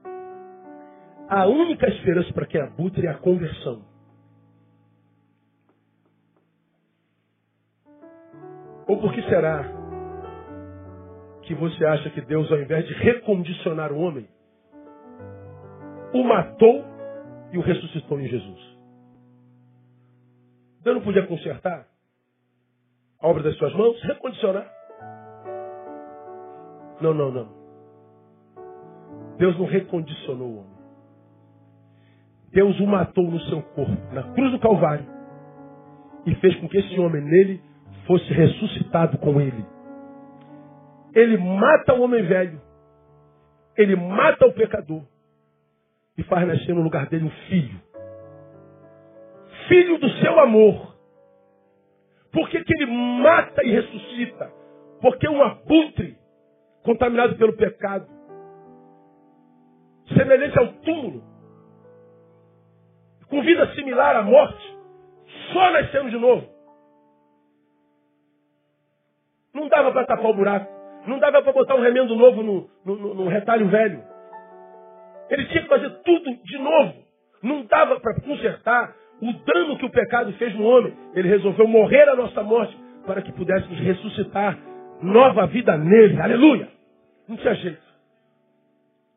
A 1.34 1.46
única 1.46 1.88
esperança 1.88 2.30
para 2.34 2.44
quem 2.44 2.60
é 2.60 2.64
abutre 2.64 3.06
é 3.06 3.10
a 3.10 3.16
conversão. 3.16 3.82
Ou 8.86 9.00
por 9.00 9.14
que 9.14 9.22
será 9.22 9.64
que 11.44 11.54
você 11.54 11.86
acha 11.86 12.10
que 12.10 12.20
Deus, 12.20 12.52
ao 12.52 12.60
invés 12.60 12.86
de 12.86 12.92
recondicionar 12.92 13.92
o 13.92 13.98
homem, 13.98 14.28
o 16.12 16.22
matou 16.22 16.84
e 17.50 17.56
o 17.56 17.62
ressuscitou 17.62 18.20
em 18.20 18.28
Jesus. 18.28 18.78
Deus 20.82 20.96
não 20.96 21.02
podia 21.02 21.26
consertar 21.26 21.88
a 23.18 23.26
obra 23.26 23.42
das 23.42 23.56
suas 23.56 23.72
mãos? 23.72 23.98
Recondicionar? 24.02 24.70
Não, 27.00 27.14
não, 27.14 27.30
não. 27.30 27.48
Deus 29.38 29.58
não 29.58 29.64
recondicionou 29.64 30.48
o 30.48 30.58
homem. 30.58 30.71
Deus 32.52 32.78
o 32.80 32.86
matou 32.86 33.24
no 33.30 33.40
seu 33.40 33.62
corpo, 33.62 34.14
na 34.14 34.22
cruz 34.34 34.52
do 34.52 34.58
Calvário, 34.58 35.06
e 36.26 36.34
fez 36.36 36.54
com 36.56 36.68
que 36.68 36.78
esse 36.78 37.00
homem 37.00 37.22
nele 37.22 37.62
fosse 38.06 38.30
ressuscitado 38.32 39.16
com 39.18 39.40
ele. 39.40 39.64
Ele 41.14 41.38
mata 41.38 41.94
o 41.94 42.02
homem 42.02 42.22
velho, 42.22 42.60
ele 43.76 43.96
mata 43.96 44.46
o 44.46 44.52
pecador, 44.52 45.02
e 46.16 46.22
faz 46.24 46.46
nascer 46.46 46.74
no 46.74 46.82
lugar 46.82 47.06
dele 47.06 47.24
um 47.24 47.30
filho. 47.48 47.80
Filho 49.68 49.98
do 49.98 50.10
seu 50.20 50.38
amor. 50.40 50.94
Por 52.30 52.48
que, 52.50 52.62
que 52.62 52.74
ele 52.74 52.86
mata 53.22 53.64
e 53.64 53.70
ressuscita? 53.70 54.52
Porque 55.00 55.26
um 55.28 55.42
abutre, 55.42 56.18
contaminado 56.82 57.34
pelo 57.36 57.54
pecado, 57.54 58.06
semelhante 60.14 60.58
ao 60.58 60.68
túmulo, 60.68 61.31
com 63.32 63.40
vida 63.40 63.66
similar 63.74 64.14
à 64.14 64.22
morte, 64.22 64.76
só 65.54 65.70
nascendo 65.70 66.10
de 66.10 66.18
novo. 66.18 66.46
Não 69.54 69.68
dava 69.68 69.90
para 69.90 70.04
tapar 70.04 70.30
o 70.30 70.34
buraco. 70.34 70.70
Não 71.06 71.18
dava 71.18 71.40
para 71.40 71.52
botar 71.52 71.74
um 71.76 71.80
remendo 71.80 72.14
novo 72.14 72.42
no, 72.42 72.70
no, 72.84 73.14
no 73.14 73.28
retalho 73.28 73.68
velho. 73.68 74.04
Ele 75.30 75.46
tinha 75.46 75.62
que 75.62 75.68
fazer 75.68 75.88
tudo 76.04 76.30
de 76.44 76.58
novo. 76.58 76.94
Não 77.42 77.64
dava 77.64 77.98
para 78.00 78.20
consertar 78.20 78.94
o 79.22 79.32
dano 79.32 79.78
que 79.78 79.86
o 79.86 79.90
pecado 79.90 80.30
fez 80.34 80.54
no 80.54 80.66
homem. 80.66 80.94
Ele 81.14 81.28
resolveu 81.28 81.66
morrer 81.66 82.06
a 82.10 82.14
nossa 82.14 82.42
morte 82.42 82.78
para 83.06 83.22
que 83.22 83.32
pudéssemos 83.32 83.78
ressuscitar 83.80 84.58
nova 85.00 85.46
vida 85.46 85.74
nele. 85.78 86.20
Aleluia! 86.20 86.68
Não 87.26 87.38
tinha 87.38 87.54
jeito. 87.54 87.82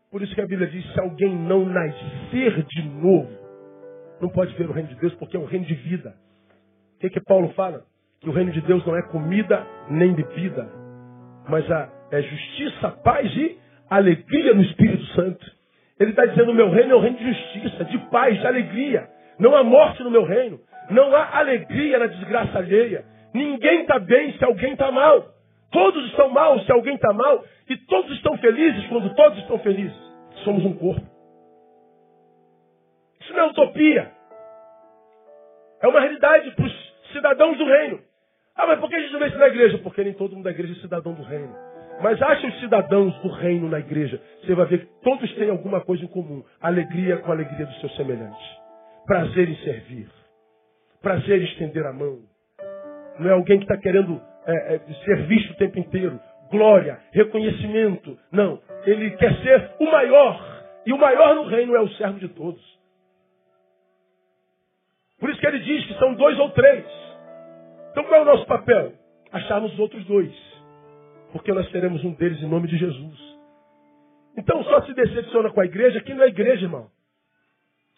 Por 0.10 0.22
isso 0.22 0.34
que 0.34 0.42
a 0.42 0.48
Bíblia 0.48 0.70
diz: 0.70 0.90
se 0.94 1.00
alguém 1.02 1.36
não 1.36 1.66
nascer 1.66 2.64
de 2.64 2.82
novo, 2.84 3.45
não 4.22 4.30
pode 4.30 4.54
ver 4.56 4.70
o 4.70 4.74
reino 4.74 4.90
de 4.90 4.96
Deus, 4.96 5.14
porque 5.16 5.38
é 5.38 5.40
um 5.40 5.46
reino 5.46 5.66
de 5.66 5.76
vida. 5.76 6.16
O 6.96 7.00
que, 7.00 7.10
que 7.10 7.22
Paulo 7.22 7.50
fala? 7.50 7.84
Que 8.22 8.30
o 8.30 8.34
reino 8.34 8.52
de 8.52 8.62
Deus 8.62 8.86
não 8.86 8.96
é 8.96 9.02
comida 9.04 9.66
nem 9.90 10.14
bebida, 10.14 10.70
mas 11.50 11.66
é 12.12 12.22
justiça, 12.22 12.92
paz 13.04 13.32
e 13.36 13.58
alegria 13.90 14.54
no 14.54 14.64
Espírito 14.64 15.06
Santo. 15.08 15.46
Ele 16.00 16.12
está 16.12 16.26
dizendo: 16.26 16.52
o 16.52 16.56
meu 16.56 16.70
reino 16.70 16.94
é 16.94 16.96
um 16.96 17.02
reino 17.02 17.18
de 17.18 17.34
justiça, 17.34 17.86
de 17.86 17.98
paz, 18.10 18.40
de 18.40 18.48
alegria. 18.48 19.08
Não 19.40 19.56
há 19.56 19.64
morte 19.64 20.04
no 20.04 20.12
meu 20.12 20.24
reino. 20.24 20.60
Não 20.90 21.16
há 21.16 21.38
alegria 21.40 22.00
na 22.00 22.08
desgraça 22.08 22.58
alheia. 22.58 23.06
Ninguém 23.34 23.82
está 23.82 24.00
bem 24.00 24.34
se 24.38 24.44
alguém 24.44 24.74
está 24.74 24.92
mal. 24.92 25.26
Todos 25.72 26.06
estão 26.08 26.30
mal 26.30 26.60
se 26.62 26.72
alguém 26.72 26.96
está 26.96 27.12
mal. 27.12 27.44
E 27.70 27.78
todos 27.78 28.12
estão 28.16 28.38
felizes 28.38 28.88
quando 28.88 29.14
todos 29.16 29.40
estão 29.40 29.60
felizes. 29.60 29.98
Somos 30.44 30.64
um 30.64 30.74
corpo. 30.74 31.15
Isso 33.26 33.34
não 33.34 33.40
é 33.40 33.50
utopia. 33.50 34.12
É 35.82 35.88
uma 35.88 36.00
realidade 36.00 36.52
para 36.52 36.66
os 36.66 36.94
cidadãos 37.12 37.58
do 37.58 37.66
reino. 37.66 38.00
Ah, 38.56 38.68
mas 38.68 38.80
por 38.80 38.88
que 38.88 38.96
a 38.96 39.00
gente 39.00 39.12
não 39.12 39.20
vê 39.20 39.28
isso 39.28 39.38
na 39.38 39.48
igreja? 39.48 39.78
Porque 39.80 40.04
nem 40.04 40.14
todo 40.14 40.36
mundo 40.36 40.44
da 40.44 40.52
igreja 40.52 40.74
é 40.74 40.82
cidadão 40.82 41.14
do 41.14 41.24
reino. 41.24 41.54
Mas 42.02 42.22
acha 42.22 42.48
os 42.48 42.60
cidadãos 42.60 43.18
do 43.22 43.30
reino 43.30 43.68
na 43.68 43.80
igreja. 43.80 44.22
Você 44.42 44.54
vai 44.54 44.68
ver 44.68 44.86
que 44.86 45.02
todos 45.02 45.34
têm 45.34 45.50
alguma 45.50 45.82
coisa 45.82 46.04
em 46.04 46.08
comum. 46.08 46.44
Alegria 46.62 47.18
com 47.18 47.32
a 47.32 47.34
alegria 47.34 47.66
dos 47.66 47.80
seus 47.80 47.96
semelhantes. 47.96 48.46
Prazer 49.08 49.50
em 49.50 49.56
servir. 49.58 50.08
Prazer 51.02 51.42
em 51.42 51.46
estender 51.46 51.86
a 51.86 51.94
mão. 51.94 52.20
Não 53.20 53.30
é 53.30 53.34
alguém 53.34 53.58
que 53.58 53.64
está 53.64 53.78
querendo 53.78 54.22
é, 54.46 54.76
é, 54.76 54.80
ser 55.04 55.26
visto 55.26 55.52
o 55.52 55.58
tempo 55.58 55.80
inteiro. 55.80 56.20
Glória, 56.52 57.00
reconhecimento. 57.12 58.18
Não. 58.32 58.62
Ele 58.86 59.12
quer 59.12 59.34
ser 59.42 59.72
o 59.80 59.86
maior. 59.92 60.64
E 60.86 60.94
o 60.94 60.98
maior 60.98 61.34
no 61.34 61.48
reino 61.48 61.76
é 61.76 61.82
o 61.82 61.90
servo 61.90 62.20
de 62.20 62.28
todos. 62.28 62.76
Por 65.26 65.32
isso 65.32 65.40
que 65.40 65.48
ele 65.48 65.58
diz 65.58 65.84
que 65.88 65.98
são 65.98 66.14
dois 66.14 66.38
ou 66.38 66.52
três. 66.52 66.86
Então 67.90 68.04
qual 68.04 68.20
é 68.20 68.22
o 68.22 68.26
nosso 68.26 68.46
papel? 68.46 68.94
Acharmos 69.32 69.74
os 69.74 69.80
outros 69.80 70.06
dois 70.06 70.32
porque 71.32 71.52
nós 71.52 71.68
teremos 71.72 72.04
um 72.04 72.14
deles 72.14 72.40
em 72.44 72.48
nome 72.48 72.68
de 72.68 72.78
Jesus. 72.78 73.20
Então 74.38 74.64
só 74.66 74.84
se 74.84 74.94
decepciona 74.94 75.50
com 75.50 75.62
a 75.62 75.66
igreja 75.66 76.00
quem 76.02 76.14
não 76.14 76.26
é 76.26 76.28
igreja, 76.28 76.66
irmão. 76.66 76.92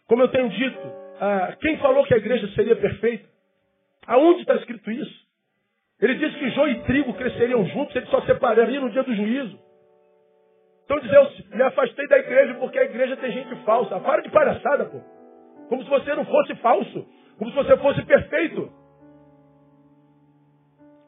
Como 0.07 0.21
eu 0.21 0.29
tenho 0.29 0.47
dito, 0.47 0.79
ah, 1.19 1.53
quem 1.59 1.77
falou 1.79 2.05
que 2.05 2.13
a 2.13 2.17
igreja 2.17 2.47
seria 2.55 2.77
perfeita? 2.77 3.27
Aonde 4.07 4.39
está 4.39 4.55
escrito 4.55 4.89
isso? 4.89 5.27
Ele 5.99 6.15
disse 6.15 6.39
que 6.39 6.49
joio 6.51 6.77
e 6.77 6.83
trigo 6.83 7.13
cresceriam 7.13 7.65
juntos, 7.65 7.93
ele 7.93 8.05
só 8.05 8.21
separaria 8.21 8.79
no 8.79 8.89
dia 8.89 9.03
do 9.03 9.13
juízo. 9.13 9.59
Então 10.85 10.97
dizer, 11.01 11.45
me 11.53 11.63
afastei 11.63 12.07
da 12.07 12.19
igreja 12.19 12.53
porque 12.53 12.79
a 12.79 12.85
igreja 12.85 13.17
tem 13.17 13.33
gente 13.33 13.53
falsa. 13.65 13.99
Para 13.99 14.21
de 14.21 14.29
palhaçada, 14.29 14.85
pô. 14.85 15.01
Como 15.67 15.83
se 15.83 15.89
você 15.89 16.15
não 16.15 16.23
fosse 16.23 16.55
falso. 16.55 17.05
Como 17.37 17.51
se 17.51 17.57
você 17.57 17.77
fosse 17.77 18.03
perfeito. 18.05 18.71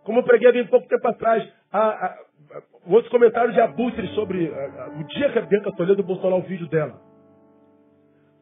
Como 0.03 0.19
eu 0.19 0.23
preguei 0.23 0.61
há 0.61 0.67
pouco 0.67 0.87
tempo 0.87 1.07
atrás 1.07 1.47
a, 1.71 1.79
a, 1.79 2.17
outro 2.87 3.11
comentário 3.11 3.53
de 3.53 3.61
Abutre 3.61 4.07
sobre 4.15 4.47
a, 4.47 4.89
o 4.99 5.03
dia 5.05 5.31
que 5.31 5.39
a 5.39 5.41
Bianca 5.41 5.71
Toledo 5.73 6.03
botou 6.03 6.29
lá 6.29 6.37
o 6.37 6.41
vídeo 6.41 6.67
dela. 6.67 6.99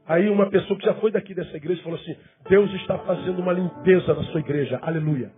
Aí 0.05 0.29
uma 0.29 0.49
pessoa 0.49 0.79
que 0.79 0.85
já 0.85 0.93
foi 0.95 1.11
daqui 1.11 1.33
dessa 1.33 1.55
igreja 1.57 1.83
falou 1.83 1.99
assim: 1.99 2.15
Deus 2.49 2.73
está 2.75 2.97
fazendo 2.99 3.39
uma 3.39 3.51
limpeza 3.51 4.13
na 4.13 4.23
sua 4.25 4.39
igreja. 4.39 4.79
Aleluia. 4.81 5.31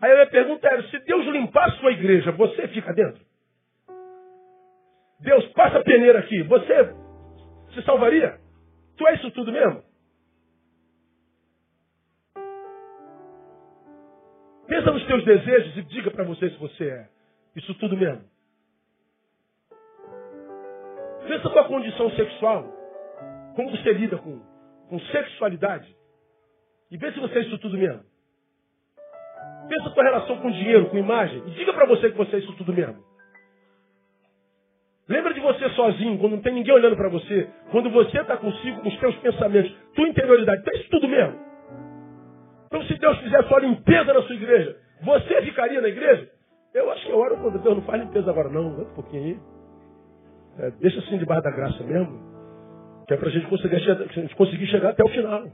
Aí 0.00 0.10
a 0.10 0.14
minha 0.14 0.30
pergunta 0.30 0.66
era: 0.66 0.82
se 0.84 0.98
Deus 1.00 1.26
limpar 1.26 1.68
a 1.68 1.72
sua 1.72 1.92
igreja, 1.92 2.32
você 2.32 2.68
fica 2.68 2.92
dentro? 2.94 3.20
Deus 5.20 5.44
passa 5.48 5.78
a 5.78 5.82
peneira 5.82 6.20
aqui, 6.20 6.42
você 6.44 6.94
se 7.74 7.82
salvaria? 7.82 8.38
Tu 8.96 9.06
é 9.06 9.14
isso 9.14 9.30
tudo 9.32 9.52
mesmo? 9.52 9.87
Pensa 14.68 14.90
nos 14.90 15.04
teus 15.06 15.24
desejos 15.24 15.76
e 15.78 15.82
diga 15.82 16.10
para 16.10 16.24
você 16.24 16.50
se 16.50 16.56
você 16.58 16.84
é. 16.84 17.08
Isso 17.56 17.74
tudo 17.74 17.96
mesmo. 17.96 18.22
Pensa 21.26 21.48
com 21.48 21.58
a 21.58 21.64
condição 21.64 22.10
sexual. 22.10 22.64
Como 23.56 23.70
você 23.70 23.92
lida 23.94 24.18
com, 24.18 24.38
com 24.88 25.00
sexualidade. 25.00 25.96
E 26.90 26.96
vê 26.98 27.10
se 27.12 27.18
você 27.18 27.38
é 27.38 27.42
isso 27.42 27.58
tudo 27.58 27.78
mesmo. 27.78 28.02
Pensa 29.68 29.90
com 29.90 30.00
a 30.00 30.04
relação 30.04 30.38
com 30.38 30.50
dinheiro, 30.50 30.90
com 30.90 30.98
imagem. 30.98 31.42
E 31.46 31.50
diga 31.52 31.72
para 31.72 31.86
você 31.86 32.10
que 32.10 32.16
você 32.16 32.36
é 32.36 32.38
isso 32.38 32.52
tudo 32.54 32.72
mesmo. 32.72 33.02
Lembra 35.08 35.32
de 35.32 35.40
você 35.40 35.68
sozinho, 35.70 36.18
quando 36.18 36.32
não 36.32 36.42
tem 36.42 36.52
ninguém 36.52 36.74
olhando 36.74 36.96
para 36.96 37.08
você. 37.08 37.48
Quando 37.70 37.90
você 37.90 38.20
está 38.20 38.36
consigo, 38.36 38.82
com 38.82 38.88
os 38.88 38.98
teus 38.98 39.16
pensamentos, 39.16 39.74
tua 39.94 40.08
interioridade. 40.08 40.62
É 40.66 40.76
isso 40.78 40.90
tudo 40.90 41.08
mesmo. 41.08 41.47
Então 42.68 42.82
se 42.84 42.94
Deus 42.98 43.18
fizesse 43.18 43.48
uma 43.48 43.60
limpeza 43.60 44.12
na 44.12 44.22
sua 44.22 44.34
igreja, 44.34 44.76
você 45.02 45.42
ficaria 45.42 45.80
na 45.80 45.88
igreja? 45.88 46.30
Eu 46.74 46.90
acho 46.90 47.04
que 47.06 47.10
é 47.10 47.14
hora 47.14 47.36
quando 47.36 47.58
Deus 47.58 47.76
não 47.76 47.82
faz 47.84 48.02
limpeza 48.02 48.30
agora 48.30 48.50
não. 48.50 48.82
Um 48.82 48.94
pouquinho 48.94 49.24
aí. 49.24 49.40
É, 50.58 50.70
deixa 50.72 50.98
assim 50.98 51.18
debaixo 51.18 51.42
da 51.42 51.50
graça 51.50 51.82
mesmo. 51.82 52.20
Que 53.06 53.14
é 53.14 53.16
para 53.16 53.28
a 53.28 53.32
gente 53.32 53.46
conseguir, 54.34 54.66
chegar 54.66 54.90
até 54.90 55.02
o 55.02 55.08
final. 55.08 55.46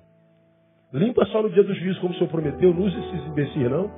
Limpa 0.93 1.25
só 1.27 1.41
no 1.43 1.51
dia 1.51 1.63
do 1.63 1.75
juízo, 1.75 2.01
como 2.01 2.13
o 2.13 2.17
Senhor 2.17 2.31
prometeu. 2.31 2.75
Não 2.75 2.83
use 2.83 2.99
esses 2.99 3.27
imbecis, 3.27 3.71
não. 3.71 3.91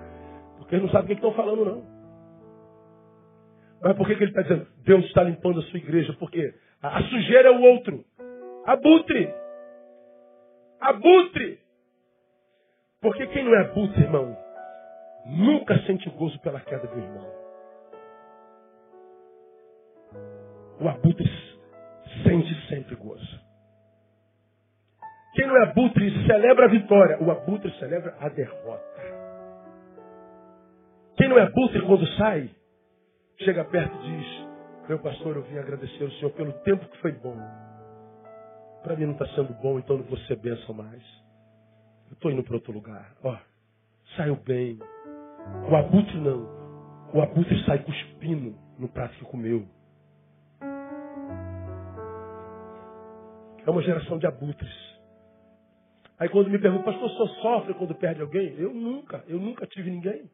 Porque 0.59 0.75
eles 0.75 0.85
não 0.85 0.93
sabem 0.93 1.05
o 1.05 1.09
que 1.09 1.15
estão 1.15 1.33
falando, 1.33 1.65
não. 1.65 1.85
Mas 3.83 3.97
por 3.97 4.07
que, 4.07 4.17
que 4.17 4.25
ele 4.25 4.31
está 4.31 4.43
dizendo? 4.43 4.67
Deus 4.85 5.05
está 5.07 5.23
limpando 5.23 5.61
a 5.61 5.63
sua 5.63 5.79
igreja. 5.79 6.15
Porque 6.19 6.53
a, 6.83 6.99
a 6.99 7.03
sujeira 7.05 7.49
é 7.49 7.53
o 7.53 7.63
outro. 7.63 8.05
Abutre. 8.67 9.33
Abutre. 10.81 11.66
Porque 13.01 13.27
quem 13.29 13.45
não 13.45 13.55
é 13.55 13.61
abutre, 13.61 14.03
irmão, 14.03 14.37
nunca 15.27 15.79
sente 15.81 16.09
gozo 16.11 16.39
pela 16.41 16.61
queda 16.61 16.87
do 16.87 16.99
irmão. 16.99 17.37
O 20.81 20.89
abutre 20.89 21.29
sente 22.23 22.69
sempre 22.69 22.95
gozo. 22.97 23.47
Quem 25.35 25.47
não 25.47 25.57
é 25.57 25.65
abutre 25.65 26.27
celebra 26.27 26.65
a 26.65 26.69
vitória. 26.69 27.23
O 27.23 27.31
abutre 27.31 27.71
celebra 27.79 28.17
a 28.21 28.29
derrota. 28.29 28.97
Quem 31.17 31.29
não 31.29 31.39
é 31.39 31.43
abutre 31.43 31.81
quando 31.83 32.07
sai, 32.17 32.51
chega 33.41 33.65
perto 33.65 33.95
e 33.97 34.03
diz, 34.03 34.49
meu 34.89 34.99
pastor, 34.99 35.37
eu 35.37 35.43
vim 35.43 35.59
agradecer 35.59 36.05
ao 36.05 36.11
Senhor 36.13 36.31
pelo 36.33 36.53
tempo 36.61 36.87
que 36.89 36.99
foi 36.99 37.13
bom. 37.13 37.37
Para 38.83 38.97
mim 38.97 39.07
não 39.07 39.13
está 39.13 39.27
sendo 39.29 39.53
bom, 39.55 39.79
então 39.79 39.99
não 39.99 40.05
vou 40.05 40.19
ser 40.19 40.37
bênção 40.37 40.75
mais. 40.75 41.26
Eu 42.09 42.15
estou 42.15 42.31
indo 42.31 42.43
para 42.43 42.55
outro 42.55 42.73
lugar. 42.73 43.15
Ó, 43.23 43.37
saiu 44.17 44.37
bem. 44.37 44.79
O 45.71 45.77
abutre 45.77 46.19
não. 46.19 46.49
O 47.13 47.21
abutre 47.21 47.65
sai 47.65 47.83
cuspindo 47.83 48.55
no 48.79 48.89
prato 48.89 49.17
que 49.17 49.25
comeu. 49.25 49.67
É 53.67 53.71
uma 53.71 53.83
geração 53.83 54.19
de 54.19 54.27
abutres. 54.27 54.87
Aí 56.19 56.29
quando 56.29 56.49
me 56.49 56.59
perguntam, 56.59 56.85
pastor, 56.85 57.11
só 57.11 57.27
sofre 57.43 57.75
quando 57.75 57.95
perde 57.95 58.23
alguém? 58.23 58.55
Eu 58.59 58.73
nunca, 58.73 59.25
eu 59.29 59.39
nunca 59.39 59.67
tive 59.67 59.91
ninguém. 59.91 60.31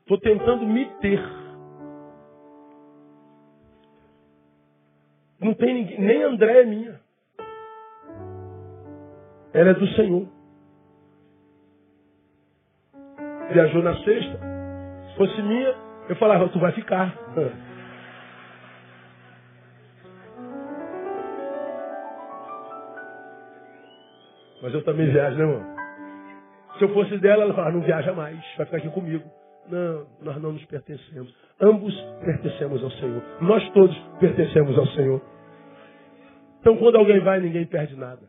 Estou 0.00 0.20
tentando 0.20 0.66
me 0.66 0.84
ter. 1.00 1.20
Não 5.40 5.54
tem 5.54 5.74
ninguém, 5.74 6.00
nem 6.00 6.22
André 6.22 6.62
é 6.62 6.64
minha. 6.64 7.00
Ela 9.52 9.70
é 9.70 9.74
do 9.74 9.86
Senhor. 9.88 10.35
Viajou 13.52 13.82
na 13.82 13.96
sexta. 13.96 14.38
Se 15.08 15.16
fosse 15.16 15.42
minha, 15.42 15.74
eu 16.08 16.16
falava, 16.16 16.48
tu 16.48 16.58
vai 16.58 16.72
ficar. 16.72 17.14
Mas 24.62 24.74
eu 24.74 24.82
também 24.82 25.10
viajo, 25.10 25.36
né, 25.36 25.44
irmão? 25.44 25.76
Se 26.78 26.84
eu 26.84 26.92
fosse 26.92 27.18
dela, 27.18 27.44
ela 27.44 27.54
falava, 27.54 27.72
não 27.72 27.82
viaja 27.82 28.12
mais, 28.12 28.38
vai 28.56 28.66
ficar 28.66 28.78
aqui 28.78 28.90
comigo. 28.90 29.24
Não, 29.68 30.06
nós 30.22 30.40
não 30.40 30.52
nos 30.52 30.64
pertencemos. 30.66 31.34
Ambos 31.60 31.94
pertencemos 32.24 32.82
ao 32.82 32.90
Senhor. 32.92 33.22
Nós 33.40 33.68
todos 33.70 33.96
pertencemos 34.20 34.78
ao 34.78 34.86
Senhor. 34.88 35.22
Então, 36.60 36.76
quando 36.76 36.96
alguém 36.96 37.20
vai, 37.20 37.40
ninguém 37.40 37.64
perde 37.66 37.96
nada. 37.96 38.22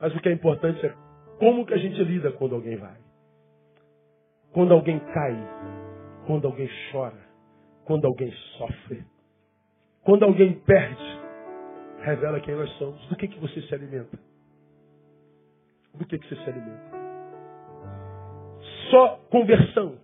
Mas 0.00 0.14
o 0.14 0.20
que 0.20 0.28
é 0.28 0.32
importante 0.32 0.84
é 0.84 0.92
como 1.38 1.64
que 1.64 1.74
a 1.74 1.78
gente 1.78 2.02
lida 2.02 2.32
quando 2.32 2.54
alguém 2.54 2.76
vai. 2.76 3.05
Quando 4.56 4.72
alguém 4.72 4.98
cai, 4.98 5.36
quando 6.26 6.46
alguém 6.46 6.66
chora, 6.90 7.20
quando 7.84 8.06
alguém 8.06 8.32
sofre, 8.56 9.04
quando 10.02 10.22
alguém 10.22 10.54
perde, 10.54 11.20
revela 12.00 12.40
quem 12.40 12.54
nós 12.54 12.70
somos. 12.78 13.06
Do 13.08 13.16
que, 13.16 13.28
que 13.28 13.38
você 13.38 13.60
se 13.60 13.74
alimenta? 13.74 14.18
do 15.92 16.06
que, 16.06 16.18
que 16.18 16.26
você 16.26 16.36
se 16.36 16.50
alimenta. 16.50 16.90
Só 18.90 19.20
conversão, 19.30 19.98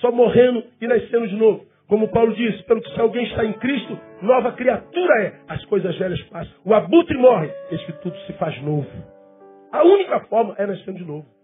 só 0.00 0.10
morrendo 0.10 0.64
e 0.80 0.86
nascendo 0.86 1.28
de 1.28 1.36
novo. 1.36 1.66
Como 1.86 2.08
Paulo 2.08 2.34
disse, 2.34 2.62
pelo 2.64 2.80
que 2.80 2.94
se 2.94 3.00
alguém 3.00 3.26
está 3.26 3.44
em 3.44 3.52
Cristo, 3.54 3.98
nova 4.22 4.52
criatura 4.52 5.22
é. 5.22 5.40
As 5.48 5.62
coisas 5.66 5.94
velhas 5.98 6.22
passam. 6.30 6.54
O 6.64 6.72
abutre 6.72 7.16
morre, 7.18 7.50
eis 7.70 7.84
que 7.84 7.92
tudo 8.00 8.16
se 8.20 8.32
faz 8.38 8.58
novo. 8.62 8.88
A 9.70 9.84
única 9.84 10.20
forma 10.20 10.54
é 10.56 10.66
nascendo 10.66 10.96
de 10.96 11.04
novo. 11.04 11.37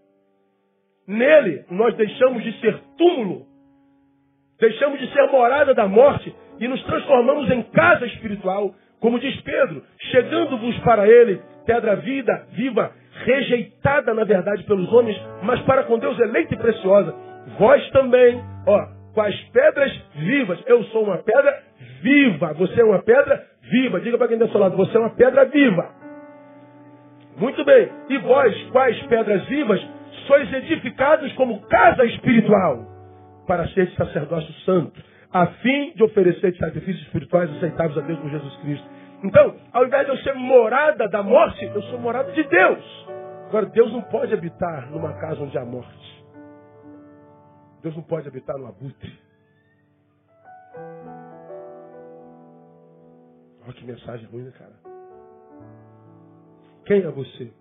Nele, 1.07 1.65
nós 1.69 1.95
deixamos 1.95 2.43
de 2.43 2.59
ser 2.59 2.79
túmulo, 2.97 3.45
deixamos 4.59 4.99
de 4.99 5.11
ser 5.13 5.27
morada 5.31 5.73
da 5.73 5.87
morte 5.87 6.33
e 6.59 6.67
nos 6.67 6.81
transformamos 6.83 7.49
em 7.51 7.61
casa 7.63 8.05
espiritual. 8.05 8.73
Como 8.99 9.19
diz 9.19 9.39
Pedro, 9.41 9.83
chegando-vos 10.11 10.77
para 10.79 11.07
ele, 11.07 11.41
pedra 11.65 11.95
vida, 11.97 12.47
viva, 12.53 12.91
rejeitada, 13.23 14.13
na 14.13 14.23
verdade, 14.23 14.63
pelos 14.63 14.91
homens, 14.91 15.19
mas 15.43 15.61
para 15.61 15.83
com 15.83 15.99
Deus 15.99 16.17
eleita 16.19 16.53
e 16.53 16.57
preciosa. 16.57 17.13
Vós 17.59 17.87
também, 17.91 18.41
ó, 18.65 18.87
com 19.13 19.21
as 19.21 19.35
pedras 19.49 19.91
vivas. 20.15 20.59
Eu 20.65 20.83
sou 20.85 21.03
uma 21.03 21.17
pedra 21.17 21.61
viva. 22.01 22.53
Você 22.53 22.81
é 22.81 22.83
uma 22.83 23.01
pedra 23.01 23.43
viva. 23.61 23.99
Diga 24.01 24.17
para 24.17 24.27
quem 24.27 24.35
está 24.35 24.45
ao 24.45 24.51
seu 24.51 24.59
lado, 24.59 24.77
você 24.77 24.95
é 24.97 24.99
uma 24.99 25.15
pedra 25.15 25.45
viva. 25.45 25.89
Muito 27.37 27.63
bem. 27.65 27.89
E 28.09 28.17
vós, 28.19 28.55
quais 28.71 29.01
pedras 29.03 29.45
vivas, 29.45 29.81
sois 30.27 30.51
edificados 30.53 31.31
como 31.33 31.61
casa 31.67 32.05
espiritual, 32.05 32.85
para 33.47 33.67
ser 33.69 33.89
sacerdócio 33.91 34.53
santo, 34.65 35.01
a 35.31 35.47
fim 35.47 35.93
de 35.95 36.03
oferecer 36.03 36.55
sacrifícios 36.57 37.05
espirituais 37.05 37.49
aceitáveis 37.57 37.97
a 37.97 38.01
Deus 38.01 38.19
por 38.19 38.29
Jesus 38.29 38.55
Cristo. 38.57 38.87
Então, 39.23 39.55
ao 39.71 39.85
invés 39.85 40.05
de 40.05 40.11
eu 40.11 40.17
ser 40.19 40.33
morada 40.33 41.07
da 41.07 41.23
morte, 41.23 41.65
eu 41.65 41.81
sou 41.83 41.99
morada 41.99 42.31
de 42.31 42.43
Deus. 42.43 43.07
Agora, 43.47 43.65
Deus 43.67 43.91
não 43.91 44.01
pode 44.03 44.33
habitar 44.33 44.89
numa 44.91 45.13
casa 45.13 45.41
onde 45.41 45.57
há 45.57 45.65
morte. 45.65 46.25
Deus 47.81 47.95
não 47.95 48.03
pode 48.03 48.27
habitar 48.27 48.57
no 48.57 48.67
abutre. 48.67 49.13
Olha 53.63 53.73
que 53.73 53.85
mensagem 53.85 54.27
ruim, 54.27 54.43
né, 54.43 54.51
cara? 54.57 54.73
Quem 56.85 57.01
é 57.01 57.09
você? 57.09 57.51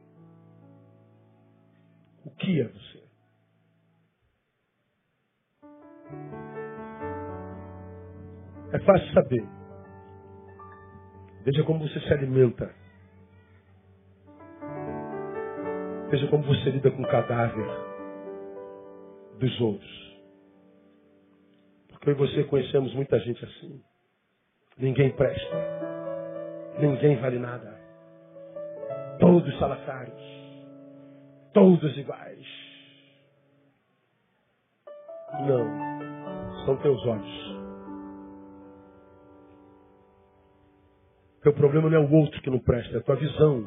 O 2.24 2.30
que 2.30 2.60
é 2.60 2.64
você? 2.64 3.04
É 8.72 8.78
fácil 8.80 9.12
saber. 9.12 9.44
Veja 11.44 11.62
como 11.64 11.86
você 11.86 12.00
se 12.00 12.12
alimenta. 12.12 12.74
Veja 16.10 16.26
como 16.28 16.42
você 16.44 16.70
lida 16.70 16.90
com 16.90 17.02
o 17.02 17.08
cadáver 17.08 17.66
dos 19.38 19.60
outros. 19.60 20.04
Porque 21.88 22.10
eu 22.10 22.14
e 22.14 22.16
você 22.16 22.44
conhecemos 22.44 22.94
muita 22.94 23.18
gente 23.20 23.44
assim. 23.44 23.82
Ninguém 24.78 25.10
presta. 25.10 25.56
Ninguém 26.78 27.16
vale 27.20 27.38
nada. 27.38 27.78
Todos 29.20 29.58
salafrários. 29.58 30.33
Todos 31.54 31.96
iguais. 31.96 32.46
Não. 35.46 36.64
São 36.66 36.76
teus 36.76 37.06
olhos. 37.06 37.54
Teu 41.42 41.52
problema 41.54 41.88
não 41.88 41.98
é 41.98 42.00
o 42.00 42.12
outro 42.12 42.40
que 42.42 42.50
não 42.50 42.58
presta, 42.58 42.96
é 42.96 42.98
a 42.98 43.02
tua 43.02 43.16
visão 43.16 43.64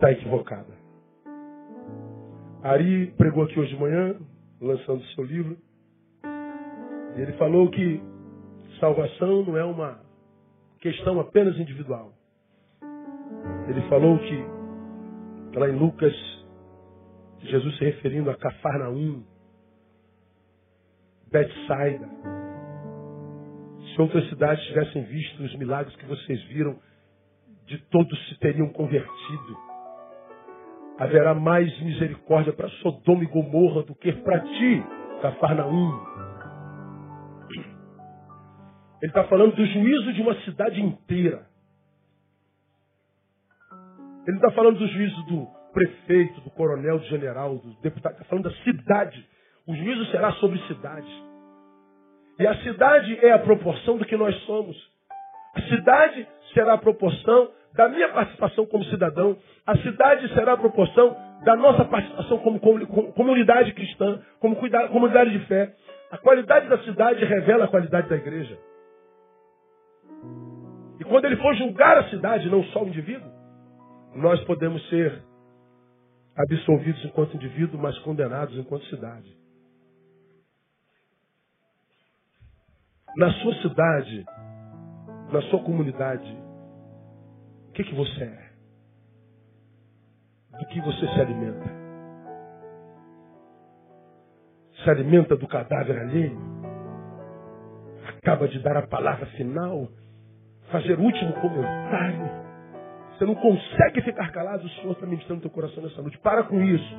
está 0.00 0.10
equivocada. 0.10 0.72
Ari 2.62 3.12
pregou 3.18 3.44
aqui 3.44 3.60
hoje 3.60 3.74
de 3.74 3.80
manhã, 3.80 4.16
lançando 4.60 5.04
seu 5.14 5.24
livro. 5.24 5.58
E 7.16 7.20
ele 7.20 7.32
falou 7.34 7.68
que 7.70 8.02
salvação 8.78 9.44
não 9.44 9.58
é 9.58 9.64
uma 9.64 10.00
questão 10.80 11.20
apenas 11.20 11.58
individual. 11.58 12.14
Ele 13.68 13.82
falou 13.88 14.18
que, 14.18 14.44
lá 15.54 15.68
em 15.68 15.76
Lucas 15.76 16.14
Jesus 17.42 17.76
se 17.78 17.84
referindo 17.84 18.30
a 18.30 18.36
Cafarnaum, 18.36 19.24
Betsaida. 21.30 22.08
Se 23.94 24.00
outras 24.00 24.28
cidades 24.28 24.64
tivessem 24.66 25.02
visto 25.04 25.42
os 25.42 25.56
milagres 25.56 25.94
que 25.96 26.06
vocês 26.06 26.42
viram, 26.44 26.78
de 27.66 27.78
todos 27.86 28.28
se 28.28 28.38
teriam 28.38 28.68
convertido. 28.68 29.56
Haverá 30.98 31.34
mais 31.34 31.66
misericórdia 31.80 32.52
para 32.52 32.68
Sodoma 32.82 33.24
e 33.24 33.26
Gomorra 33.26 33.82
do 33.84 33.94
que 33.94 34.12
para 34.12 34.40
ti, 34.40 34.84
Cafarnaum. 35.22 36.10
Ele 39.02 39.10
está 39.10 39.24
falando 39.24 39.56
do 39.56 39.64
juízo 39.64 40.12
de 40.12 40.20
uma 40.20 40.34
cidade 40.42 40.80
inteira. 40.82 41.49
Ele 44.30 44.36
está 44.36 44.52
falando 44.52 44.78
do 44.78 44.86
juízo 44.86 45.22
do 45.24 45.48
prefeito, 45.72 46.40
do 46.42 46.50
coronel, 46.50 47.00
do 47.00 47.04
general, 47.06 47.56
do 47.56 47.74
deputado. 47.82 48.12
Está 48.12 48.24
falando 48.26 48.44
da 48.44 48.56
cidade. 48.62 49.28
O 49.66 49.74
juízo 49.74 50.06
será 50.12 50.30
sobre 50.34 50.56
cidade. 50.68 51.10
E 52.38 52.46
a 52.46 52.54
cidade 52.62 53.18
é 53.26 53.32
a 53.32 53.40
proporção 53.40 53.98
do 53.98 54.04
que 54.04 54.16
nós 54.16 54.36
somos. 54.42 54.76
A 55.56 55.62
cidade 55.62 56.28
será 56.54 56.74
a 56.74 56.78
proporção 56.78 57.50
da 57.74 57.88
minha 57.88 58.08
participação 58.10 58.66
como 58.66 58.84
cidadão. 58.84 59.36
A 59.66 59.76
cidade 59.78 60.32
será 60.32 60.52
a 60.52 60.56
proporção 60.56 61.16
da 61.44 61.56
nossa 61.56 61.84
participação 61.86 62.38
como 62.38 62.60
comunidade 62.60 63.72
cristã, 63.74 64.20
como 64.38 64.54
comunidade 64.54 65.30
de 65.32 65.44
fé. 65.46 65.74
A 66.12 66.18
qualidade 66.18 66.68
da 66.68 66.78
cidade 66.84 67.24
revela 67.24 67.64
a 67.64 67.68
qualidade 67.68 68.08
da 68.08 68.14
igreja. 68.14 68.56
E 71.00 71.04
quando 71.04 71.24
ele 71.24 71.36
for 71.38 71.52
julgar 71.56 71.98
a 71.98 72.08
cidade, 72.10 72.48
não 72.48 72.62
só 72.66 72.84
o 72.84 72.88
indivíduo, 72.88 73.39
nós 74.14 74.42
podemos 74.44 74.86
ser 74.88 75.22
absolvidos 76.36 77.04
enquanto 77.04 77.36
indivíduo, 77.36 77.80
mas 77.80 77.98
condenados 78.00 78.56
enquanto 78.56 78.84
cidade. 78.86 79.36
Na 83.16 83.30
sua 83.32 83.54
cidade, 83.62 84.24
na 85.32 85.42
sua 85.42 85.62
comunidade, 85.62 86.38
o 87.68 87.72
que, 87.72 87.84
que 87.84 87.94
você 87.94 88.24
é? 88.24 88.50
Do 90.58 90.66
que 90.66 90.80
você 90.80 91.06
se 91.06 91.20
alimenta? 91.20 91.80
Se 94.82 94.90
alimenta 94.90 95.36
do 95.36 95.46
cadáver 95.46 95.98
alheio? 95.98 96.38
Acaba 98.18 98.48
de 98.48 98.58
dar 98.60 98.76
a 98.76 98.86
palavra 98.86 99.26
final? 99.26 99.88
Fazer 100.70 100.98
o 100.98 101.02
último 101.02 101.32
comentário? 101.34 102.49
Você 103.20 103.26
não 103.26 103.34
consegue 103.34 104.00
ficar 104.00 104.32
calado, 104.32 104.64
o 104.64 104.70
Senhor 104.70 104.92
está 104.92 105.04
ministrando 105.04 105.42
teu 105.42 105.50
coração 105.50 105.82
nessa 105.82 106.00
noite. 106.00 106.16
Para 106.20 106.42
com 106.44 106.58
isso. 106.62 106.94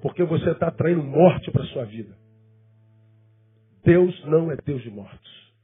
Porque 0.00 0.24
você 0.24 0.50
está 0.50 0.68
traindo 0.68 1.00
morte 1.00 1.48
para 1.52 1.62
a 1.62 1.66
sua 1.66 1.84
vida. 1.84 2.12
Deus 3.84 4.24
não 4.24 4.50
é 4.50 4.56
Deus 4.56 4.82
de 4.82 4.90
mortos. 4.90 5.54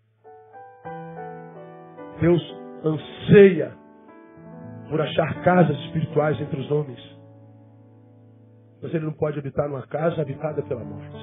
Deus 2.20 2.40
anseia 2.84 3.76
por 4.88 5.00
achar 5.00 5.42
casas 5.42 5.76
espirituais 5.86 6.40
entre 6.40 6.60
os 6.60 6.70
homens. 6.70 7.00
Mas 8.80 8.94
ele 8.94 9.06
não 9.06 9.12
pode 9.12 9.40
habitar 9.40 9.68
numa 9.68 9.88
casa 9.88 10.22
habitada 10.22 10.62
pela 10.62 10.84
morte. 10.84 11.18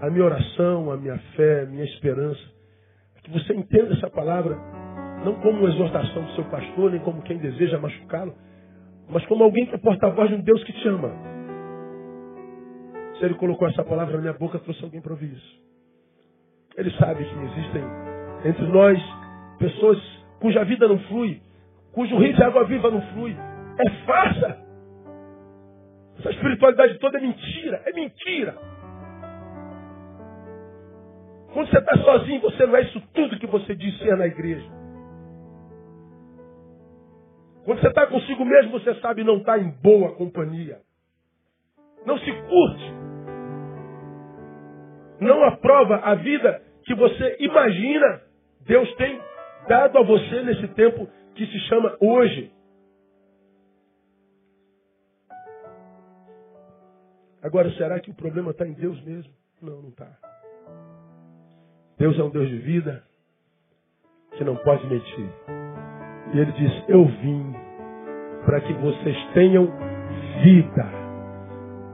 A 0.00 0.10
minha 0.10 0.24
oração, 0.24 0.90
a 0.90 0.96
minha 0.96 1.16
fé, 1.36 1.62
a 1.62 1.66
minha 1.66 1.84
esperança 1.84 2.42
é 3.14 3.20
que 3.20 3.30
você 3.30 3.54
entenda 3.54 3.94
essa 3.94 4.10
palavra 4.10 4.81
não 5.24 5.34
como 5.34 5.60
uma 5.60 5.68
exortação 5.68 6.22
do 6.22 6.32
seu 6.32 6.44
pastor, 6.44 6.90
nem 6.90 7.00
como 7.00 7.22
quem 7.22 7.38
deseja 7.38 7.78
machucá-lo, 7.78 8.34
mas 9.08 9.24
como 9.26 9.44
alguém 9.44 9.66
que 9.66 9.74
é 9.74 9.78
porta-voz 9.78 10.28
de 10.28 10.36
um 10.36 10.40
Deus 10.40 10.62
que 10.64 10.72
te 10.72 10.88
ama. 10.88 11.12
Se 13.18 13.24
ele 13.24 13.34
colocou 13.34 13.68
essa 13.68 13.84
palavra 13.84 14.14
na 14.16 14.20
minha 14.20 14.32
boca, 14.32 14.58
trouxe 14.58 14.82
alguém 14.82 15.00
para 15.00 15.12
ouvir 15.12 15.32
isso. 15.32 15.62
Ele 16.76 16.90
sabe 16.92 17.24
que 17.24 17.34
existem 17.34 17.82
entre 18.44 18.66
nós 18.66 18.98
pessoas 19.58 19.98
cuja 20.40 20.64
vida 20.64 20.88
não 20.88 20.98
flui, 21.00 21.40
cujo 21.92 22.16
rio 22.18 22.34
de 22.34 22.42
água 22.42 22.64
viva 22.64 22.90
não 22.90 23.02
flui. 23.12 23.36
É 23.78 23.90
farsa. 24.04 24.58
Essa 26.18 26.30
espiritualidade 26.30 26.98
toda 26.98 27.18
é 27.18 27.20
mentira. 27.20 27.82
É 27.86 27.92
mentira. 27.92 28.54
Quando 31.52 31.68
você 31.68 31.78
está 31.78 31.96
sozinho, 31.98 32.40
você 32.40 32.66
não 32.66 32.76
é 32.76 32.82
isso 32.82 33.00
tudo 33.12 33.38
que 33.38 33.46
você 33.46 33.74
diz 33.74 33.98
ser 33.98 34.16
na 34.16 34.26
igreja. 34.26 34.81
Quando 37.64 37.80
você 37.80 37.88
está 37.88 38.06
consigo 38.06 38.44
mesmo, 38.44 38.72
você 38.72 38.94
sabe 38.96 39.22
não 39.22 39.38
está 39.38 39.58
em 39.58 39.70
boa 39.70 40.14
companhia. 40.14 40.80
Não 42.04 42.18
se 42.18 42.32
curte. 42.32 42.92
Não 45.20 45.44
aprova 45.44 45.96
a 45.96 46.14
vida 46.16 46.60
que 46.84 46.94
você 46.94 47.36
imagina 47.38 48.22
Deus 48.66 48.92
tem 48.96 49.20
dado 49.68 49.98
a 49.98 50.02
você 50.02 50.42
nesse 50.42 50.68
tempo 50.68 51.08
que 51.34 51.46
se 51.46 51.58
chama 51.68 51.96
hoje. 52.00 52.52
Agora, 57.42 57.70
será 57.72 57.98
que 57.98 58.10
o 58.10 58.14
problema 58.14 58.52
está 58.52 58.66
em 58.66 58.72
Deus 58.72 59.00
mesmo? 59.02 59.32
Não, 59.60 59.82
não 59.82 59.88
está. 59.88 60.16
Deus 61.98 62.18
é 62.18 62.22
um 62.22 62.30
Deus 62.30 62.48
de 62.48 62.58
vida 62.58 63.02
que 64.36 64.44
não 64.44 64.56
pode 64.56 64.86
mentir. 64.86 65.61
E 66.32 66.38
ele 66.38 66.52
diz: 66.52 66.84
Eu 66.88 67.04
vim 67.04 67.54
para 68.44 68.60
que 68.60 68.72
vocês 68.74 69.16
tenham 69.34 69.68
vida. 70.42 71.02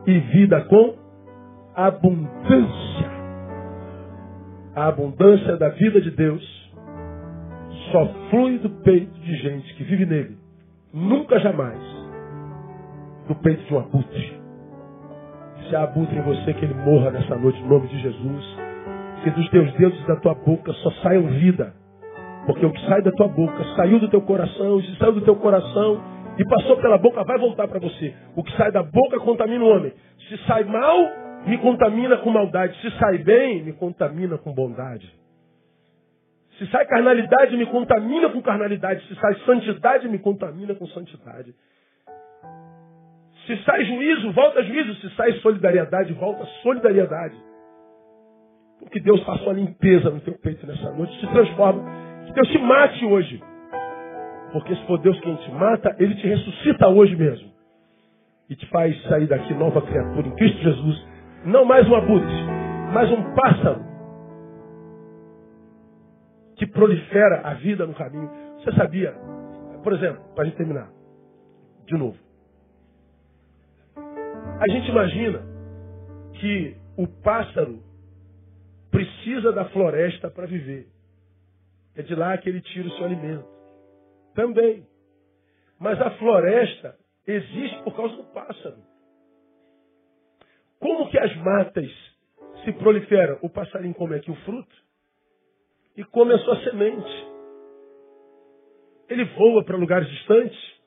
E 0.07 0.18
vida 0.18 0.61
com 0.64 0.95
abundância. 1.74 3.09
A 4.74 4.86
abundância 4.86 5.57
da 5.57 5.68
vida 5.70 6.01
de 6.01 6.11
Deus 6.12 6.72
só 7.93 8.07
flui 8.30 8.59
do 8.59 8.70
peito 8.82 9.18
de 9.20 9.36
gente 9.36 9.74
que 9.74 9.84
vive 9.84 10.07
nele. 10.07 10.39
Nunca 10.93 11.39
jamais 11.41 11.78
do 13.26 13.34
peito 13.34 13.62
de 13.64 13.74
um 13.74 13.78
abutre. 13.78 14.39
Se 15.68 15.76
há 15.76 15.82
abutre 15.82 16.16
em 16.16 16.22
você, 16.22 16.55
que 16.55 16.64
ele 16.64 16.74
morra 16.74 17.11
nessa 17.11 17.36
noite, 17.36 17.61
em 17.61 17.68
nome 17.68 17.89
de 17.89 18.01
Jesus. 18.01 18.57
Que 19.22 19.30
dos 19.30 19.51
teus 19.51 19.70
dedos 19.74 20.01
e 20.01 20.07
da 20.07 20.16
tua 20.16 20.34
boca 20.34 20.72
só 20.72 20.91
saiam 21.03 21.26
vida 21.26 21.74
porque 22.49 22.64
o 22.64 22.72
que 22.72 22.80
sai 22.86 23.03
da 23.03 23.12
tua 23.12 23.28
boca 23.28 23.62
saiu 23.76 24.01
do 24.01 24.09
teu 24.09 24.22
coração, 24.22 24.80
se 24.80 24.96
saiu 24.96 25.12
do 25.12 25.20
teu 25.20 25.36
coração 25.36 26.03
e 26.38 26.44
passou 26.46 26.78
pela 26.78 26.96
boca, 26.96 27.22
vai 27.22 27.38
voltar 27.38 27.68
para 27.68 27.78
você. 27.78 28.14
O 28.34 28.42
que 28.42 28.51
sai 28.57 28.72
da 28.72 28.82
boca 28.82 29.20
contamina 29.20 29.62
o 29.62 29.68
homem. 29.68 29.92
Se 30.30 30.38
sai 30.46 30.64
mal, 30.64 30.96
me 31.46 31.59
contamina 31.59 32.16
com 32.16 32.30
maldade. 32.30 32.74
Se 32.80 32.90
sai 32.99 33.18
bem, 33.18 33.62
me 33.62 33.74
contamina 33.74 34.38
com 34.38 34.55
bondade. 34.55 35.12
Se 36.57 36.66
sai 36.68 36.86
carnalidade, 36.86 37.55
me 37.55 37.66
contamina 37.66 38.30
com 38.30 38.40
carnalidade. 38.40 39.07
Se 39.09 39.14
sai 39.16 39.34
santidade, 39.44 40.09
me 40.09 40.18
contamina 40.18 40.74
com 40.74 40.86
santidade. 40.86 41.55
Se 43.46 43.57
sai 43.64 43.84
juízo, 43.84 44.32
volta 44.32 44.62
juízo. 44.62 44.94
Se 45.03 45.11
sai 45.16 45.32
solidariedade, 45.40 46.14
volta 46.14 46.46
solidariedade. 46.62 47.36
Porque 48.80 49.01
Deus 49.01 49.22
passou 49.24 49.51
a 49.51 49.53
limpeza 49.53 50.09
no 50.09 50.20
teu 50.20 50.32
peito 50.38 50.66
nessa 50.66 50.90
noite, 50.92 51.12
se 51.20 51.26
transforma 51.26 52.07
Deus 52.35 52.49
te 52.49 52.59
mate 52.59 53.05
hoje. 53.05 53.43
Porque 54.53 54.74
se 54.74 54.87
for 54.87 54.99
Deus 54.99 55.18
quem 55.20 55.37
te 55.37 55.51
mata, 55.53 55.95
Ele 55.99 56.14
te 56.14 56.26
ressuscita 56.26 56.89
hoje 56.89 57.14
mesmo. 57.16 57.51
E 58.49 58.57
te 58.57 58.66
faz 58.68 59.01
sair 59.03 59.26
daqui 59.26 59.53
nova 59.55 59.83
criatura 59.83 60.26
em 60.26 60.35
Cristo 60.37 60.59
Jesus. 60.62 61.07
Não 61.45 61.64
mais 61.64 61.89
um 61.89 61.95
abutre, 61.95 62.35
mas 62.93 63.11
um 63.11 63.35
pássaro. 63.35 63.85
Que 66.57 66.66
prolifera 66.66 67.43
a 67.45 67.55
vida 67.55 67.87
no 67.87 67.95
caminho. 67.95 68.31
Você 68.59 68.72
sabia? 68.72 69.14
Por 69.85 69.93
exemplo, 69.93 70.22
para 70.35 70.45
a 70.45 70.47
gente 70.47 70.57
terminar. 70.57 70.91
De 71.87 71.97
novo. 71.97 72.16
A 74.61 74.68
gente 74.68 74.91
imagina 74.91 75.41
que 76.35 76.76
o 76.97 77.07
pássaro 77.07 77.81
precisa 78.91 79.53
da 79.53 79.66
floresta 79.66 80.31
para 80.31 80.47
viver. 80.47 80.89
É 81.99 82.03
de 82.03 82.14
lá 82.14 82.38
que 82.38 82.49
ele 82.49 82.61
tira 82.61 82.86
o 82.86 82.92
seu 82.92 83.07
alimento. 83.07 83.44
Também. 84.32 84.86
Mas 85.80 86.01
a 86.01 86.12
floresta 86.12 86.96
existe 87.26 87.82
por 87.82 87.96
causa 87.96 88.14
do 88.14 88.22
pássaro. 88.32 88.76
Como 90.78 91.11
que 91.11 91.18
as 91.18 91.36
matas 91.38 91.90
se 92.64 92.72
proliferam? 92.74 93.40
O 93.42 93.51
passarinho 93.51 93.94
come 93.94 94.14
aqui 94.14 94.30
o 94.30 94.36
fruto 94.36 94.76
e 95.96 96.05
come 96.05 96.34
a 96.34 96.38
sua 96.38 96.62
semente. 96.62 97.26
Ele 99.09 99.24
voa 99.36 99.64
para 99.64 99.76
lugares 99.76 100.09
distantes 100.09 100.80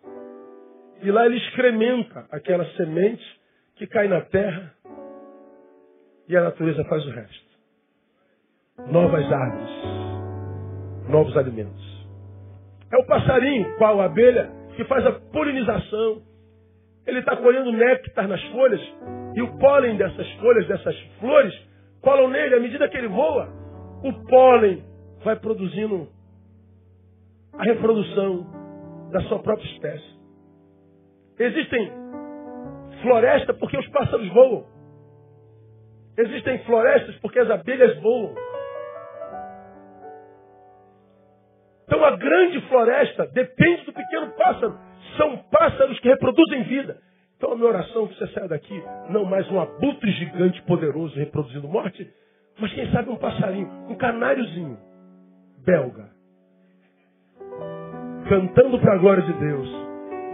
e 1.01 1.11
lá 1.11 1.25
ele 1.25 1.39
excrementa 1.39 2.25
aquela 2.31 2.63
semente 2.77 3.41
que 3.75 3.85
cai 3.85 4.07
na 4.07 4.21
terra 4.21 4.73
e 6.29 6.37
a 6.37 6.43
natureza 6.43 6.85
faz 6.85 7.05
o 7.05 7.09
resto. 7.09 7.51
Novas 8.87 9.29
árvores 9.29 9.80
novos 11.11 11.35
alimentos. 11.37 11.91
É 12.91 12.97
o 12.97 13.05
passarinho, 13.05 13.77
qual 13.77 14.01
a 14.01 14.05
abelha, 14.05 14.49
que 14.75 14.83
faz 14.85 15.05
a 15.05 15.11
polinização. 15.11 16.21
ele 17.05 17.19
está 17.19 17.35
colhendo 17.35 17.71
néctar 17.71 18.27
nas 18.27 18.41
folhas, 18.45 18.81
e 19.35 19.41
o 19.41 19.57
pólen 19.57 19.97
dessas 19.97 20.29
folhas, 20.33 20.67
dessas 20.67 20.97
flores, 21.19 21.53
colam 22.01 22.29
nele. 22.29 22.55
À 22.55 22.59
medida 22.59 22.87
que 22.87 22.97
ele 22.97 23.07
voa, 23.07 23.49
o 24.03 24.13
pólen 24.27 24.83
vai 25.23 25.35
produzindo 25.35 26.07
a 27.53 27.63
reprodução 27.63 28.45
da 29.11 29.21
sua 29.21 29.39
própria 29.39 29.67
espécie. 29.73 30.19
Existem 31.39 31.91
florestas 33.01 33.57
porque 33.57 33.77
os 33.77 33.87
pássaros 33.87 34.27
voam. 34.29 34.65
Existem 36.17 36.59
florestas 36.65 37.15
porque 37.17 37.39
as 37.39 37.49
abelhas 37.49 37.99
voam. 38.01 38.35
Então 41.91 42.05
a 42.05 42.15
grande 42.15 42.61
floresta 42.69 43.27
depende 43.33 43.83
do 43.83 43.91
pequeno 43.91 44.27
pássaro. 44.37 44.77
São 45.17 45.35
pássaros 45.51 45.99
que 45.99 46.07
reproduzem 46.07 46.63
vida. 46.63 46.97
Então 47.35 47.51
a 47.51 47.55
minha 47.55 47.67
oração 47.67 48.05
é 48.05 48.07
que 48.07 48.17
você 48.17 48.27
saia 48.27 48.47
daqui, 48.47 48.81
não 49.09 49.25
mais 49.25 49.51
um 49.51 49.59
abutre 49.59 50.09
gigante 50.11 50.61
poderoso 50.61 51.13
reproduzindo 51.17 51.67
morte, 51.67 52.07
mas 52.57 52.71
quem 52.71 52.89
sabe 52.91 53.09
um 53.09 53.17
passarinho, 53.17 53.67
um 53.89 53.95
canáriozinho 53.95 54.77
belga, 55.65 56.07
cantando 58.29 58.79
para 58.79 58.93
a 58.93 58.97
glória 58.97 59.23
de 59.23 59.33
Deus 59.33 59.67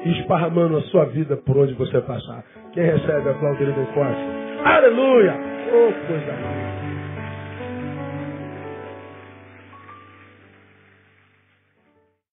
e 0.05 0.20
esparramando 0.20 0.78
a 0.78 0.82
sua 0.84 1.05
vida 1.05 1.38
por 1.38 1.58
onde 1.58 1.74
você 1.74 1.99
passar. 2.01 2.43
Quem 2.74 2.84
recebe 2.84 3.30
a 3.30 3.34
glória 3.34 3.58
dele 3.58 3.88
forte? 3.95 4.22
Aleluia! 4.64 5.34
Oh, 5.74 6.08
coisa 6.08 6.32
linda! 6.34 6.66